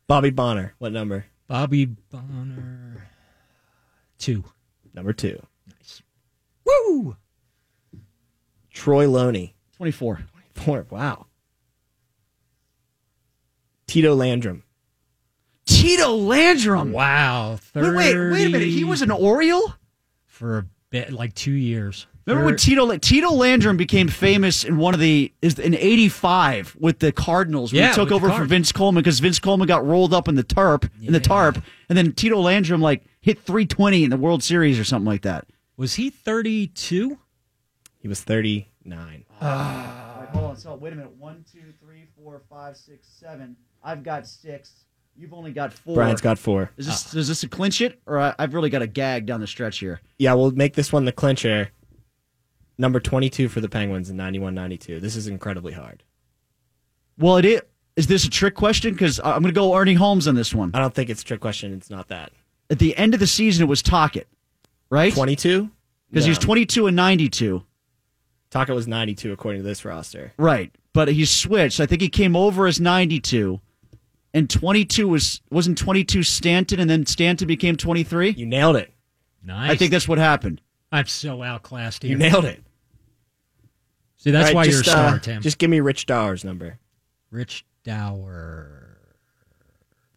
Bobby 0.06 0.30
Bonner. 0.30 0.74
What 0.78 0.92
number? 0.92 1.24
Bobby 1.48 1.86
Bonner. 1.86 3.08
Two. 4.18 4.44
Number 4.92 5.12
two. 5.12 5.40
Nice. 5.66 6.02
Woo! 6.64 7.16
Troy 8.70 9.08
Loney. 9.08 9.54
Twenty 9.76 9.92
four. 9.92 10.20
Four. 10.54 10.86
Wow. 10.90 11.26
Tito 13.86 14.14
Landrum. 14.14 14.62
Tito 15.66 16.14
Landrum. 16.14 16.92
Wow. 16.92 17.52
Wait, 17.52 17.60
30 17.72 17.96
wait, 17.96 18.30
wait 18.32 18.46
a 18.46 18.48
minute. 18.50 18.68
He 18.68 18.84
was 18.84 19.02
an 19.02 19.10
Oriole. 19.10 19.74
For 20.26 20.58
a 20.58 20.66
bit, 20.90 21.12
like 21.12 21.34
two 21.34 21.52
years. 21.52 22.06
Remember 22.26 22.46
when 22.46 22.56
Tito 22.56 22.96
Tito 22.96 23.30
Landrum 23.32 23.76
became 23.76 24.08
famous 24.08 24.64
in 24.64 24.78
one 24.78 24.94
of 24.94 25.00
the 25.00 25.32
is 25.42 25.58
in 25.58 25.74
'85 25.74 26.76
with 26.80 26.98
the 26.98 27.12
Cardinals 27.12 27.72
when 27.72 27.82
Yeah, 27.82 27.90
he 27.90 27.94
took 27.94 28.10
over 28.10 28.30
for 28.30 28.44
Vince 28.44 28.72
Coleman 28.72 29.02
because 29.02 29.20
Vince 29.20 29.38
Coleman 29.38 29.68
got 29.68 29.86
rolled 29.86 30.14
up 30.14 30.26
in 30.26 30.34
the 30.34 30.42
tarp 30.42 30.90
in 31.02 31.12
the 31.12 31.20
tarp, 31.20 31.62
and 31.88 31.98
then 31.98 32.12
Tito 32.12 32.40
Landrum 32.40 32.80
like 32.80 33.04
hit 33.20 33.40
320 33.42 34.04
in 34.04 34.10
the 34.10 34.16
World 34.16 34.42
Series 34.42 34.78
or 34.78 34.84
something 34.84 35.06
like 35.06 35.22
that. 35.22 35.46
Was 35.76 35.94
he 35.94 36.08
32? 36.08 37.18
He 37.98 38.08
was 38.08 38.22
39. 38.22 39.24
Ah. 39.40 40.26
hold 40.32 40.44
on. 40.44 40.56
So 40.56 40.74
wait 40.76 40.92
a 40.94 40.96
minute. 40.96 41.14
One, 41.18 41.44
two, 41.50 41.74
three, 41.78 42.06
four, 42.16 42.40
five, 42.48 42.76
six, 42.76 43.06
seven. 43.06 43.56
I've 43.82 44.02
got 44.02 44.26
six. 44.26 44.83
You've 45.16 45.32
only 45.32 45.52
got 45.52 45.72
four. 45.72 45.94
Brian's 45.94 46.20
got 46.20 46.38
four. 46.38 46.70
Is 46.76 46.86
this 46.86 47.14
is 47.14 47.28
this 47.28 47.42
a 47.42 47.48
clinch 47.48 47.80
it 47.80 48.00
or 48.06 48.18
I, 48.18 48.34
I've 48.38 48.54
really 48.54 48.70
got 48.70 48.82
a 48.82 48.86
gag 48.86 49.26
down 49.26 49.40
the 49.40 49.46
stretch 49.46 49.78
here? 49.78 50.00
Yeah, 50.18 50.34
we'll 50.34 50.50
make 50.50 50.74
this 50.74 50.92
one 50.92 51.04
the 51.04 51.12
clincher. 51.12 51.70
Number 52.76 52.98
22 52.98 53.48
for 53.48 53.60
the 53.60 53.68
Penguins 53.68 54.10
in 54.10 54.16
91 54.16 54.54
92. 54.54 54.98
This 54.98 55.14
is 55.14 55.28
incredibly 55.28 55.72
hard. 55.72 56.02
Well, 57.18 57.36
it 57.36 57.44
is. 57.44 57.62
Is 57.96 58.08
this 58.08 58.24
a 58.24 58.30
trick 58.30 58.56
question? 58.56 58.92
Because 58.92 59.20
I'm 59.20 59.42
going 59.42 59.44
to 59.44 59.52
go 59.52 59.76
Ernie 59.76 59.94
Holmes 59.94 60.26
on 60.26 60.34
this 60.34 60.52
one. 60.52 60.72
I 60.74 60.80
don't 60.80 60.92
think 60.92 61.10
it's 61.10 61.22
a 61.22 61.24
trick 61.24 61.40
question. 61.40 61.72
It's 61.72 61.90
not 61.90 62.08
that. 62.08 62.32
At 62.68 62.80
the 62.80 62.96
end 62.96 63.14
of 63.14 63.20
the 63.20 63.26
season, 63.28 63.62
it 63.62 63.68
was 63.68 63.82
Tocchet, 63.82 64.26
right? 64.90 65.12
22? 65.12 65.70
Because 66.10 66.24
he 66.24 66.30
was 66.30 66.38
22 66.38 66.88
and 66.88 66.96
92. 66.96 67.62
Tocchet 68.50 68.74
was 68.74 68.88
92 68.88 69.32
according 69.32 69.62
to 69.62 69.66
this 69.66 69.84
roster. 69.84 70.32
Right, 70.38 70.72
but 70.92 71.08
he 71.08 71.24
switched. 71.24 71.78
I 71.78 71.86
think 71.86 72.00
he 72.02 72.08
came 72.08 72.34
over 72.34 72.66
as 72.66 72.80
92, 72.80 73.60
and 74.34 74.50
22 74.50 75.08
was 75.08 75.40
wasn't 75.50 75.78
22 75.78 76.22
Stanton, 76.24 76.80
and 76.80 76.90
then 76.90 77.06
Stanton 77.06 77.46
became 77.46 77.76
23. 77.76 78.30
You 78.30 78.44
nailed 78.44 78.76
it. 78.76 78.92
Nice. 79.42 79.70
I 79.70 79.76
think 79.76 79.92
that's 79.92 80.08
what 80.08 80.18
happened. 80.18 80.60
I'm 80.92 81.06
so 81.06 81.42
outclassed 81.42 82.02
here. 82.02 82.12
You 82.12 82.18
nailed 82.18 82.44
it. 82.44 82.62
See, 84.16 84.30
that's 84.30 84.48
All 84.48 84.48
right, 84.48 84.54
why 84.54 84.64
just, 84.64 84.86
you're 84.86 84.94
a 84.94 84.96
star, 84.96 85.14
uh, 85.14 85.18
Tim. 85.18 85.42
Just 85.42 85.58
give 85.58 85.70
me 85.70 85.80
Rich 85.80 86.06
Dauer's 86.06 86.44
number. 86.44 86.78
Rich 87.30 87.64
Dauer. 87.84 88.96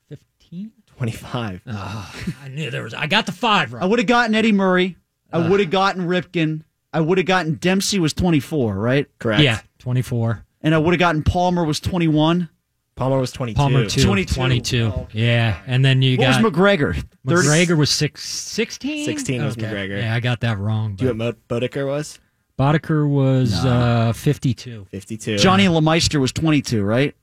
15? 0.09 0.71
25. 0.85 1.61
I 1.67 2.47
knew 2.49 2.71
there 2.71 2.83
was. 2.83 2.93
I 2.93 3.07
got 3.07 3.25
the 3.25 3.31
five 3.31 3.73
I 3.73 3.85
would 3.85 3.99
have 3.99 4.07
gotten 4.07 4.33
Eddie 4.33 4.51
Murray. 4.51 4.97
I 5.31 5.47
would 5.49 5.59
have 5.59 5.69
gotten 5.69 6.07
Ripken. 6.07 6.63
I 6.93 7.01
would 7.01 7.17
have 7.17 7.27
gotten 7.27 7.55
Dempsey 7.55 7.99
was 7.99 8.13
24, 8.13 8.75
right? 8.75 9.07
Correct. 9.19 9.43
Yeah, 9.43 9.59
24. 9.79 10.45
And 10.61 10.73
I 10.73 10.77
would 10.77 10.93
have 10.93 10.99
gotten 10.99 11.21
Palmer 11.21 11.65
was 11.65 11.79
21. 11.81 12.49
Palmer 12.97 13.19
was 13.19 13.31
22. 13.31 13.55
Palmer, 13.57 13.85
two. 13.85 14.03
22. 14.03 14.33
22. 14.35 14.91
Oh. 14.93 15.07
Yeah, 15.13 15.61
and 15.67 15.85
then 15.85 16.01
you 16.01 16.17
What 16.17 16.25
got. 16.31 16.43
was 16.43 16.51
McGregor? 16.51 16.95
30 17.27 17.47
McGregor 17.47 17.77
was 17.77 17.89
six, 17.89 18.23
16? 18.27 19.05
16 19.05 19.45
was 19.45 19.57
Okay. 19.57 19.67
McGregor. 19.67 20.01
Yeah, 20.01 20.13
I 20.13 20.19
got 20.19 20.39
that 20.41 20.57
wrong. 20.57 20.95
Do 20.95 21.05
you 21.05 21.11
But 21.13 21.17
know 21.17 21.25
what 21.27 21.37
Mo- 21.49 21.59
Boddicker 21.67 21.87
was? 21.87 22.19
Boddicker 22.59 23.07
was 23.07 23.53
uh, 23.63 24.13
52. 24.13 24.87
52. 24.89 25.37
Johnny 25.37 25.67
Lemeister 25.67 26.19
was 26.19 26.31
22, 26.31 26.83
right? 26.83 27.15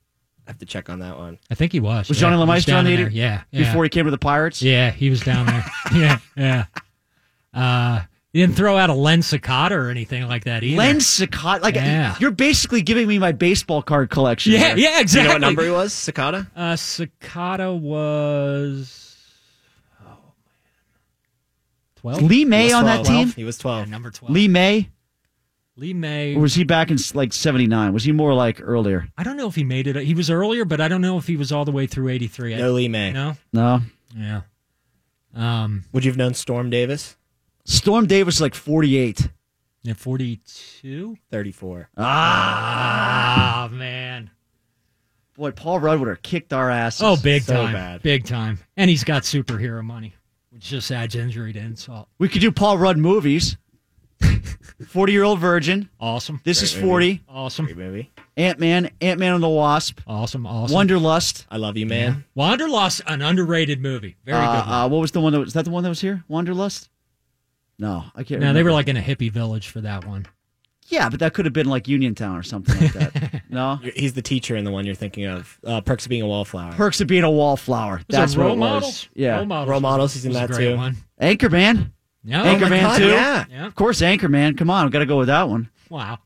I 0.47 0.51
have 0.51 0.59
to 0.59 0.65
check 0.65 0.89
on 0.89 0.99
that 0.99 1.17
one. 1.17 1.39
I 1.51 1.55
think 1.55 1.71
he 1.73 1.79
was. 1.81 2.07
Was 2.07 2.17
yeah. 2.17 2.21
Johnny 2.21 2.35
He 2.37 2.39
Lemeister 2.39 2.67
down 2.67 2.79
on 2.79 2.85
the 2.85 2.95
there. 2.95 3.09
Yeah, 3.09 3.41
yeah. 3.51 3.65
Before 3.67 3.83
he 3.83 3.89
came 3.89 4.05
to 4.05 4.11
the 4.11 4.17
Pirates? 4.17 4.61
Yeah, 4.61 4.91
he 4.91 5.09
was 5.09 5.19
down 5.21 5.45
there. 5.47 5.65
yeah, 5.93 6.19
yeah. 6.37 6.65
Uh, 7.53 8.01
he 8.35 8.41
didn't 8.41 8.57
throw 8.57 8.77
out 8.77 8.89
a 8.89 8.93
Len 8.93 9.21
Sakata 9.21 9.71
or 9.71 9.89
anything 9.89 10.27
like 10.27 10.43
that 10.43 10.61
either. 10.61 10.75
Len 10.77 10.97
Sakata. 10.97 11.61
Like, 11.61 11.75
Yeah. 11.75 12.17
you're 12.19 12.31
basically 12.31 12.81
giving 12.81 13.07
me 13.07 13.17
my 13.17 13.31
baseball 13.31 13.81
card 13.81 14.09
collection. 14.09 14.51
Yeah, 14.51 14.59
here. 14.59 14.67
yeah, 14.67 14.73
Do 14.75 14.81
you 14.95 14.99
exactly. 14.99 15.27
know 15.29 15.33
what 15.35 15.41
number 15.41 15.63
he 15.63 15.69
was? 15.69 15.93
Cicada? 15.93 16.45
Uh, 16.53 16.73
Sakata 16.73 17.79
was. 17.79 19.15
Oh, 20.01 20.07
man. 22.03 22.17
12? 22.19 22.23
Lee 22.23 22.43
May 22.43 22.65
was 22.65 22.73
on 22.73 22.83
that 22.83 23.05
12. 23.05 23.07
team? 23.07 23.33
He 23.37 23.45
was 23.45 23.57
Yeah, 23.57 23.61
12. 23.61 23.89
number 23.89 24.11
12. 24.11 24.33
Lee 24.33 24.47
May? 24.49 24.89
Lee 25.77 25.93
May. 25.93 26.35
Or 26.35 26.41
was 26.41 26.55
he 26.55 26.65
back 26.65 26.91
in 26.91 26.97
like 27.13 27.31
79? 27.31 27.93
Was 27.93 28.03
he 28.03 28.11
more 28.11 28.33
like 28.33 28.59
earlier? 28.61 29.07
I 29.17 29.23
don't 29.23 29.37
know 29.37 29.47
if 29.47 29.55
he 29.55 29.63
made 29.63 29.87
it. 29.87 29.95
He 30.05 30.13
was 30.13 30.29
earlier, 30.29 30.65
but 30.65 30.81
I 30.81 30.89
don't 30.89 30.99
know 31.01 31.17
if 31.17 31.27
he 31.27 31.37
was 31.37 31.53
all 31.53 31.63
the 31.63 31.71
way 31.71 31.87
through 31.87 32.09
83. 32.09 32.55
I- 32.55 32.57
No 32.57 32.73
Lee 32.73 32.89
May. 32.89 33.13
No? 33.13 33.37
No. 33.53 33.81
Yeah. 34.13 34.41
Um, 35.33 35.85
Would 35.93 36.03
you 36.03 36.11
have 36.11 36.17
known 36.17 36.33
Storm 36.33 36.69
Davis? 36.69 37.15
Storm 37.65 38.05
Davis 38.07 38.35
is 38.35 38.41
like 38.41 38.55
48. 38.55 39.29
yeah, 39.83 39.93
42? 39.93 41.17
34. 41.31 41.89
Ah, 41.97 43.67
man. 43.71 44.29
Boy, 45.35 45.51
Paul 45.51 45.79
Rudd 45.79 45.99
would 45.99 46.07
have 46.07 46.21
kicked 46.21 46.53
our 46.53 46.69
asses. 46.69 47.01
Oh, 47.03 47.17
big 47.21 47.41
so 47.43 47.53
time. 47.65 47.73
bad. 47.73 48.01
Big 48.01 48.25
time. 48.25 48.59
And 48.77 48.89
he's 48.89 49.03
got 49.03 49.23
superhero 49.23 49.83
money, 49.83 50.13
which 50.51 50.63
just 50.69 50.89
adds 50.91 51.15
injury 51.15 51.51
to 51.53 51.59
insult. 51.59 52.07
We 52.19 52.29
could 52.29 52.41
do 52.41 52.51
Paul 52.51 52.77
Rudd 52.77 52.97
movies. 52.97 53.57
40 54.87 55.11
year 55.11 55.23
old 55.23 55.39
virgin. 55.39 55.89
Awesome. 55.99 56.39
This 56.45 56.61
is 56.61 56.71
Great 56.73 56.81
movie. 56.83 56.89
40. 56.91 57.21
Awesome. 57.27 57.65
Great 57.65 57.77
movie. 57.77 58.11
Ant 58.37 58.59
Man, 58.59 58.89
Ant 59.01 59.19
Man 59.19 59.33
and 59.33 59.43
the 59.43 59.49
Wasp, 59.49 59.99
Awesome, 60.07 60.45
awesome. 60.45 60.73
Wanderlust. 60.73 61.45
I 61.51 61.57
love 61.57 61.77
you, 61.77 61.85
man. 61.85 62.25
Wanderlust, 62.35 63.01
an 63.07 63.21
underrated 63.21 63.81
movie. 63.81 64.15
Very 64.25 64.37
Uh, 64.37 64.51
good. 64.61 64.69
one. 64.69 64.79
uh, 64.79 64.87
what 64.89 64.99
was 65.01 65.11
the 65.11 65.21
one 65.21 65.33
that 65.33 65.39
was, 65.39 65.47
is 65.47 65.53
that 65.53 65.65
the 65.65 65.71
one 65.71 65.83
that 65.83 65.89
was 65.89 66.01
here? 66.01 66.23
Wanderlust? 66.27 66.89
No, 67.77 68.03
I 68.15 68.23
can't. 68.23 68.39
no, 68.41 68.47
remember. 68.47 68.53
they 68.59 68.63
were 68.63 68.71
like 68.71 68.87
in 68.87 68.97
a 68.97 69.01
hippie 69.01 69.31
village 69.31 69.67
for 69.67 69.81
that 69.81 70.05
one. 70.05 70.25
yeah, 70.87 71.09
but 71.09 71.19
that 71.19 71.33
could 71.33 71.45
have 71.45 71.53
been 71.53 71.67
like 71.67 71.87
Uniontown 71.87 72.37
or 72.37 72.43
something 72.43 72.79
like 72.79 72.93
that. 72.93 73.41
no, 73.49 73.77
He's 73.95 74.13
the 74.13 74.21
teacher 74.21 74.55
in 74.55 74.63
the 74.63 74.71
one 74.71 74.85
you're 74.85 74.95
thinking 74.95 75.25
of. 75.25 75.59
Uh, 75.65 75.81
Perks 75.81 76.05
of 76.05 76.09
being 76.09 76.21
a 76.21 76.27
wallflower. 76.27 76.71
Perks 76.73 77.01
of 77.01 77.07
being 77.07 77.23
a 77.23 77.31
wallflower. 77.31 77.97
Was 77.97 78.05
That's 78.07 78.33
it 78.33 78.37
what 78.37 78.43
role 78.45 78.53
it 78.53 78.59
was. 78.59 78.71
models. 78.71 79.09
Yeah, 79.13 79.35
role 79.37 79.45
models. 79.45 79.69
Role 79.69 79.79
Models, 79.81 80.13
he's 80.13 80.25
in 80.25 80.33
that 80.33 80.53
too. 80.53 80.75
One. 80.77 80.95
Anchorman. 81.21 81.91
Yeah. 82.23 82.43
Anchorman 82.43 82.81
God, 82.81 82.97
too. 82.97 83.07
yeah. 83.09 83.45
Yeah. 83.51 83.65
Of 83.67 83.75
course, 83.75 84.01
Anchorman. 84.01 84.57
Come 84.57 84.69
on, 84.69 84.85
we 84.85 84.91
got 84.91 84.99
to 84.99 85.05
go 85.05 85.17
with 85.17 85.27
that 85.27 85.49
one. 85.49 85.69
Wow. 85.89 86.19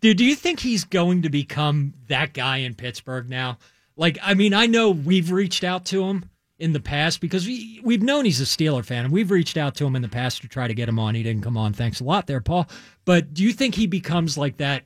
Dude, 0.00 0.18
do 0.18 0.24
you 0.24 0.34
think 0.34 0.60
he's 0.60 0.84
going 0.84 1.22
to 1.22 1.30
become 1.30 1.94
that 2.08 2.34
guy 2.34 2.58
in 2.58 2.74
Pittsburgh 2.74 3.30
now? 3.30 3.58
Like, 3.96 4.18
I 4.22 4.34
mean, 4.34 4.52
I 4.52 4.66
know 4.66 4.90
we've 4.90 5.30
reached 5.30 5.64
out 5.64 5.84
to 5.86 6.04
him 6.04 6.28
in 6.64 6.72
the 6.72 6.80
past 6.80 7.20
because 7.20 7.46
we, 7.46 7.78
we've 7.84 8.02
known 8.02 8.24
he's 8.24 8.40
a 8.40 8.44
Steeler 8.44 8.82
fan, 8.82 9.04
and 9.04 9.12
we've 9.12 9.30
reached 9.30 9.58
out 9.58 9.74
to 9.74 9.86
him 9.86 9.94
in 9.94 10.00
the 10.00 10.08
past 10.08 10.40
to 10.40 10.48
try 10.48 10.66
to 10.66 10.72
get 10.72 10.88
him 10.88 10.98
on. 10.98 11.14
He 11.14 11.22
didn't 11.22 11.42
come 11.42 11.58
on. 11.58 11.74
Thanks 11.74 12.00
a 12.00 12.04
lot 12.04 12.26
there, 12.26 12.40
Paul. 12.40 12.66
But 13.04 13.34
do 13.34 13.44
you 13.44 13.52
think 13.52 13.74
he 13.74 13.86
becomes 13.86 14.38
like 14.38 14.56
that? 14.56 14.84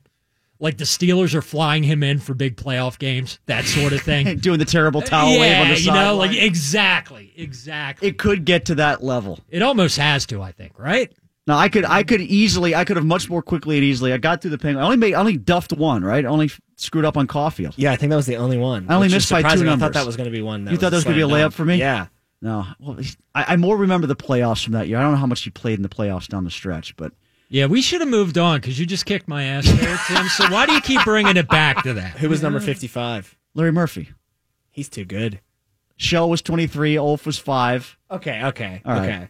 Like 0.59 0.77
the 0.77 0.85
Steelers 0.85 1.37
are 1.37 1.41
flying 1.41 1.85
him 1.85 2.03
in 2.03 2.19
for 2.19 2.35
big 2.35 2.57
playoff 2.57 2.99
games, 2.99 3.39
that 3.47 3.65
sort 3.65 3.93
of 3.93 4.01
thing. 4.01 4.39
Doing 4.41 4.59
the 4.59 4.65
terrible 4.65 5.03
towel 5.03 5.31
yeah, 5.31 5.41
wave 5.41 5.61
on 5.61 5.69
the 5.69 5.81
you 5.81 5.93
know, 5.93 6.17
like 6.17 6.37
exactly, 6.37 7.33
exactly. 7.37 8.09
It 8.09 8.19
could 8.19 8.45
get 8.45 8.65
to 8.65 8.75
that 8.75 9.01
level. 9.01 9.39
It 9.49 9.63
almost 9.63 9.99
has 9.99 10.27
to, 10.27 10.43
I 10.43 10.51
think, 10.51 10.77
right? 10.77 11.13
No, 11.49 11.57
I 11.57 11.71
could, 11.71 11.87
I 11.87 12.03
could 12.03 12.21
easily, 12.21 12.75
I 12.75 12.85
could 12.85 12.97
have 12.97 13.07
much 13.07 13.31
more 13.31 13.41
quickly 13.41 13.77
and 13.79 13.85
easily. 13.85 14.13
I 14.13 14.19
got 14.19 14.43
through 14.43 14.51
the 14.51 14.59
penguin. 14.59 14.83
I 14.83 14.85
only 14.85 14.99
made, 14.99 15.15
I 15.15 15.19
only 15.21 15.39
duffed 15.39 15.73
one, 15.73 16.05
right? 16.05 16.23
I 16.25 16.29
only 16.29 16.47
f- 16.47 16.61
screwed 16.77 17.07
up 17.07 17.17
on 17.17 17.27
Caufield. 17.27 17.73
Yeah, 17.77 17.91
I 17.91 17.97
think 17.97 18.11
that 18.11 18.17
was 18.17 18.27
the 18.27 18.37
only 18.37 18.59
one. 18.59 18.85
I 18.89 18.95
only 18.97 19.09
missed 19.09 19.31
by 19.31 19.41
two 19.41 19.49
surprising. 19.49 19.69
I 19.69 19.77
thought 19.77 19.95
that 19.95 20.05
was 20.05 20.17
going 20.17 20.27
to 20.27 20.31
be 20.31 20.43
one. 20.43 20.65
That 20.67 20.73
You 20.73 20.77
thought 20.77 20.91
that 20.91 20.97
was 20.99 21.05
going 21.05 21.19
gonna 21.19 21.27
be 21.27 21.43
a 21.43 21.47
layup 21.49 21.55
for 21.55 21.65
me? 21.65 21.77
Yeah. 21.77 22.09
No, 22.43 22.67
well, 22.79 22.99
I, 23.35 23.55
I 23.55 23.57
more 23.57 23.77
remember 23.79 24.07
the 24.07 24.15
playoffs 24.15 24.63
from 24.63 24.75
that 24.75 24.87
year. 24.89 24.99
I 24.99 25.03
don't 25.03 25.13
know 25.13 25.17
how 25.17 25.27
much 25.27 25.43
he 25.43 25.49
played 25.51 25.79
in 25.79 25.83
the 25.83 25.89
playoffs 25.89 26.29
down 26.29 26.45
the 26.45 26.51
stretch, 26.51 26.95
but 26.97 27.13
Yeah, 27.49 27.65
we 27.67 27.81
should 27.83 28.01
have 28.03 28.11
moved 28.11 28.37
on 28.39 28.61
because 28.61 28.79
you 28.79 28.85
just 28.87 29.07
kicked 29.07 29.27
my 29.27 29.43
ass 29.43 29.65
there, 29.65 29.99
Tim. 30.07 30.27
So 30.29 30.49
why 30.51 30.67
do 30.67 30.75
you 30.75 30.81
keep 30.83 31.03
bringing 31.03 31.37
it 31.39 31.49
back 31.49 31.83
to 31.85 31.95
that? 31.95 32.19
Who 32.19 32.29
was 32.29 32.43
number 32.43 32.61
55? 32.61 33.37
Larry 33.55 33.73
Murphy. 33.73 34.11
He's 34.71 34.89
too 34.89 35.05
good. 35.05 35.41
Shell 35.97 36.29
was 36.31 36.43
23, 36.43 36.97
Ulf 36.99 37.25
was 37.27 37.39
5. 37.39 37.99
Okay, 38.11 38.45
okay, 38.45 38.83
All 38.85 38.93
right. 38.93 39.09
okay. 39.09 39.29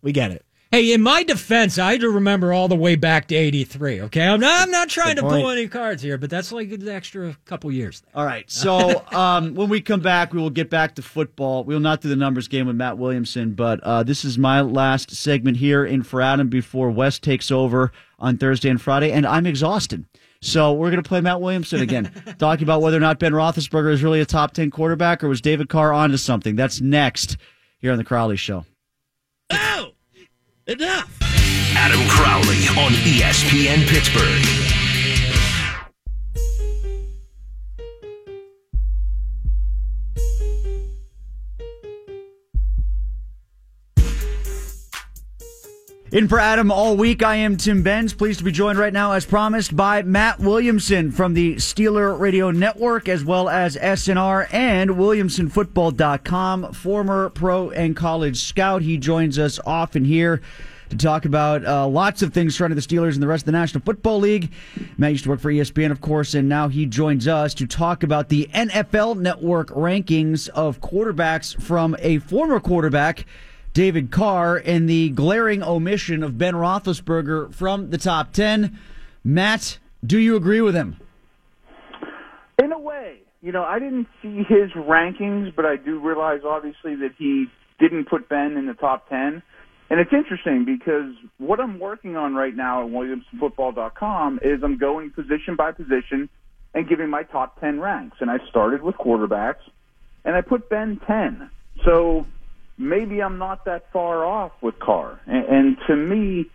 We 0.00 0.12
get 0.12 0.30
it. 0.30 0.46
Hey, 0.70 0.92
in 0.92 1.00
my 1.00 1.22
defense, 1.22 1.78
I 1.78 1.92
had 1.92 2.02
to 2.02 2.10
remember 2.10 2.52
all 2.52 2.68
the 2.68 2.76
way 2.76 2.94
back 2.94 3.28
to 3.28 3.34
'83. 3.34 4.02
Okay, 4.02 4.26
I'm 4.26 4.38
not, 4.38 4.60
I'm 4.60 4.70
not 4.70 4.90
trying 4.90 5.14
Good 5.14 5.22
to 5.22 5.28
pull 5.28 5.48
any 5.48 5.66
cards 5.66 6.02
here, 6.02 6.18
but 6.18 6.28
that's 6.28 6.52
like 6.52 6.70
an 6.70 6.86
extra 6.86 7.38
couple 7.46 7.72
years. 7.72 8.02
All 8.14 8.26
right. 8.26 8.50
So 8.50 9.02
um, 9.12 9.54
when 9.54 9.70
we 9.70 9.80
come 9.80 10.00
back, 10.00 10.34
we 10.34 10.40
will 10.40 10.50
get 10.50 10.68
back 10.68 10.94
to 10.96 11.02
football. 11.02 11.64
We 11.64 11.72
will 11.72 11.80
not 11.80 12.02
do 12.02 12.10
the 12.10 12.16
numbers 12.16 12.48
game 12.48 12.66
with 12.66 12.76
Matt 12.76 12.98
Williamson, 12.98 13.54
but 13.54 13.80
uh, 13.82 14.02
this 14.02 14.26
is 14.26 14.36
my 14.36 14.60
last 14.60 15.10
segment 15.10 15.56
here 15.56 15.86
in 15.86 16.02
for 16.02 16.20
Adam 16.20 16.48
before 16.48 16.90
West 16.90 17.22
takes 17.22 17.50
over 17.50 17.90
on 18.18 18.36
Thursday 18.36 18.68
and 18.68 18.80
Friday, 18.80 19.10
and 19.10 19.26
I'm 19.26 19.46
exhausted. 19.46 20.04
So 20.42 20.74
we're 20.74 20.90
going 20.90 21.02
to 21.02 21.08
play 21.08 21.22
Matt 21.22 21.40
Williamson 21.40 21.80
again, 21.80 22.12
talking 22.38 22.64
about 22.64 22.82
whether 22.82 22.98
or 22.98 23.00
not 23.00 23.18
Ben 23.18 23.32
Roethlisberger 23.32 23.90
is 23.90 24.02
really 24.02 24.20
a 24.20 24.26
top 24.26 24.52
10 24.52 24.70
quarterback 24.70 25.24
or 25.24 25.28
was 25.28 25.40
David 25.40 25.70
Carr 25.70 25.94
onto 25.94 26.18
something. 26.18 26.56
That's 26.56 26.82
next 26.82 27.38
here 27.78 27.90
on 27.90 27.96
The 27.98 28.04
Crowley 28.04 28.36
Show. 28.36 28.66
Adam 30.70 32.06
Crowley 32.08 32.68
on 32.76 32.92
ESPN 32.92 33.88
Pittsburgh. 33.88 34.67
In 46.10 46.26
for 46.26 46.40
Adam 46.40 46.72
all 46.72 46.96
week, 46.96 47.22
I 47.22 47.36
am 47.36 47.58
Tim 47.58 47.82
Benz. 47.82 48.14
Pleased 48.14 48.38
to 48.38 48.44
be 48.44 48.50
joined 48.50 48.78
right 48.78 48.94
now, 48.94 49.12
as 49.12 49.26
promised, 49.26 49.76
by 49.76 50.00
Matt 50.00 50.40
Williamson 50.40 51.12
from 51.12 51.34
the 51.34 51.56
Steeler 51.56 52.18
Radio 52.18 52.50
Network, 52.50 53.10
as 53.10 53.22
well 53.22 53.46
as 53.46 53.76
SNR 53.76 54.48
and 54.50 54.92
WilliamsonFootball.com, 54.92 56.72
former 56.72 57.28
pro 57.28 57.68
and 57.68 57.94
college 57.94 58.38
scout. 58.38 58.80
He 58.80 58.96
joins 58.96 59.38
us 59.38 59.60
often 59.66 60.06
here 60.06 60.40
to 60.88 60.96
talk 60.96 61.26
about 61.26 61.66
uh, 61.66 61.86
lots 61.86 62.22
of 62.22 62.32
things 62.32 62.56
surrounding 62.56 62.76
the 62.76 62.80
Steelers 62.80 63.12
and 63.12 63.22
the 63.22 63.26
rest 63.26 63.42
of 63.42 63.46
the 63.46 63.52
National 63.52 63.82
Football 63.82 64.20
League. 64.20 64.50
Matt 64.96 65.12
used 65.12 65.24
to 65.24 65.30
work 65.30 65.40
for 65.40 65.52
ESPN, 65.52 65.90
of 65.90 66.00
course, 66.00 66.32
and 66.32 66.48
now 66.48 66.68
he 66.68 66.86
joins 66.86 67.28
us 67.28 67.52
to 67.52 67.66
talk 67.66 68.02
about 68.02 68.30
the 68.30 68.48
NFL 68.54 69.18
Network 69.18 69.68
rankings 69.68 70.48
of 70.48 70.80
quarterbacks 70.80 71.60
from 71.60 71.94
a 71.98 72.16
former 72.20 72.60
quarterback. 72.60 73.26
David 73.72 74.10
Carr 74.10 74.56
and 74.56 74.88
the 74.88 75.10
glaring 75.10 75.62
omission 75.62 76.22
of 76.22 76.38
Ben 76.38 76.54
Roethlisberger 76.54 77.54
from 77.54 77.90
the 77.90 77.98
top 77.98 78.32
10. 78.32 78.78
Matt, 79.24 79.78
do 80.04 80.18
you 80.18 80.36
agree 80.36 80.60
with 80.60 80.74
him? 80.74 80.96
In 82.62 82.72
a 82.72 82.78
way, 82.78 83.18
you 83.40 83.52
know, 83.52 83.62
I 83.62 83.78
didn't 83.78 84.08
see 84.20 84.38
his 84.48 84.70
rankings, 84.72 85.54
but 85.54 85.64
I 85.64 85.76
do 85.76 85.98
realize 86.00 86.40
obviously 86.44 86.96
that 86.96 87.10
he 87.18 87.46
didn't 87.78 88.08
put 88.08 88.28
Ben 88.28 88.56
in 88.56 88.66
the 88.66 88.74
top 88.74 89.08
10. 89.08 89.42
And 89.90 90.00
it's 90.00 90.12
interesting 90.12 90.64
because 90.64 91.14
what 91.38 91.60
I'm 91.60 91.78
working 91.78 92.16
on 92.16 92.34
right 92.34 92.54
now 92.54 92.84
at 92.84 92.90
WilliamsonFootball.com 92.90 94.40
is 94.42 94.62
I'm 94.62 94.76
going 94.76 95.10
position 95.10 95.56
by 95.56 95.72
position 95.72 96.28
and 96.74 96.88
giving 96.88 97.08
my 97.08 97.22
top 97.22 97.58
10 97.60 97.80
ranks. 97.80 98.18
And 98.20 98.30
I 98.30 98.38
started 98.50 98.82
with 98.82 98.96
quarterbacks, 98.96 99.62
and 100.24 100.36
I 100.36 100.42
put 100.42 100.68
Ben 100.68 101.00
10. 101.06 101.50
So 101.84 102.26
maybe 102.78 103.20
I'm 103.20 103.38
not 103.38 103.64
that 103.64 103.92
far 103.92 104.24
off 104.24 104.52
with 104.62 104.78
Carr. 104.78 105.20
And, 105.26 105.44
and 105.46 105.76
to 105.88 105.96
me, 105.96 106.46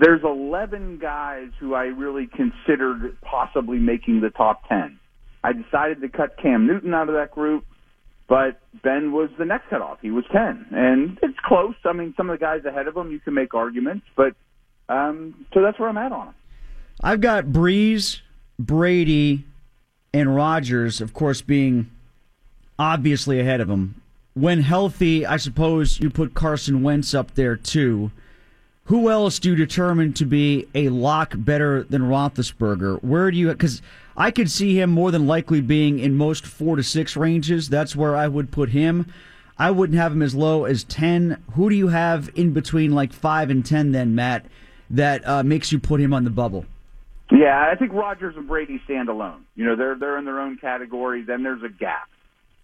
there's 0.00 0.22
11 0.22 0.98
guys 0.98 1.48
who 1.58 1.74
I 1.74 1.84
really 1.84 2.26
considered 2.26 3.16
possibly 3.22 3.78
making 3.78 4.20
the 4.20 4.30
top 4.30 4.68
10. 4.68 4.98
I 5.42 5.52
decided 5.52 6.00
to 6.00 6.08
cut 6.08 6.36
Cam 6.36 6.66
Newton 6.66 6.94
out 6.94 7.08
of 7.08 7.14
that 7.14 7.30
group, 7.30 7.64
but 8.28 8.60
Ben 8.82 9.12
was 9.12 9.30
the 9.38 9.44
next 9.44 9.68
cutoff. 9.70 9.98
He 10.02 10.10
was 10.10 10.24
10. 10.32 10.66
And 10.72 11.18
it's 11.22 11.38
close. 11.44 11.74
I 11.84 11.92
mean, 11.92 12.12
some 12.16 12.28
of 12.28 12.38
the 12.38 12.44
guys 12.44 12.64
ahead 12.64 12.88
of 12.88 12.96
him, 12.96 13.10
you 13.10 13.20
can 13.20 13.34
make 13.34 13.54
arguments, 13.54 14.06
but 14.16 14.34
um, 14.88 15.46
so 15.54 15.62
that's 15.62 15.78
where 15.78 15.88
I'm 15.88 15.98
at 15.98 16.12
on 16.12 16.28
it. 16.28 16.34
I've 17.00 17.20
got 17.20 17.46
Brees, 17.46 18.20
Brady, 18.58 19.44
and 20.12 20.34
Rodgers, 20.34 21.00
of 21.00 21.12
course, 21.12 21.42
being 21.42 21.90
obviously 22.78 23.38
ahead 23.38 23.60
of 23.60 23.70
him. 23.70 24.00
When 24.38 24.60
healthy, 24.60 25.26
I 25.26 25.36
suppose 25.36 25.98
you 25.98 26.10
put 26.10 26.32
Carson 26.32 26.84
Wentz 26.84 27.12
up 27.12 27.34
there 27.34 27.56
too. 27.56 28.12
Who 28.84 29.10
else 29.10 29.40
do 29.40 29.50
you 29.50 29.56
determine 29.56 30.12
to 30.12 30.24
be 30.24 30.68
a 30.76 30.90
lock 30.90 31.34
better 31.36 31.82
than 31.82 32.02
Roethlisberger? 32.02 33.02
Where 33.02 33.32
do 33.32 33.36
you? 33.36 33.48
Because 33.48 33.82
I 34.16 34.30
could 34.30 34.48
see 34.48 34.78
him 34.78 34.90
more 34.90 35.10
than 35.10 35.26
likely 35.26 35.60
being 35.60 35.98
in 35.98 36.14
most 36.14 36.46
four 36.46 36.76
to 36.76 36.84
six 36.84 37.16
ranges. 37.16 37.68
That's 37.68 37.96
where 37.96 38.14
I 38.14 38.28
would 38.28 38.52
put 38.52 38.68
him. 38.68 39.12
I 39.58 39.72
wouldn't 39.72 39.98
have 39.98 40.12
him 40.12 40.22
as 40.22 40.36
low 40.36 40.66
as 40.66 40.84
ten. 40.84 41.42
Who 41.54 41.68
do 41.68 41.74
you 41.74 41.88
have 41.88 42.30
in 42.36 42.52
between 42.52 42.94
like 42.94 43.12
five 43.12 43.50
and 43.50 43.66
ten? 43.66 43.90
Then 43.90 44.14
Matt, 44.14 44.46
that 44.88 45.26
uh, 45.26 45.42
makes 45.42 45.72
you 45.72 45.80
put 45.80 46.00
him 46.00 46.14
on 46.14 46.22
the 46.22 46.30
bubble. 46.30 46.64
Yeah, 47.32 47.68
I 47.70 47.74
think 47.74 47.92
Rodgers 47.92 48.36
and 48.36 48.46
Brady 48.46 48.80
stand 48.84 49.08
alone. 49.08 49.46
You 49.56 49.64
know, 49.64 49.74
they're 49.74 49.96
they're 49.96 50.16
in 50.16 50.24
their 50.24 50.38
own 50.38 50.58
category. 50.58 51.22
Then 51.22 51.42
there's 51.42 51.64
a 51.64 51.68
gap, 51.68 52.08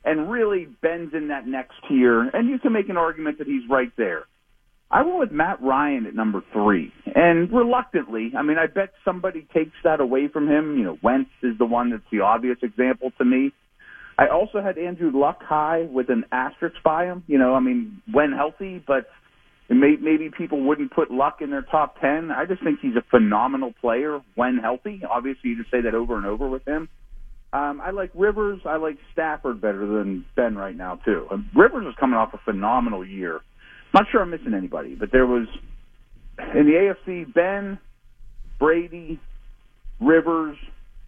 and 0.05 0.31
really 0.31 0.67
Ben's 0.83 1.15
in 1.15 1.29
that 1.29 1.47
next 1.47 1.75
tier, 1.89 2.21
and 2.23 2.49
you 2.49 2.59
can 2.59 2.73
make 2.73 2.89
an 2.89 2.97
argument 2.97 3.39
that 3.39 3.47
he's 3.47 3.69
right 3.69 3.93
there. 3.97 4.25
I 4.91 5.03
went 5.03 5.19
with 5.19 5.33
Matt 5.33 5.63
Ryan 5.63 6.07
at 6.07 6.15
number 6.15 6.43
three, 6.53 6.93
and 7.15 7.51
reluctantly, 7.53 8.33
I 8.37 8.43
mean, 8.43 8.59
I 8.59 8.67
bet 8.67 8.91
somebody 9.05 9.47
takes 9.55 9.77
that 9.83 10.01
away 10.01 10.29
from 10.29 10.47
him. 10.49 10.77
You 10.77 10.85
know, 10.85 10.99
Wentz 11.03 11.31
is 11.43 11.59
the 11.59 11.65
one 11.65 11.91
that's 11.91 12.05
the 12.13 12.21
obvious 12.21 12.59
example 12.63 13.11
to 13.19 13.25
me. 13.25 13.53
I 14.17 14.29
also 14.29 14.63
had 14.63 14.79
Andrew 14.79 15.11
Luck 15.13 15.43
high 15.43 15.89
with 15.91 16.11
an 16.11 16.25
asterisk 16.31 16.77
by 16.85 17.07
him. 17.07 17.25
You 17.27 17.39
know, 17.39 17.55
I 17.55 17.61
mean, 17.61 18.03
when 18.13 18.33
healthy, 18.33 18.83
but 18.87 19.09
may, 19.69 19.97
maybe 20.01 20.31
people 20.37 20.63
wouldn't 20.63 20.93
put 20.93 21.11
Luck 21.11 21.39
in 21.41 21.51
their 21.51 21.63
top 21.63 22.01
10. 22.01 22.31
I 22.31 22.45
just 22.45 22.63
think 22.63 22.79
he's 22.81 22.97
a 22.97 23.05
phenomenal 23.11 23.73
player 23.81 24.21
when 24.37 24.59
healthy. 24.59 25.03
Obviously, 25.09 25.51
you 25.51 25.57
just 25.59 25.71
say 25.71 25.81
that 25.81 25.95
over 25.95 26.17
and 26.17 26.27
over 26.27 26.49
with 26.49 26.67
him. 26.67 26.89
Um, 27.55 27.81
I 27.81 27.91
like 27.91 28.11
Rivers. 28.15 28.61
I 28.65 28.77
like 28.77 28.99
Stafford 29.13 29.61
better 29.61 29.87
than 29.87 30.25
Ben 30.35 30.57
right 30.57 30.77
now, 30.77 30.97
too. 30.97 31.29
And 31.31 31.45
Rivers 31.55 31.87
is 31.87 31.95
coming 32.01 32.17
off 32.17 32.35
a 32.35 32.39
phenomenal 32.39 33.07
year. 33.07 33.43
Not 33.95 34.07
sure 34.11 34.23
I'm 34.23 34.31
missing 34.31 34.55
anybody, 34.55 34.97
but 34.97 35.13
there 35.13 35.25
was 35.25 35.47
in 36.37 36.67
the 36.67 36.95
AFC 37.07 37.33
Ben, 37.33 37.79
Brady, 38.59 39.21
Rivers, 40.01 40.57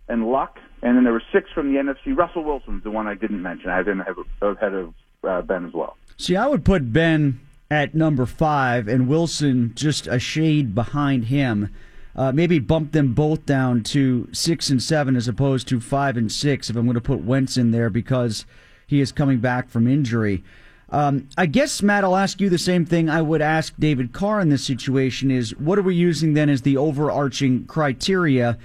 and 0.08 0.28
Luck, 0.28 0.58
and 0.82 0.96
then 0.96 1.02
there 1.02 1.12
were 1.12 1.22
six 1.32 1.50
from 1.52 1.74
the 1.74 1.80
NFC. 1.80 2.16
Russell 2.16 2.44
Wilson's 2.44 2.84
the 2.84 2.92
one 2.92 3.08
I 3.08 3.14
didn't 3.14 3.42
mention. 3.42 3.68
I 3.68 3.78
had 3.78 3.88
him 3.88 4.00
ahead 4.00 4.72
of 4.72 4.94
uh, 5.24 5.42
Ben 5.42 5.66
as 5.66 5.72
well. 5.72 5.96
See, 6.16 6.36
I 6.36 6.46
would 6.46 6.64
put 6.64 6.92
Ben 6.92 7.40
at 7.72 7.96
number 7.96 8.24
five 8.24 8.86
and 8.86 9.08
Wilson 9.08 9.72
just 9.74 10.06
a 10.06 10.20
shade 10.20 10.76
behind 10.76 11.24
him. 11.24 11.74
Uh, 12.16 12.32
maybe 12.32 12.58
bump 12.58 12.92
them 12.92 13.12
both 13.12 13.44
down 13.44 13.82
to 13.82 14.28
six 14.32 14.70
and 14.70 14.82
seven 14.82 15.14
as 15.14 15.28
opposed 15.28 15.68
to 15.68 15.80
five 15.80 16.16
and 16.16 16.32
six 16.32 16.70
if 16.70 16.76
I'm 16.76 16.86
going 16.86 16.94
to 16.94 17.00
put 17.00 17.22
Wentz 17.22 17.56
in 17.56 17.70
there 17.70 17.90
because 17.90 18.46
he 18.86 19.00
is 19.00 19.12
coming 19.12 19.38
back 19.38 19.68
from 19.68 19.86
injury. 19.86 20.42
Um, 20.88 21.28
I 21.36 21.46
guess, 21.46 21.82
Matt, 21.82 22.04
I'll 22.04 22.16
ask 22.16 22.40
you 22.40 22.48
the 22.48 22.58
same 22.58 22.86
thing 22.86 23.10
I 23.10 23.20
would 23.20 23.42
ask 23.42 23.74
David 23.78 24.12
Carr 24.12 24.40
in 24.40 24.48
this 24.48 24.64
situation 24.64 25.30
is 25.30 25.54
what 25.56 25.78
are 25.78 25.82
we 25.82 25.94
using 25.94 26.34
then 26.34 26.48
as 26.48 26.62
the 26.62 26.76
overarching 26.76 27.66
criteria 27.66 28.56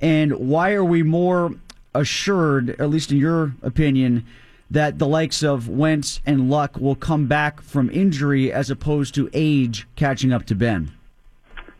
and 0.00 0.32
why 0.36 0.72
are 0.72 0.84
we 0.84 1.02
more 1.02 1.54
assured, 1.94 2.70
at 2.80 2.90
least 2.90 3.10
in 3.10 3.16
your 3.16 3.54
opinion, 3.62 4.26
that 4.70 4.98
the 4.98 5.06
likes 5.06 5.42
of 5.42 5.68
Wentz 5.68 6.20
and 6.26 6.50
Luck 6.50 6.76
will 6.76 6.94
come 6.94 7.26
back 7.26 7.62
from 7.62 7.88
injury 7.90 8.52
as 8.52 8.70
opposed 8.70 9.14
to 9.14 9.30
age 9.32 9.86
catching 9.96 10.32
up 10.32 10.44
to 10.46 10.54
Ben? 10.54 10.92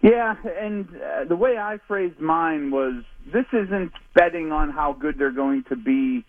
Yeah, 0.02 0.34
and 0.60 0.88
uh, 0.88 1.24
the 1.28 1.36
way 1.36 1.56
I 1.58 1.78
phrased 1.88 2.20
mine 2.20 2.70
was 2.70 3.02
this 3.32 3.46
isn't 3.52 3.92
betting 4.14 4.52
on 4.52 4.70
how 4.70 4.92
good 4.98 5.16
they're 5.18 5.32
going 5.32 5.64
to 5.70 5.76
be 5.76 6.24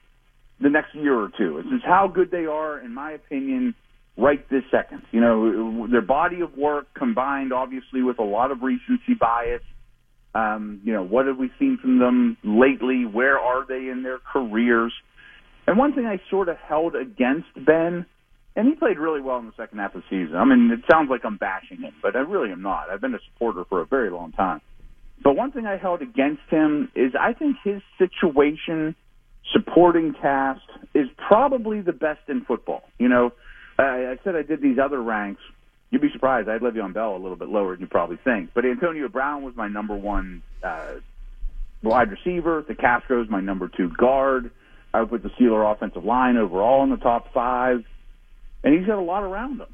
the 0.62 0.70
next 0.70 0.96
year 0.96 1.16
or 1.16 1.30
two. 1.38 1.60
It's 1.60 1.70
just 1.70 1.86
how 1.86 2.08
good 2.08 2.32
they 2.32 2.46
are, 2.46 2.80
in 2.80 2.94
my 2.94 3.12
opinion, 3.12 3.76
right 4.18 4.44
this 4.50 4.64
second. 4.72 5.04
You 5.12 5.22
know, 5.22 5.88
their 5.88 6.02
body 6.02 6.42
of 6.42 6.58
work 6.58 6.88
combined, 6.98 7.54
obviously, 7.54 8.02
with 8.02 8.20
a 8.20 8.24
lot 8.24 8.52
of 8.52 8.62
recency 8.64 9.14
bias. 9.20 9.62
Um, 10.34 10.82
you 10.84 10.94
know, 10.94 11.04
what 11.04 11.28
have 11.28 11.38
we 11.38 11.52
seen 11.60 11.78
from 11.82 12.00
them 12.00 12.38
lately? 12.44 13.06
Where 13.06 13.38
are 13.38 13.66
they 13.68 13.90
in 13.90 14.02
their 14.04 14.20
careers? 14.20 14.94
And 15.68 15.78
one 15.78 15.94
thing 15.94 16.06
I 16.06 16.20
sort 16.30 16.50
of 16.50 16.58
held 16.58 16.96
against 16.96 17.48
Ben 17.66 18.06
and 18.60 18.68
he 18.68 18.76
played 18.76 19.00
really 19.00 19.22
well 19.22 19.38
in 19.38 19.46
the 19.46 19.54
second 19.56 19.80
half 19.80 19.96
of 19.96 20.02
the 20.02 20.08
season. 20.10 20.36
I 20.36 20.44
mean, 20.44 20.70
it 20.70 20.82
sounds 20.92 21.10
like 21.10 21.22
I'm 21.24 21.38
bashing 21.38 21.78
him, 21.78 21.94
but 22.02 22.18
I 22.18 22.20
really 22.20 22.52
am 22.52 22.62
not. 22.62 22.90
I've 22.90 23.00
been 23.00 23.16
a 23.16 23.20
supporter 23.32 23.64
for 23.64 23.80
a 23.80 23.86
very 23.86 24.10
long 24.10 24.34
time. 24.34 24.60
But 25.24 25.38
one 25.38 25.54
thing 25.54 25.66
I 25.66 25.78
held 25.78 26.02
against 26.02 26.42
him 26.50 26.92
is 26.94 27.14
I 27.18 27.32
think 27.32 27.56
his 27.64 27.82
situation, 27.98 28.98
supporting 29.54 30.14
cast, 30.14 30.60
is 30.94 31.08
probably 31.26 31.80
the 31.80 31.94
best 31.94 32.20
in 32.28 32.44
football. 32.44 32.84
You 32.98 33.08
know, 33.08 33.32
I, 33.78 33.84
I 34.12 34.18
said 34.26 34.36
I 34.36 34.42
did 34.42 34.62
these 34.62 34.78
other 34.78 35.02
ranks. 35.02 35.42
You'd 35.90 36.02
be 36.02 36.12
surprised. 36.12 36.50
I 36.50 36.54
had 36.54 36.62
Le'Veon 36.62 36.94
Bell 36.94 37.16
a 37.16 37.18
little 37.18 37.38
bit 37.38 37.48
lower 37.48 37.72
than 37.76 37.80
you 37.80 37.88
probably 37.88 38.18
think. 38.26 38.50
But 38.54 38.66
Antonio 38.66 39.08
Brown 39.08 39.42
was 39.42 39.56
my 39.56 39.70
number 39.70 39.96
one 39.96 40.44
uh, 40.62 40.96
wide 41.82 42.12
receiver. 42.12 42.64
DeCastro's 42.64 43.30
my 43.30 43.40
number 43.40 43.70
two 43.70 43.88
guard. 43.88 44.52
I 44.94 45.00
would 45.00 45.10
put 45.12 45.24
the 45.24 45.30
Steeler 45.30 45.72
offensive 45.72 46.04
line 46.04 46.36
overall 46.36 46.84
in 46.84 46.90
the 46.90 46.98
top 46.98 47.32
five 47.34 47.86
and 48.64 48.74
he's 48.74 48.86
got 48.86 48.98
a 48.98 49.02
lot 49.02 49.24
around 49.24 49.62
him. 49.62 49.68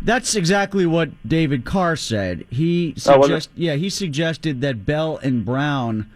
That's 0.00 0.34
exactly 0.34 0.86
what 0.86 1.10
David 1.28 1.64
Carr 1.64 1.96
said. 1.96 2.46
He 2.50 2.94
Oh, 3.06 3.40
yeah, 3.56 3.74
he 3.74 3.90
suggested 3.90 4.60
that 4.60 4.86
Bell 4.86 5.18
and 5.18 5.44
Brown 5.44 6.10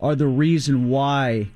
are 0.00 0.14
the 0.14 0.26
reason 0.26 0.88
why 0.88 1.48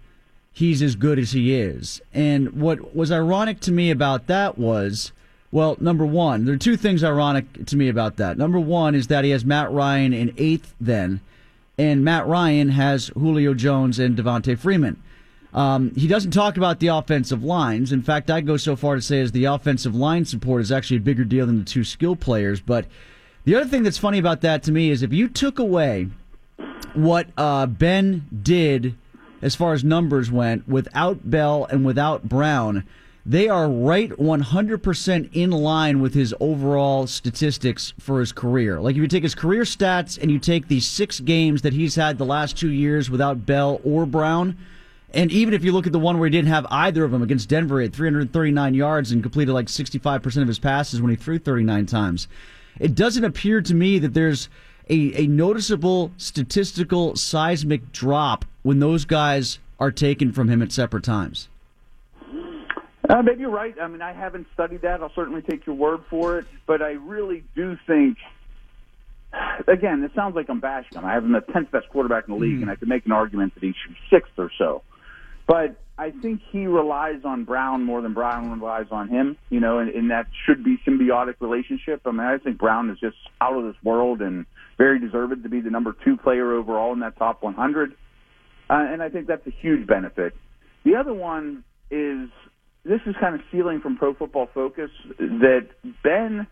he's 0.53 0.83
as 0.83 0.95
good 0.95 1.19
as 1.19 1.33
he 1.33 1.55
is. 1.55 2.01
And 2.13 2.61
what 2.61 2.95
was 2.95 3.11
ironic 3.11 3.61
to 3.61 3.73
me 3.73 3.91
about 3.91 4.27
that 4.27 4.59
was, 4.59 5.13
well, 5.51 5.77
number 5.81 6.05
one, 6.05 6.45
there 6.45 6.55
are 6.55 6.59
two 6.59 6.77
things 6.77 7.03
ironic 7.03 7.67
to 7.67 7.77
me 7.77 7.89
about 7.89 8.17
that. 8.17 8.37
Number 8.37 8.61
one 8.61 8.95
is 8.95 9.07
that 9.07 9.25
he 9.25 9.31
has 9.31 9.45
Matt 9.45 9.71
Ryan 9.73 10.13
in 10.13 10.35
eighth 10.37 10.75
then, 10.81 11.21
and 11.79 12.05
Matt 12.05 12.27
Ryan 12.27 12.71
has 12.71 13.09
Julio 13.09 13.55
Jones 13.55 13.99
and 13.99 14.17
Devonta 14.17 14.59
Freeman. 14.59 15.03
Um, 15.53 15.93
he 15.95 16.07
doesn't 16.07 16.31
talk 16.31 16.57
about 16.57 16.79
the 16.79 16.89
offensive 16.89 17.43
lines. 17.43 17.93
In 17.93 18.03
fact, 18.03 18.31
I'd 18.31 18.47
go 18.47 18.57
so 18.57 18.77
far 18.77 18.95
to 18.95 19.03
say 19.03 19.21
as 19.21 19.33
the 19.33 19.47
offensive 19.47 19.95
line 19.95 20.25
support 20.25 20.63
is 20.63 20.71
actually 20.71 20.99
a 20.99 21.01
bigger 21.01 21.25
deal 21.25 21.47
than 21.47 21.59
the 21.59 21.65
two 21.65 21.85
skill 21.85 22.15
players. 22.17 22.61
But 22.61 22.87
the 23.45 23.57
other 23.57 23.67
thing 23.69 23.83
that's 23.83 23.99
funny 23.99 24.19
about 24.19 24.43
that 24.43 24.63
to 24.65 24.73
me 24.73 24.91
is 24.91 25.03
if 25.03 25.13
you 25.13 25.29
took 25.29 25.59
away 25.59 26.09
what 26.95 27.29
uh, 27.37 27.67
Ben 27.67 28.27
did 28.43 28.95
as 29.43 29.55
far 29.55 29.73
as 29.73 29.83
numbers 29.83 30.31
went 30.31 30.69
without 30.69 31.31
Bell 31.31 31.67
and 31.71 31.85
without 31.85 32.29
Brown, 32.29 32.85
they 33.25 33.49
are 33.49 33.69
right 33.69 34.11
100% 34.11 35.31
in 35.33 35.51
line 35.51 36.01
with 36.01 36.15
his 36.15 36.35
overall 36.41 37.07
statistics 37.07 37.93
for 37.99 38.21
his 38.21 38.33
career. 38.33 38.81
Like 38.81 38.97
if 38.97 39.03
you 39.03 39.09
take 39.09 39.23
his 39.23 39.35
career 39.35 39.63
stats 39.63 40.19
and 40.21 40.31
you 40.31 40.39
take 40.39 40.69
the 40.69 40.81
six 40.81 41.21
games 41.21 41.63
that 41.63 41.73
he's 41.73 41.95
had 41.95 42.19
the 42.19 42.25
last 42.25 42.57
two 42.57 42.71
years 42.71 43.11
without 43.11 43.47
Bell 43.47 43.81
or 43.85 44.07
Brown, 44.07 44.57
and 45.13 45.33
even 45.33 45.55
if 45.55 45.65
you 45.65 45.73
look 45.73 45.87
at 45.87 45.93
the 45.93 45.99
one 45.99 46.19
where 46.19 46.27
he 46.27 46.31
didn't 46.31 46.49
have 46.49 46.67
either 46.71 47.05
of 47.05 47.11
them 47.11 47.23
against 47.23 47.49
Denver 47.49 47.81
at 47.81 47.93
339 47.93 48.75
yards 48.75 49.11
and 49.11 49.23
completed 49.23 49.53
like 49.53 49.67
65% 49.67 50.43
of 50.43 50.49
his 50.49 50.59
passes 50.59 51.03
when 51.03 51.11
he 51.11 51.17
threw 51.17 51.39
39 51.39 51.87
times, 51.87 52.29
it 52.79 52.95
doesn't 52.95 53.25
appear 53.25 53.61
to 53.61 53.75
me 53.75 53.99
that 53.99 54.15
there's 54.15 54.49
a, 54.89 55.25
a 55.25 55.27
noticeable 55.27 56.13
statistical 56.17 57.17
seismic 57.17 57.93
drop 57.93 58.45
when 58.63 58.79
those 58.79 59.05
guys 59.05 59.59
are 59.79 59.91
taken 59.91 60.33
from 60.33 60.49
him 60.49 60.63
at 60.63 60.71
separate 60.71 61.05
times. 61.05 61.49
Uh, 63.09 63.23
maybe 63.23 63.41
you're 63.41 63.51
right. 63.51 63.75
I 63.81 63.89
mean, 63.89 64.03
I 64.03 64.13
haven't 64.13 64.47
studied 64.55 64.83
that. 64.83 65.03
I'll 65.03 65.13
certainly 65.15 65.43
take 65.43 65.67
your 65.67 65.75
word 65.75 66.03
for 66.09 66.39
it. 66.39 66.47
But 66.67 66.81
I 66.81 66.93
really 66.93 67.43
do 67.57 67.77
think, 67.87 68.19
again, 69.67 70.05
it 70.05 70.13
sounds 70.15 70.37
like 70.37 70.49
I'm 70.49 70.61
bashing 70.61 70.97
him. 70.97 71.05
I 71.05 71.15
have 71.15 71.25
him 71.25 71.33
the 71.33 71.41
10th 71.41 71.73
best 71.73 71.89
quarterback 71.89 72.29
in 72.29 72.35
the 72.35 72.41
league, 72.41 72.63
and 72.63 72.71
I 72.71 72.77
could 72.77 72.89
make 72.89 73.07
an 73.07 73.13
argument 73.13 73.55
that 73.55 73.65
he 73.65 73.75
should 73.83 73.95
be 73.95 74.01
sixth 74.11 74.39
or 74.39 74.51
so. 74.59 74.83
But 75.51 75.75
I 75.99 76.13
think 76.23 76.43
he 76.53 76.67
relies 76.67 77.23
on 77.25 77.43
Brown 77.43 77.83
more 77.83 78.01
than 78.03 78.15
Brown 78.15 78.53
relies 78.53 78.87
on 78.93 79.09
him, 79.09 79.37
you 79.49 79.59
know, 79.59 79.81
and, 79.81 79.91
and 79.91 80.09
that 80.13 80.27
should 80.47 80.63
be 80.63 80.77
symbiotic 80.87 81.35
relationship. 81.41 82.03
I 82.07 82.13
mean, 82.13 82.21
I 82.21 82.39
think 82.39 82.57
Brown 82.57 82.89
is 82.89 83.01
just 83.01 83.17
out 83.41 83.59
of 83.59 83.65
this 83.65 83.75
world 83.83 84.21
and 84.21 84.47
very 84.79 85.01
deserved 85.01 85.43
to 85.43 85.49
be 85.49 85.61
the 85.61 85.71
number 85.71 85.97
two 86.05 86.17
player 86.17 86.53
overall 86.55 86.93
in 86.93 87.01
that 87.01 87.19
top 87.19 87.43
100. 87.43 87.91
Uh, 87.91 87.95
and 88.69 89.03
I 89.03 89.09
think 89.09 89.27
that's 89.27 89.45
a 89.45 89.51
huge 89.51 89.89
benefit. 89.89 90.35
The 90.85 90.95
other 90.95 91.13
one 91.13 91.65
is 91.91 92.29
this 92.85 93.01
is 93.05 93.17
kind 93.21 93.35
of 93.35 93.41
stealing 93.49 93.81
from 93.81 93.97
Pro 93.97 94.15
Football 94.15 94.49
Focus 94.55 94.91
that 95.19 95.67
Ben, 96.05 96.47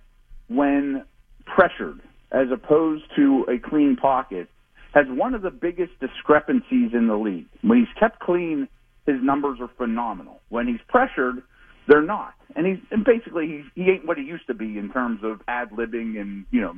when 0.48 1.04
pressured 1.46 2.00
as 2.32 2.48
opposed 2.52 3.04
to 3.14 3.46
a 3.48 3.60
clean 3.60 3.94
pocket, 3.94 4.48
has 4.92 5.06
one 5.08 5.34
of 5.34 5.42
the 5.42 5.52
biggest 5.52 5.92
discrepancies 6.00 6.90
in 6.94 7.06
the 7.06 7.16
league. 7.16 7.46
When 7.62 7.78
he's 7.78 8.00
kept 8.00 8.18
clean, 8.18 8.66
his 9.08 9.22
numbers 9.22 9.58
are 9.60 9.70
phenomenal. 9.78 10.40
When 10.50 10.68
he's 10.68 10.80
pressured, 10.86 11.42
they're 11.88 12.02
not. 12.02 12.34
And 12.54 12.66
he's 12.66 12.78
and 12.90 13.04
basically 13.04 13.46
he's, 13.46 13.64
he 13.74 13.90
ain't 13.90 14.06
what 14.06 14.18
he 14.18 14.24
used 14.24 14.46
to 14.48 14.54
be 14.54 14.78
in 14.78 14.90
terms 14.92 15.20
of 15.22 15.40
ad 15.48 15.70
libbing 15.70 16.20
and 16.20 16.44
you 16.50 16.60
know 16.60 16.74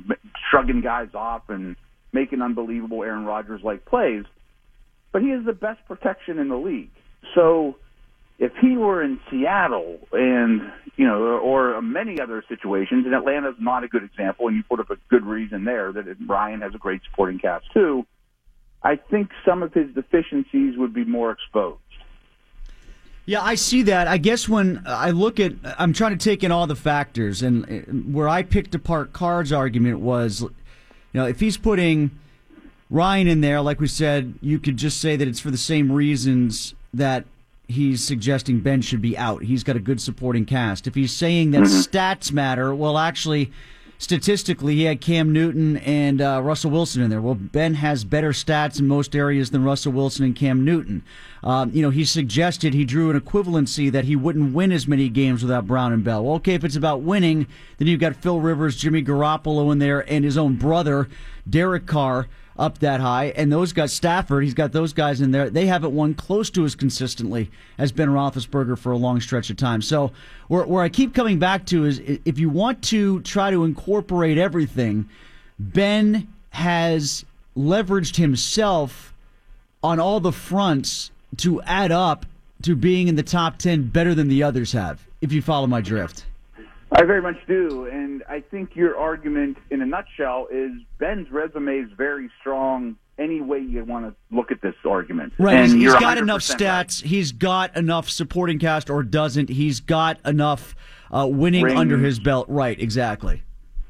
shrugging 0.49 0.81
guys 0.81 1.09
off 1.13 1.43
and 1.49 1.75
making 2.13 2.41
unbelievable 2.41 3.03
Aaron 3.03 3.25
Rodgers 3.25 3.61
like 3.63 3.85
plays. 3.85 4.23
But 5.11 5.21
he 5.21 5.27
is 5.27 5.45
the 5.45 5.53
best 5.53 5.79
protection 5.87 6.39
in 6.39 6.47
the 6.47 6.55
league. 6.55 6.91
So 7.35 7.75
if 8.39 8.53
he 8.61 8.77
were 8.77 9.03
in 9.03 9.19
Seattle 9.29 9.99
and 10.13 10.61
you 10.95 11.05
know 11.05 11.21
or 11.39 11.81
many 11.81 12.21
other 12.21 12.43
situations, 12.47 13.05
and 13.05 13.13
Atlanta's 13.13 13.55
not 13.59 13.83
a 13.83 13.89
good 13.89 14.03
example, 14.03 14.47
and 14.47 14.55
you 14.55 14.63
put 14.63 14.79
up 14.79 14.89
a 14.89 14.97
good 15.09 15.25
reason 15.25 15.65
there 15.65 15.91
that 15.91 16.05
Ryan 16.25 16.61
has 16.61 16.73
a 16.73 16.77
great 16.77 17.01
supporting 17.09 17.39
cast 17.39 17.65
too. 17.73 18.05
I 18.83 18.95
think 18.95 19.29
some 19.45 19.61
of 19.61 19.73
his 19.73 19.93
deficiencies 19.93 20.77
would 20.77 20.93
be 20.93 21.05
more 21.05 21.31
exposed. 21.31 21.81
Yeah, 23.31 23.41
I 23.41 23.55
see 23.55 23.83
that. 23.83 24.09
I 24.09 24.17
guess 24.17 24.49
when 24.49 24.83
I 24.85 25.11
look 25.11 25.39
at, 25.39 25.53
I'm 25.79 25.93
trying 25.93 26.17
to 26.17 26.21
take 26.21 26.43
in 26.43 26.51
all 26.51 26.67
the 26.67 26.75
factors, 26.75 27.41
and 27.41 27.63
uh, 27.63 27.77
where 28.11 28.27
I 28.27 28.43
picked 28.43 28.75
apart 28.75 29.13
Carr's 29.13 29.53
argument 29.53 30.01
was, 30.01 30.41
you 30.41 30.49
know, 31.13 31.25
if 31.25 31.39
he's 31.39 31.55
putting 31.55 32.11
Ryan 32.89 33.27
in 33.27 33.39
there, 33.39 33.61
like 33.61 33.79
we 33.79 33.87
said, 33.87 34.33
you 34.41 34.59
could 34.59 34.75
just 34.75 34.99
say 34.99 35.15
that 35.15 35.29
it's 35.29 35.39
for 35.39 35.49
the 35.49 35.57
same 35.57 35.93
reasons 35.93 36.75
that 36.93 37.23
he's 37.69 38.03
suggesting 38.03 38.59
Ben 38.59 38.81
should 38.81 39.01
be 39.01 39.17
out. 39.17 39.43
He's 39.43 39.63
got 39.63 39.77
a 39.77 39.79
good 39.79 40.01
supporting 40.01 40.45
cast. 40.45 40.85
If 40.85 40.95
he's 40.95 41.13
saying 41.13 41.51
that 41.51 41.61
stats 41.61 42.33
matter, 42.33 42.75
well, 42.75 42.97
actually, 42.97 43.49
statistically, 44.01 44.75
he 44.75 44.83
had 44.83 44.99
Cam 44.99 45.31
Newton 45.31 45.77
and 45.77 46.21
uh, 46.21 46.41
Russell 46.43 46.71
Wilson 46.71 47.03
in 47.03 47.11
there. 47.11 47.21
Well, 47.21 47.35
Ben 47.35 47.75
has 47.75 48.03
better 48.03 48.31
stats 48.31 48.79
in 48.79 48.87
most 48.87 49.15
areas 49.15 49.51
than 49.51 49.63
Russell 49.63 49.91
Wilson 49.91 50.25
and 50.25 50.35
Cam 50.35 50.65
Newton. 50.65 51.03
Um, 51.43 51.71
you 51.71 51.83
know, 51.83 51.91
he 51.91 52.03
suggested 52.03 52.73
he 52.73 52.83
drew 52.83 53.11
an 53.11 53.19
equivalency 53.19 53.91
that 53.91 54.05
he 54.05 54.15
wouldn't 54.15 54.55
win 54.55 54.71
as 54.71 54.87
many 54.87 55.07
games 55.07 55.43
without 55.43 55.67
Brown 55.67 55.93
and 55.93 56.03
Bell. 56.03 56.23
Well, 56.23 56.35
okay, 56.35 56.55
if 56.55 56.63
it's 56.63 56.75
about 56.75 57.01
winning, 57.01 57.45
then 57.77 57.87
you've 57.87 57.99
got 57.99 58.15
Phil 58.15 58.39
Rivers, 58.39 58.75
Jimmy 58.75 59.03
Garoppolo 59.03 59.71
in 59.71 59.77
there, 59.77 60.09
and 60.11 60.25
his 60.25 60.37
own 60.37 60.55
brother, 60.55 61.07
Derek 61.47 61.85
Carr 61.85 62.27
up 62.57 62.79
that 62.79 62.99
high, 62.99 63.27
and 63.35 63.51
those 63.51 63.73
guys, 63.73 63.93
Stafford, 63.93 64.43
he's 64.43 64.53
got 64.53 64.71
those 64.71 64.93
guys 64.93 65.21
in 65.21 65.31
there. 65.31 65.49
They 65.49 65.65
haven't 65.65 65.95
won 65.95 66.13
close 66.13 66.49
to 66.51 66.65
as 66.65 66.75
consistently 66.75 67.49
as 67.77 67.91
Ben 67.91 68.09
Roethlisberger 68.09 68.77
for 68.77 68.91
a 68.91 68.97
long 68.97 69.21
stretch 69.21 69.49
of 69.49 69.57
time. 69.57 69.81
So, 69.81 70.11
where, 70.47 70.65
where 70.65 70.83
I 70.83 70.89
keep 70.89 71.13
coming 71.13 71.39
back 71.39 71.65
to 71.67 71.85
is 71.85 71.99
if 71.99 72.37
you 72.37 72.49
want 72.49 72.83
to 72.85 73.21
try 73.21 73.51
to 73.51 73.63
incorporate 73.63 74.37
everything, 74.37 75.09
Ben 75.59 76.27
has 76.49 77.25
leveraged 77.55 78.17
himself 78.17 79.13
on 79.83 79.99
all 79.99 80.19
the 80.19 80.31
fronts 80.31 81.11
to 81.37 81.61
add 81.63 81.91
up 81.91 82.25
to 82.63 82.75
being 82.75 83.07
in 83.07 83.15
the 83.15 83.23
top 83.23 83.57
10 83.57 83.87
better 83.87 84.13
than 84.13 84.27
the 84.27 84.43
others 84.43 84.73
have, 84.73 85.05
if 85.21 85.31
you 85.31 85.41
follow 85.41 85.67
my 85.67 85.81
drift. 85.81 86.25
I 86.93 87.03
very 87.03 87.21
much 87.21 87.37
do, 87.47 87.85
and 87.85 88.21
I 88.27 88.41
think 88.41 88.75
your 88.75 88.97
argument, 88.97 89.57
in 89.69 89.81
a 89.81 89.85
nutshell, 89.85 90.47
is 90.51 90.71
Ben's 90.99 91.31
resume 91.31 91.77
is 91.79 91.89
very 91.97 92.29
strong. 92.41 92.97
Any 93.17 93.39
way 93.39 93.59
you 93.59 93.83
want 93.85 94.05
to 94.05 94.35
look 94.35 94.51
at 94.51 94.61
this 94.61 94.73
argument, 94.85 95.33
Right. 95.37 95.55
And 95.55 95.67
he's- 95.71 95.93
he's 95.93 95.93
got 95.93 96.17
100% 96.17 96.21
enough 96.23 96.49
right. 96.49 96.59
stats. 96.87 97.03
He's 97.03 97.31
got 97.31 97.75
enough 97.77 98.09
supporting 98.09 98.57
cast 98.59 98.89
or 98.89 99.03
doesn't. 99.03 99.49
He's 99.49 99.79
got 99.79 100.17
enough 100.25 100.75
uh, 101.11 101.27
winning 101.29 101.65
Rings. 101.65 101.79
under 101.79 101.97
his 101.97 102.19
belt. 102.19 102.47
Right. 102.49 102.79
Exactly. 102.79 103.43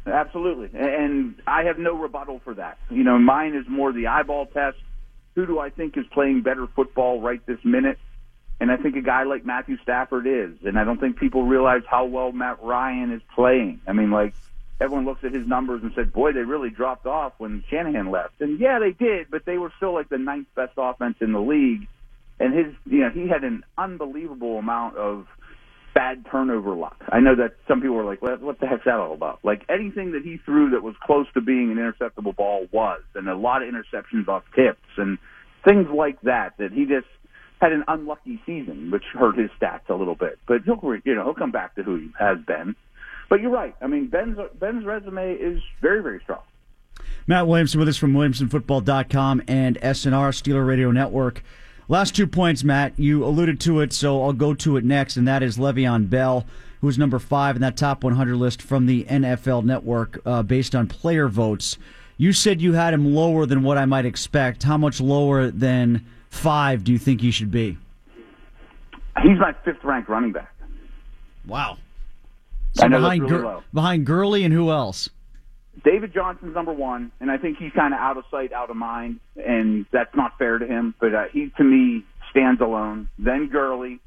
Absolutely, 0.08 0.70
and 0.78 1.36
I 1.46 1.64
have 1.66 1.78
no 1.78 1.96
rebuttal 1.96 2.42
for 2.44 2.56
that. 2.56 2.80
You 2.90 3.04
know, 3.04 3.20
mine 3.20 3.54
is 3.54 3.66
more 3.70 3.94
the 3.94 4.08
eyeball 4.08 4.48
test. 4.48 4.78
Who 5.36 5.46
do 5.46 5.60
I 5.60 5.70
think 5.70 5.96
is 5.96 6.06
playing 6.08 6.42
better 6.42 6.66
football 6.76 7.22
right 7.22 7.40
this 7.46 7.60
minute? 7.64 8.00
And 8.62 8.72
I 8.72 8.78
think 8.78 8.96
a 8.96 9.02
guy 9.02 9.24
like 9.24 9.44
Matthew 9.44 9.78
Stafford 9.82 10.28
is, 10.28 10.52
and 10.64 10.78
I 10.78 10.84
don't 10.84 11.00
think 11.00 11.18
people 11.18 11.46
realize 11.46 11.82
how 11.90 12.06
well 12.06 12.32
Matt 12.32 12.62
Ryan 12.62 13.12
is 13.12 13.22
playing. 13.34 13.82
I 13.88 13.94
mean, 13.94 14.12
like 14.12 14.36
everyone 14.80 15.04
looks 15.04 15.24
at 15.24 15.34
his 15.34 15.48
numbers 15.48 15.82
and 15.82 15.92
said, 15.96 16.14
"Boy, 16.14 16.32
they 16.32 16.42
really 16.42 16.70
dropped 16.70 17.08
off 17.08 17.34
when 17.40 17.64
Shanahan 17.72 18.12
left." 18.12 18.40
And 18.40 18.60
yeah, 18.60 18.78
they 18.78 18.92
did, 18.92 19.32
but 19.32 19.46
they 19.46 19.58
were 19.58 19.74
still 19.78 19.96
like 19.96 20.10
the 20.10 20.20
ninth 20.20 20.46
best 20.56 20.74
offense 20.78 21.16
in 21.22 21.32
the 21.32 21.42
league. 21.42 21.88
And 22.40 22.54
his, 22.54 22.76
you 22.86 23.00
know, 23.00 23.10
he 23.10 23.28
had 23.28 23.44
an 23.44 23.64
unbelievable 23.80 24.60
amount 24.60 24.96
of 24.96 25.26
bad 25.96 26.24
turnover 26.30 26.76
luck. 26.76 27.02
I 27.12 27.20
know 27.20 27.36
that 27.36 27.56
some 27.68 27.82
people 27.82 27.96
were 27.96 28.06
like, 28.06 28.22
what, 28.22 28.42
what 28.42 28.60
the 28.60 28.68
heck's 28.68 28.86
that 28.86 29.00
all 29.00 29.14
about? 29.14 29.40
Like 29.44 29.66
anything 29.70 30.12
that 30.12 30.22
he 30.22 30.38
threw 30.38 30.70
that 30.70 30.84
was 30.84 30.94
close 31.04 31.26
to 31.34 31.42
being 31.42 31.72
an 31.72 31.78
interceptable 31.78 32.36
ball 32.36 32.68
was, 32.72 33.02
and 33.16 33.28
a 33.28 33.36
lot 33.36 33.64
of 33.64 33.74
interceptions 33.74 34.28
off 34.28 34.44
tips 34.56 34.88
and 34.98 35.18
things 35.68 35.88
like 35.90 36.22
that, 36.22 36.58
that 36.60 36.72
he 36.72 36.86
just 36.86 37.08
had 37.62 37.72
an 37.72 37.84
unlucky 37.88 38.42
season, 38.46 38.90
which 38.90 39.04
hurt 39.14 39.38
his 39.38 39.52
stats 39.52 39.88
a 39.88 39.94
little 39.94 40.16
bit. 40.16 40.40
But 40.48 40.64
he'll, 40.64 40.80
you 41.06 41.14
know, 41.14 41.24
he'll 41.24 41.36
come 41.36 41.52
back 41.52 41.76
to 41.76 41.84
who 41.84 41.98
he 41.98 42.10
has 42.20 42.40
been. 42.40 42.76
But 43.30 43.40
you're 43.40 43.52
right. 43.52 43.76
I 43.82 43.88
mean, 43.88 44.08
Ben's, 44.08 44.38
Ben's 44.60 44.84
resume 44.84 45.36
is 45.36 45.62
very, 45.80 46.02
very 46.02 46.20
strong. 46.24 46.42
Matt 47.28 47.48
Williamson 47.48 47.80
with 47.80 47.88
us 47.88 47.98
from 47.98 48.14
WilliamsonFootball.com 48.14 49.44
and 49.48 49.80
SNR 49.80 50.34
Steeler 50.34 50.68
Radio 50.68 50.92
Network. 50.92 51.44
Last 51.88 52.16
two 52.16 52.26
points, 52.26 52.64
Matt. 52.64 52.98
You 52.98 53.24
alluded 53.24 53.60
to 53.62 53.80
it, 53.82 53.94
so 53.94 54.24
I'll 54.24 54.34
go 54.34 54.54
to 54.56 54.78
it 54.78 54.84
next, 54.84 55.18
and 55.18 55.28
that 55.28 55.44
is 55.44 55.58
Le'Veon 55.58 56.10
Bell, 56.10 56.46
who 56.80 56.88
is 56.88 56.98
number 56.98 57.20
five 57.20 57.56
in 57.56 57.62
that 57.62 57.78
top 57.78 58.04
100 58.04 58.36
list 58.36 58.62
from 58.62 58.86
the 58.86 59.04
NFL 59.04 59.66
Network 59.66 60.20
uh, 60.26 60.42
based 60.42 60.74
on 60.74 60.88
player 60.88 61.28
votes. 61.28 61.78
You 62.18 62.34
said 62.34 62.62
you 62.62 62.74
had 62.74 62.94
him 62.94 63.14
lower 63.14 63.46
than 63.46 63.62
what 63.62 63.78
I 63.78 63.86
might 63.86 64.06
expect. 64.06 64.64
How 64.64 64.78
much 64.78 65.00
lower 65.00 65.52
than 65.52 66.06
five 66.32 66.84
do 66.84 66.92
you 66.92 66.98
think 66.98 67.22
he 67.22 67.30
should 67.30 67.52
be? 67.52 67.78
He's 69.22 69.38
my 69.38 69.54
fifth 69.64 69.84
ranked 69.84 70.10
running 70.10 70.32
back. 70.32 70.52
Wow. 71.46 71.78
That's 72.76 72.90
behind, 72.90 73.24
really 73.24 73.44
Gur- 73.44 73.64
behind 73.74 74.06
Gurley 74.06 74.44
and 74.44 74.54
who 74.54 74.72
else? 74.72 75.10
David 75.84 76.14
Johnson's 76.14 76.56
number 76.56 76.72
one, 76.74 77.12
and 77.20 77.30
I 77.30 77.38
think 77.38 77.58
he's 77.58 77.72
kind 77.74 77.94
of 77.94 78.00
out 78.00 78.18
of 78.18 78.24
sight, 78.32 78.54
out 78.54 78.70
of 78.70 78.76
mind, 78.78 79.20
and 79.36 79.86
that's 79.92 80.16
not 80.16 80.38
fair 80.38 80.58
to 80.58 80.66
him. 80.66 80.96
But 81.00 81.14
uh, 81.14 81.24
he, 81.32 81.52
to 81.58 81.64
me, 81.64 82.06
stands 82.30 82.62
alone. 82.62 83.10
Then 83.20 83.50
Gurley, 83.50 84.00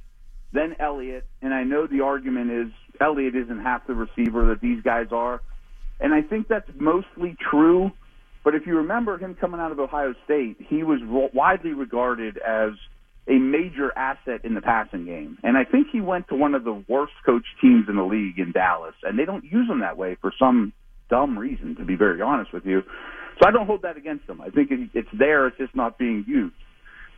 then 0.53 0.77
Elliott, 0.79 1.27
and 1.43 1.53
I 1.53 1.65
know 1.65 1.87
the 1.87 2.01
argument 2.01 2.51
is 2.51 2.73
Elliott 3.01 3.35
isn't 3.35 3.61
half 3.61 3.87
the 3.87 3.95
receiver 3.95 4.47
that 4.47 4.61
these 4.61 4.83
guys 4.83 5.09
are, 5.13 5.41
and 6.01 6.15
I 6.15 6.23
think 6.23 6.49
that's 6.49 6.71
mostly 6.79 7.37
true. 7.51 7.93
But 8.45 8.55
if 8.55 8.67
you 8.67 8.77
remember 8.77 9.19
him 9.19 9.35
coming 9.35 9.59
out 9.59 9.73
of 9.73 9.81
Ohio 9.81 10.15
State, 10.25 10.57
he 10.59 10.83
was 10.83 11.01
widely 11.33 11.73
regarded 11.73 12.37
as 12.39 12.73
a 13.27 13.39
major 13.39 13.91
asset 13.97 14.45
in 14.45 14.55
the 14.55 14.61
passing 14.61 15.07
game. 15.07 15.39
And 15.43 15.57
I 15.57 15.65
think 15.65 15.87
he 15.91 16.03
went 16.03 16.29
to 16.29 16.35
one 16.35 16.55
of 16.55 16.63
the 16.63 16.85
worst 16.87 17.15
coached 17.25 17.49
teams 17.61 17.87
in 17.89 17.97
the 17.97 18.05
league 18.05 18.39
in 18.39 18.53
Dallas, 18.53 18.95
and 19.03 19.19
they 19.19 19.25
don't 19.25 19.45
use 19.45 19.69
him 19.69 19.81
that 19.81 19.97
way 19.97 20.17
for 20.21 20.31
some 20.39 20.75
dumb 21.09 21.39
reason, 21.39 21.75
to 21.77 21.85
be 21.85 21.97
very 21.97 22.21
honest 22.21 22.53
with 22.53 22.67
you. 22.67 22.83
So 23.41 23.49
I 23.49 23.51
don't 23.51 23.67
hold 23.67 23.83
that 23.83 23.97
against 23.97 24.29
him. 24.29 24.43
I 24.43 24.51
think 24.51 24.71
it's 24.71 25.09
there, 25.19 25.47
it's 25.47 25.57
just 25.57 25.75
not 25.75 25.97
being 25.99 26.25
used. 26.29 26.55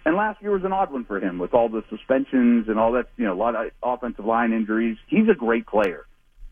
And 0.05 0.15
last 0.15 0.41
year 0.41 0.53
was 0.53 0.63
an 0.65 0.73
odd 0.73 0.93
one 0.93 1.05
for 1.05 1.19
him 1.19 1.39
with 1.39 1.53
all 1.53 1.69
the 1.69 1.83
suspensions 1.91 2.69
and 2.69 2.79
all 2.79 2.93
that, 2.93 3.07
you 3.17 3.25
know, 3.25 3.35
a 3.35 3.41
lot 3.41 3.57
of 3.57 3.73
offensive 3.83 4.25
line 4.25 4.53
injuries. 4.53 4.97
He's 5.09 5.29
a 5.29 5.35
great 5.35 5.67
player. 5.67 6.07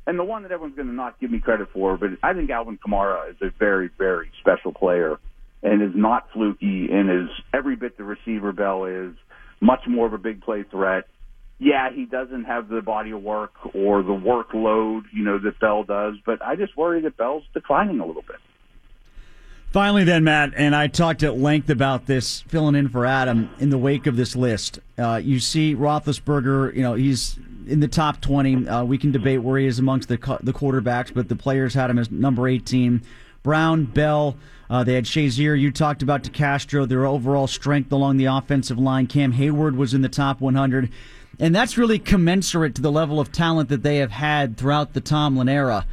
And 0.07 0.19
the 0.19 0.25
one 0.25 0.43
that 0.43 0.53
everyone's 0.53 0.77
going 0.77 0.89
to 0.89 0.95
not 0.95 1.19
give 1.19 1.31
me 1.31 1.39
credit 1.39 1.69
for, 1.73 1.97
but 1.97 2.11
I 2.23 2.35
think 2.35 2.51
Alvin 2.51 2.79
Kamara 2.79 3.31
is 3.31 3.37
a 3.41 3.51
very, 3.59 3.91
very 3.97 4.31
special 4.41 4.73
player 4.73 5.19
and 5.63 5.83
is 5.83 5.93
not 5.95 6.29
fluky 6.33 6.89
and 6.93 7.11
is 7.11 7.31
every 7.55 7.75
bit 7.75 7.97
the 7.97 8.05
receiver 8.05 8.53
Bell 8.53 8.85
is, 8.85 9.15
much 9.61 9.81
more 9.89 10.07
of 10.07 10.13
a 10.13 10.19
big 10.19 10.43
play 10.43 10.63
threat. 10.71 11.05
Yeah, 11.59 11.89
he 11.95 12.05
doesn't 12.05 12.45
have 12.45 12.69
the 12.69 12.83
body 12.83 13.13
of 13.13 13.23
work 13.23 13.53
or 13.75 14.03
the 14.03 14.13
workload, 14.13 15.05
you 15.13 15.25
know, 15.25 15.39
that 15.39 15.59
Bell 15.59 15.85
does, 15.85 16.17
but 16.27 16.43
I 16.43 16.57
just 16.57 16.77
worry 16.77 17.01
that 17.03 17.17
Bell's 17.17 17.45
declining 17.55 18.01
a 18.01 18.07
little 18.07 18.23
bit. 18.23 18.37
Finally, 19.75 20.05
then, 20.05 20.23
Matt, 20.23 20.53
and 20.55 20.73
I 20.73 20.87
talked 20.87 21.25
at 21.25 21.37
length 21.37 21.69
about 21.69 22.07
this, 22.07 22.43
filling 22.43 22.77
in 22.77 22.89
for 22.89 23.05
Adam 23.05 23.51
in 23.59 23.71
the 23.71 23.77
wake 23.77 24.07
of 24.07 24.17
this 24.17 24.37
list. 24.37 24.79
Uh, 24.97 25.21
you 25.21 25.41
see 25.41 25.75
Roethlisberger, 25.75 26.77
you 26.77 26.83
know, 26.83 26.95
he's 26.95 27.41
in 27.67 27.81
the 27.81 27.89
top 27.89 28.21
20. 28.21 28.69
Uh, 28.69 28.85
we 28.85 28.99
can 28.99 29.11
debate 29.11 29.43
where 29.43 29.59
he 29.59 29.67
is 29.67 29.81
amongst 29.81 30.09
the, 30.09 30.17
the 30.45 30.53
quarterbacks, 30.53 31.13
but 31.13 31.29
the 31.29 31.35
players 31.35 31.75
had 31.75 31.91
him 31.91 31.99
as 31.99 32.09
number 32.09 32.47
18. 32.47 33.03
Brown, 33.43 33.87
Bell, 33.87 34.37
uh, 34.71 34.85
they 34.85 34.95
had 34.95 35.07
Shazier. 35.07 35.61
You 35.61 35.73
talked 35.73 36.05
about 36.05 36.23
DeCastro, 36.23 36.89
their 36.89 37.05
overall 37.05 37.49
strength 37.49 37.91
along 37.91 38.17
the 38.19 38.27
offensive 38.27 38.79
line. 38.79 39.09
Cam 39.09 39.33
Hayward 39.33 39.75
was 39.75 39.93
in 39.93 40.03
the 40.03 40.09
top 40.09 40.41
100. 40.41 40.89
And 41.41 41.53
that's 41.53 41.77
really 41.77 41.99
commensurate 41.99 42.77
to 42.77 42.81
the 42.81 42.93
level 42.93 43.19
of 43.19 43.33
talent 43.33 43.71
that 43.71 43.83
they 43.83 43.97
have 43.97 44.13
had 44.13 44.57
throughout 44.57 44.93
the 44.93 45.01
Tomlin 45.01 45.49
era. 45.49 45.85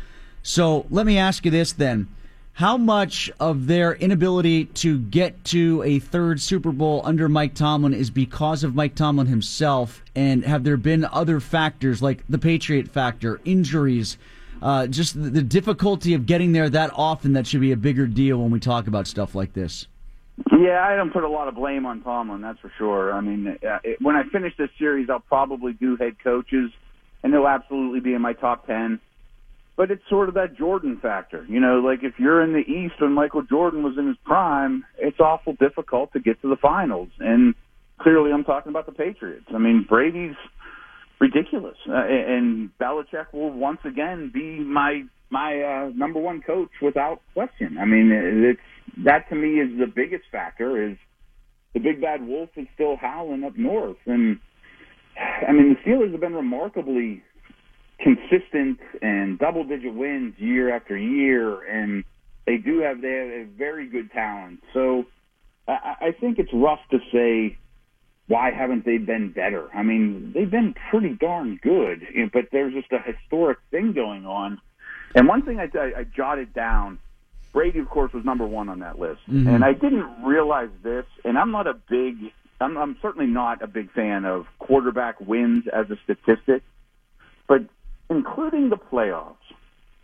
So 0.44 0.86
let 0.92 1.08
me 1.08 1.18
ask 1.18 1.46
you 1.46 1.50
this 1.50 1.74
then. 1.74 2.10
How 2.54 2.78
much 2.78 3.32
of 3.39 3.68
their 3.68 3.93
inability 3.93 4.66
to 4.66 4.99
get 4.99 5.43
to 5.45 5.82
a 5.84 5.99
third 5.99 6.41
Super 6.41 6.72
Bowl 6.72 7.02
under 7.06 7.30
Mike 7.30 7.56
Tomlin 7.56 7.93
is 7.93 8.10
because 8.10 8.64
of 8.64 8.76
Mike 8.76 8.93
Tomlin 8.93 9.28
himself? 9.28 10.04
And 10.16 10.43
have 10.43 10.64
there 10.64 10.78
been 10.78 11.06
other 11.06 11.39
factors 11.39 12.02
like 12.02 12.24
the 12.28 12.38
Patriot 12.38 12.89
factor, 12.89 13.39
injuries, 13.45 14.18
uh, 14.62 14.86
just 14.88 15.16
the, 15.22 15.41
difficulty 15.41 16.14
of 16.14 16.26
getting 16.26 16.52
there 16.52 16.70
that 16.70 16.91
often 16.93 17.34
that 17.34 17.47
should 17.47 17.62
be 17.62 17.72
a 17.72 17.78
bigger 17.78 18.06
deal 18.06 18.38
when 18.38 18.52
we 18.52 18.60
talk 18.60 18.86
about 18.86 19.08
stuff 19.08 19.34
like 19.34 19.54
this? 19.54 19.88
Yeah, 20.52 20.86
I 20.86 20.95
don't 20.95 21.12
put 21.12 21.24
a 21.24 21.30
lot 21.30 21.47
of 21.47 21.56
blame 21.56 21.86
on 21.86 22.02
Tomlin, 22.02 22.41
that's 22.41 22.60
for 22.60 22.72
sure. 22.78 23.14
I 23.14 23.22
mean, 23.22 23.47
uh, 23.47 23.80
it, 23.84 24.02
when 24.02 24.16
I 24.16 24.24
finish 24.32 24.56
this 24.58 24.70
series, 24.78 25.10
I'll 25.10 25.20
probably 25.20 25.74
do 25.74 25.95
head 25.95 26.18
coaches, 26.24 26.72
and 27.24 27.34
he'll 27.34 27.47
absolutely 27.47 28.02
be 28.02 28.14
in 28.14 28.22
my 28.22 28.34
top 28.34 28.68
10. 28.68 28.99
But 29.82 29.90
it's 29.90 30.04
sort 30.12 30.30
of 30.30 30.36
that 30.36 30.56
Jordan 30.56 31.00
factor. 31.02 31.44
You 31.50 31.60
know, 31.60 31.80
like 31.80 32.04
if 32.04 32.20
you're 32.20 32.44
in 32.44 32.54
the 32.54 32.60
East 32.60 33.02
when 33.02 33.14
Michael 33.14 33.42
Jordan 33.42 33.82
was 33.82 33.96
in 33.98 34.06
his 34.06 34.16
prime, 34.24 34.86
it's 35.00 35.20
awful 35.20 35.54
difficult 35.54 36.14
to 36.14 36.20
get 36.20 36.40
to 36.44 36.50
the 36.50 36.56
finals. 36.56 37.10
And 37.20 37.56
clearly, 38.00 38.32
I'm 38.32 38.44
talking 38.44 38.70
about 38.70 38.86
the 38.86 38.92
Patriots. 38.92 39.48
I 39.52 39.58
mean, 39.58 39.84
Brady's 39.90 40.36
ridiculous, 41.20 41.78
uh, 41.90 41.94
and 41.96 42.70
Belichick 42.80 43.34
will 43.34 43.50
once 43.50 43.80
again 43.84 44.30
be 44.32 44.60
my 44.60 45.02
my 45.32 45.64
uh, 45.64 45.90
number 45.96 46.20
one 46.20 46.44
coach 46.44 46.70
without 46.80 47.24
question. 47.34 47.80
I 47.82 47.86
mean, 47.86 48.12
it's 48.12 49.04
that 49.04 49.30
to 49.30 49.36
me 49.36 49.62
is 49.62 49.80
the 49.80 49.88
biggest 49.88 50.26
factor. 50.32 50.92
Is 50.92 50.96
the 51.74 51.80
big 51.80 52.02
bad 52.02 52.22
wolf 52.22 52.52
is 52.56 52.68
still 52.76 52.98
howling 52.98 53.44
up 53.44 53.58
north, 53.58 53.98
and 54.06 54.38
I 55.18 55.52
mean 55.52 55.76
the 55.76 55.90
Steelers 55.90 56.12
have 56.12 56.22
been 56.22 56.36
remarkably 56.36 57.24
consistent 58.02 58.80
and 59.02 59.38
double 59.39 59.64
digit 59.64 59.93
wins 59.93 60.34
year 60.38 60.76
after 60.76 60.97
year, 60.97 61.62
and 61.64 62.04
they 62.45 62.58
do 62.58 62.80
have 62.80 63.02
they 63.02 63.12
have 63.12 63.28
a 63.28 63.45
very 63.58 63.88
good 63.88 64.12
talent. 64.12 64.64
So 64.74 65.06
I, 65.68 65.95
I 66.02 66.12
think 66.20 66.39
it's 66.39 66.52
rough 66.54 66.80
to 66.91 66.99
say 67.12 67.58
why 68.28 68.52
haven't 68.52 68.86
they 68.86 68.97
been 68.97 69.32
better? 69.32 69.68
I 69.76 69.84
mean, 69.84 70.32
they've 70.34 70.49
been 70.49 70.74
pretty 70.89 71.18
darn 71.20 71.60
good, 71.62 72.02
but 72.32 72.45
there's 72.52 72.74
just 72.74 72.89
a 72.93 72.99
historic 72.99 73.58
thing 73.72 73.91
going 73.91 74.26
on. 74.26 74.62
And 75.16 75.28
one 75.28 75.41
thing 75.41 75.60
I, 75.60 75.68
I, 75.78 75.99
I 75.99 76.04
jotted 76.06 76.54
down, 76.54 76.97
Brady, 77.52 77.80
of 77.80 77.89
course, 77.89 78.14
was 78.14 78.24
number 78.24 78.47
one 78.47 78.70
on 78.70 78.80
that 78.80 78.97
list, 78.99 79.20
Mhm. 79.30 79.54
and 79.54 79.66
I 79.66 79.74
didn't 79.74 80.24
realize 80.24 80.70
this. 80.82 81.06
And 81.26 81.38
I'm 81.38 81.52
not 81.52 81.68
a 81.68 81.74
big, 81.74 82.32
I'm, 82.62 82.78
I'm 82.78 82.95
certainly 83.02 83.28
not 83.28 83.62
a 83.62 83.68
big 83.68 83.91
fan 83.91 84.24
of 84.24 84.45
quarterback 84.60 85.20
wins 85.20 85.66
as 85.68 85.88
a 85.91 85.97
statistic, 86.06 86.64
but 87.49 87.64
including 88.12 88.70
the 88.70 88.78
playoffs, 88.78 89.36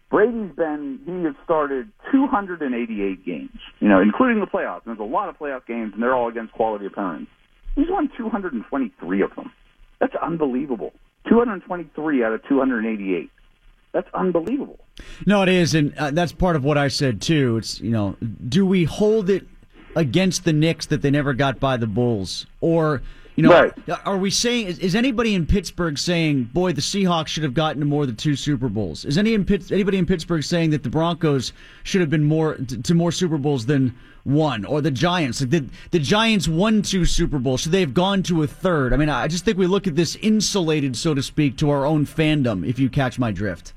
Brady's 0.10 0.56
been 0.56 1.00
he 1.06 1.24
has 1.26 1.36
started 1.44 1.92
288 2.12 3.26
games, 3.26 3.60
you 3.80 3.90
know, 3.90 4.00
including 4.00 4.40
the 4.40 4.48
playoffs. 4.48 4.86
And 4.86 4.98
there's 4.98 5.00
a 5.00 5.12
lot 5.12 5.28
of 5.28 5.38
playoff 5.38 5.66
games, 5.68 5.94
and 5.94 6.02
they're 6.02 6.16
all 6.16 6.30
against 6.30 6.54
quality 6.54 6.86
opponents. 6.86 7.30
He's 7.76 7.90
won 7.90 8.10
223 8.18 9.22
of 9.22 9.36
them. 9.36 9.52
That's 10.00 10.16
unbelievable. 10.16 10.94
223 11.30 12.24
out 12.24 12.34
of 12.34 12.48
288. 12.48 13.30
That's 13.92 14.08
unbelievable. 14.14 14.80
No, 15.26 15.44
it 15.44 15.50
is, 15.50 15.76
and 15.76 15.94
uh, 15.98 16.12
that's 16.12 16.32
part 16.32 16.56
of 16.56 16.64
what 16.64 16.78
I 16.78 16.88
said 16.88 17.22
too. 17.22 17.58
It's 17.58 17.82
you 17.82 17.92
know, 17.92 18.16
do 18.48 18.66
we 18.66 18.86
hold 18.86 19.30
it 19.30 19.46
against 19.96 20.46
the 20.46 20.54
Knicks 20.54 20.86
that 20.86 21.02
they 21.02 21.12
never 21.12 21.34
got 21.34 21.60
by 21.60 21.76
the 21.76 21.88
Bulls, 21.88 22.46
or 22.62 23.02
You 23.38 23.44
know, 23.44 23.52
Right. 23.52 23.72
Uh, 23.88 23.98
are 24.04 24.18
we 24.18 24.32
saying 24.32 24.66
is, 24.66 24.80
is 24.80 24.96
anybody 24.96 25.36
in 25.36 25.46
Pittsburgh 25.46 25.96
saying, 26.00 26.46
"Boy, 26.46 26.74
the 26.74 26.82
Seahawks 26.82 27.28
should 27.28 27.44
have 27.44 27.54
gotten 27.54 27.80
to 27.80 27.86
more 27.86 28.08
than 28.08 28.16
two 28.16 28.36
Super 28.36 28.68
Bowls"? 28.68 29.06
Is 29.06 29.16
any 29.16 29.36
in 29.36 29.46
Pitt, 29.46 29.72
anybody 29.72 30.00
in 30.00 30.08
Pittsburgh 30.08 30.44
saying 30.44 30.72
that 30.72 30.82
the 30.82 30.90
Broncos 30.90 31.54
should 31.84 32.02
have 32.02 32.10
been 32.10 32.24
more 32.24 32.56
to, 32.56 32.82
to 32.82 32.96
more 32.96 33.12
Super 33.12 33.38
Bowls 33.38 33.68
than 33.68 33.94
one, 34.24 34.66
or 34.66 34.82
the 34.82 34.90
Giants? 34.90 35.40
Like 35.40 35.52
the 35.52 35.66
the 35.92 36.00
Giants 36.00 36.48
won 36.48 36.82
two 36.82 37.06
Super 37.06 37.38
Bowls, 37.38 37.62
should 37.62 37.74
they 37.74 37.82
have 37.82 37.94
gone 37.94 38.24
to 38.24 38.42
a 38.42 38.48
third? 38.48 38.92
I 38.92 38.98
mean, 38.98 39.08
I 39.10 39.28
just 39.28 39.46
think 39.46 39.60
we 39.60 39.68
look 39.68 39.86
at 39.86 39.96
this 39.96 40.16
insulated, 40.16 40.96
so 40.96 41.14
to 41.14 41.22
speak, 41.22 41.58
to 41.58 41.70
our 41.70 41.86
own 41.86 42.08
fandom. 42.08 42.68
If 42.68 42.80
you 42.80 42.90
catch 42.90 43.20
my 43.20 43.32
drift. 43.32 43.72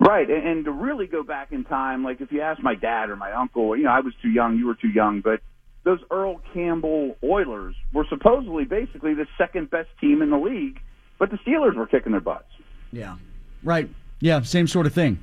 Right, 0.00 0.28
and, 0.28 0.46
and 0.46 0.64
to 0.64 0.72
really 0.72 1.06
go 1.06 1.22
back 1.22 1.52
in 1.52 1.62
time, 1.62 2.02
like 2.02 2.20
if 2.20 2.32
you 2.32 2.40
ask 2.40 2.60
my 2.60 2.74
dad 2.74 3.08
or 3.08 3.14
my 3.14 3.30
uncle, 3.30 3.76
you 3.76 3.84
know, 3.84 3.90
I 3.90 4.00
was 4.00 4.14
too 4.20 4.30
young, 4.30 4.58
you 4.58 4.66
were 4.66 4.74
too 4.74 4.88
young, 4.88 5.20
but 5.20 5.40
those 5.86 6.00
Earl 6.10 6.40
Campbell 6.52 7.16
Oilers 7.22 7.76
were 7.92 8.04
supposedly 8.10 8.64
basically 8.64 9.14
the 9.14 9.26
second 9.38 9.70
best 9.70 9.88
team 10.00 10.20
in 10.20 10.30
the 10.30 10.36
league, 10.36 10.80
but 11.16 11.30
the 11.30 11.38
Steelers 11.38 11.76
were 11.76 11.86
kicking 11.86 12.10
their 12.10 12.20
butts. 12.20 12.50
Yeah. 12.92 13.16
Right. 13.62 13.88
Yeah. 14.20 14.42
Same 14.42 14.66
sort 14.66 14.86
of 14.86 14.92
thing. 14.92 15.20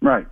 Right. 0.00 0.26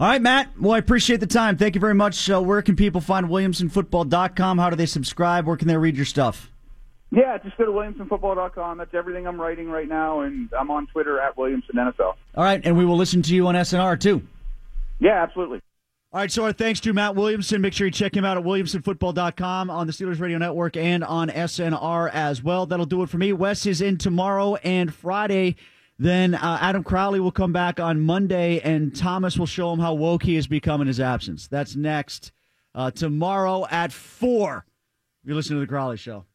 All 0.00 0.08
right, 0.08 0.20
Matt. 0.20 0.48
Well, 0.60 0.72
I 0.72 0.78
appreciate 0.78 1.20
the 1.20 1.28
time. 1.28 1.56
Thank 1.56 1.76
you 1.76 1.80
very 1.80 1.94
much. 1.94 2.28
Uh, 2.28 2.42
where 2.42 2.60
can 2.60 2.74
people 2.74 3.00
find 3.00 3.28
WilliamsonFootball.com? 3.28 4.58
How 4.58 4.68
do 4.68 4.74
they 4.74 4.86
subscribe? 4.86 5.46
Where 5.46 5.56
can 5.56 5.68
they 5.68 5.76
read 5.76 5.94
your 5.94 6.04
stuff? 6.04 6.50
Yeah, 7.12 7.38
just 7.38 7.56
go 7.56 7.66
to 7.66 7.70
WilliamsonFootball.com. 7.70 8.78
That's 8.78 8.94
everything 8.94 9.28
I'm 9.28 9.40
writing 9.40 9.70
right 9.70 9.86
now, 9.86 10.22
and 10.22 10.48
I'm 10.58 10.72
on 10.72 10.88
Twitter 10.88 11.20
at 11.20 11.36
Williamson 11.36 11.76
NFL. 11.76 12.00
All 12.34 12.42
right, 12.42 12.60
and 12.64 12.76
we 12.76 12.84
will 12.84 12.96
listen 12.96 13.22
to 13.22 13.34
you 13.34 13.46
on 13.46 13.54
SNR 13.54 14.00
too. 14.00 14.22
Yeah, 14.98 15.22
absolutely. 15.22 15.60
All 16.14 16.20
right, 16.20 16.30
so 16.30 16.44
our 16.44 16.52
thanks 16.52 16.78
to 16.80 16.92
Matt 16.92 17.16
Williamson. 17.16 17.62
Make 17.62 17.72
sure 17.72 17.86
you 17.86 17.90
check 17.90 18.14
him 18.14 18.22
out 18.22 18.36
at 18.36 18.44
WilliamsonFootball.com 18.44 19.70
on 19.70 19.86
the 19.86 19.94
Steelers 19.94 20.20
Radio 20.20 20.36
Network 20.36 20.76
and 20.76 21.02
on 21.02 21.30
SNR 21.30 22.10
as 22.12 22.42
well. 22.42 22.66
That'll 22.66 22.84
do 22.84 23.02
it 23.02 23.08
for 23.08 23.16
me. 23.16 23.32
Wes 23.32 23.64
is 23.64 23.80
in 23.80 23.96
tomorrow 23.96 24.56
and 24.56 24.92
Friday. 24.92 25.56
Then 25.98 26.34
uh, 26.34 26.58
Adam 26.60 26.84
Crowley 26.84 27.18
will 27.18 27.32
come 27.32 27.54
back 27.54 27.80
on 27.80 28.02
Monday, 28.02 28.60
and 28.60 28.94
Thomas 28.94 29.38
will 29.38 29.46
show 29.46 29.72
him 29.72 29.78
how 29.78 29.94
woke 29.94 30.22
he 30.22 30.34
has 30.34 30.46
become 30.46 30.82
in 30.82 30.86
his 30.86 31.00
absence. 31.00 31.48
That's 31.48 31.76
next 31.76 32.32
uh, 32.74 32.90
tomorrow 32.90 33.66
at 33.70 33.90
4. 33.90 34.66
You're 35.24 35.34
listening 35.34 35.60
to 35.60 35.66
The 35.66 35.70
Crowley 35.70 35.96
Show. 35.96 36.26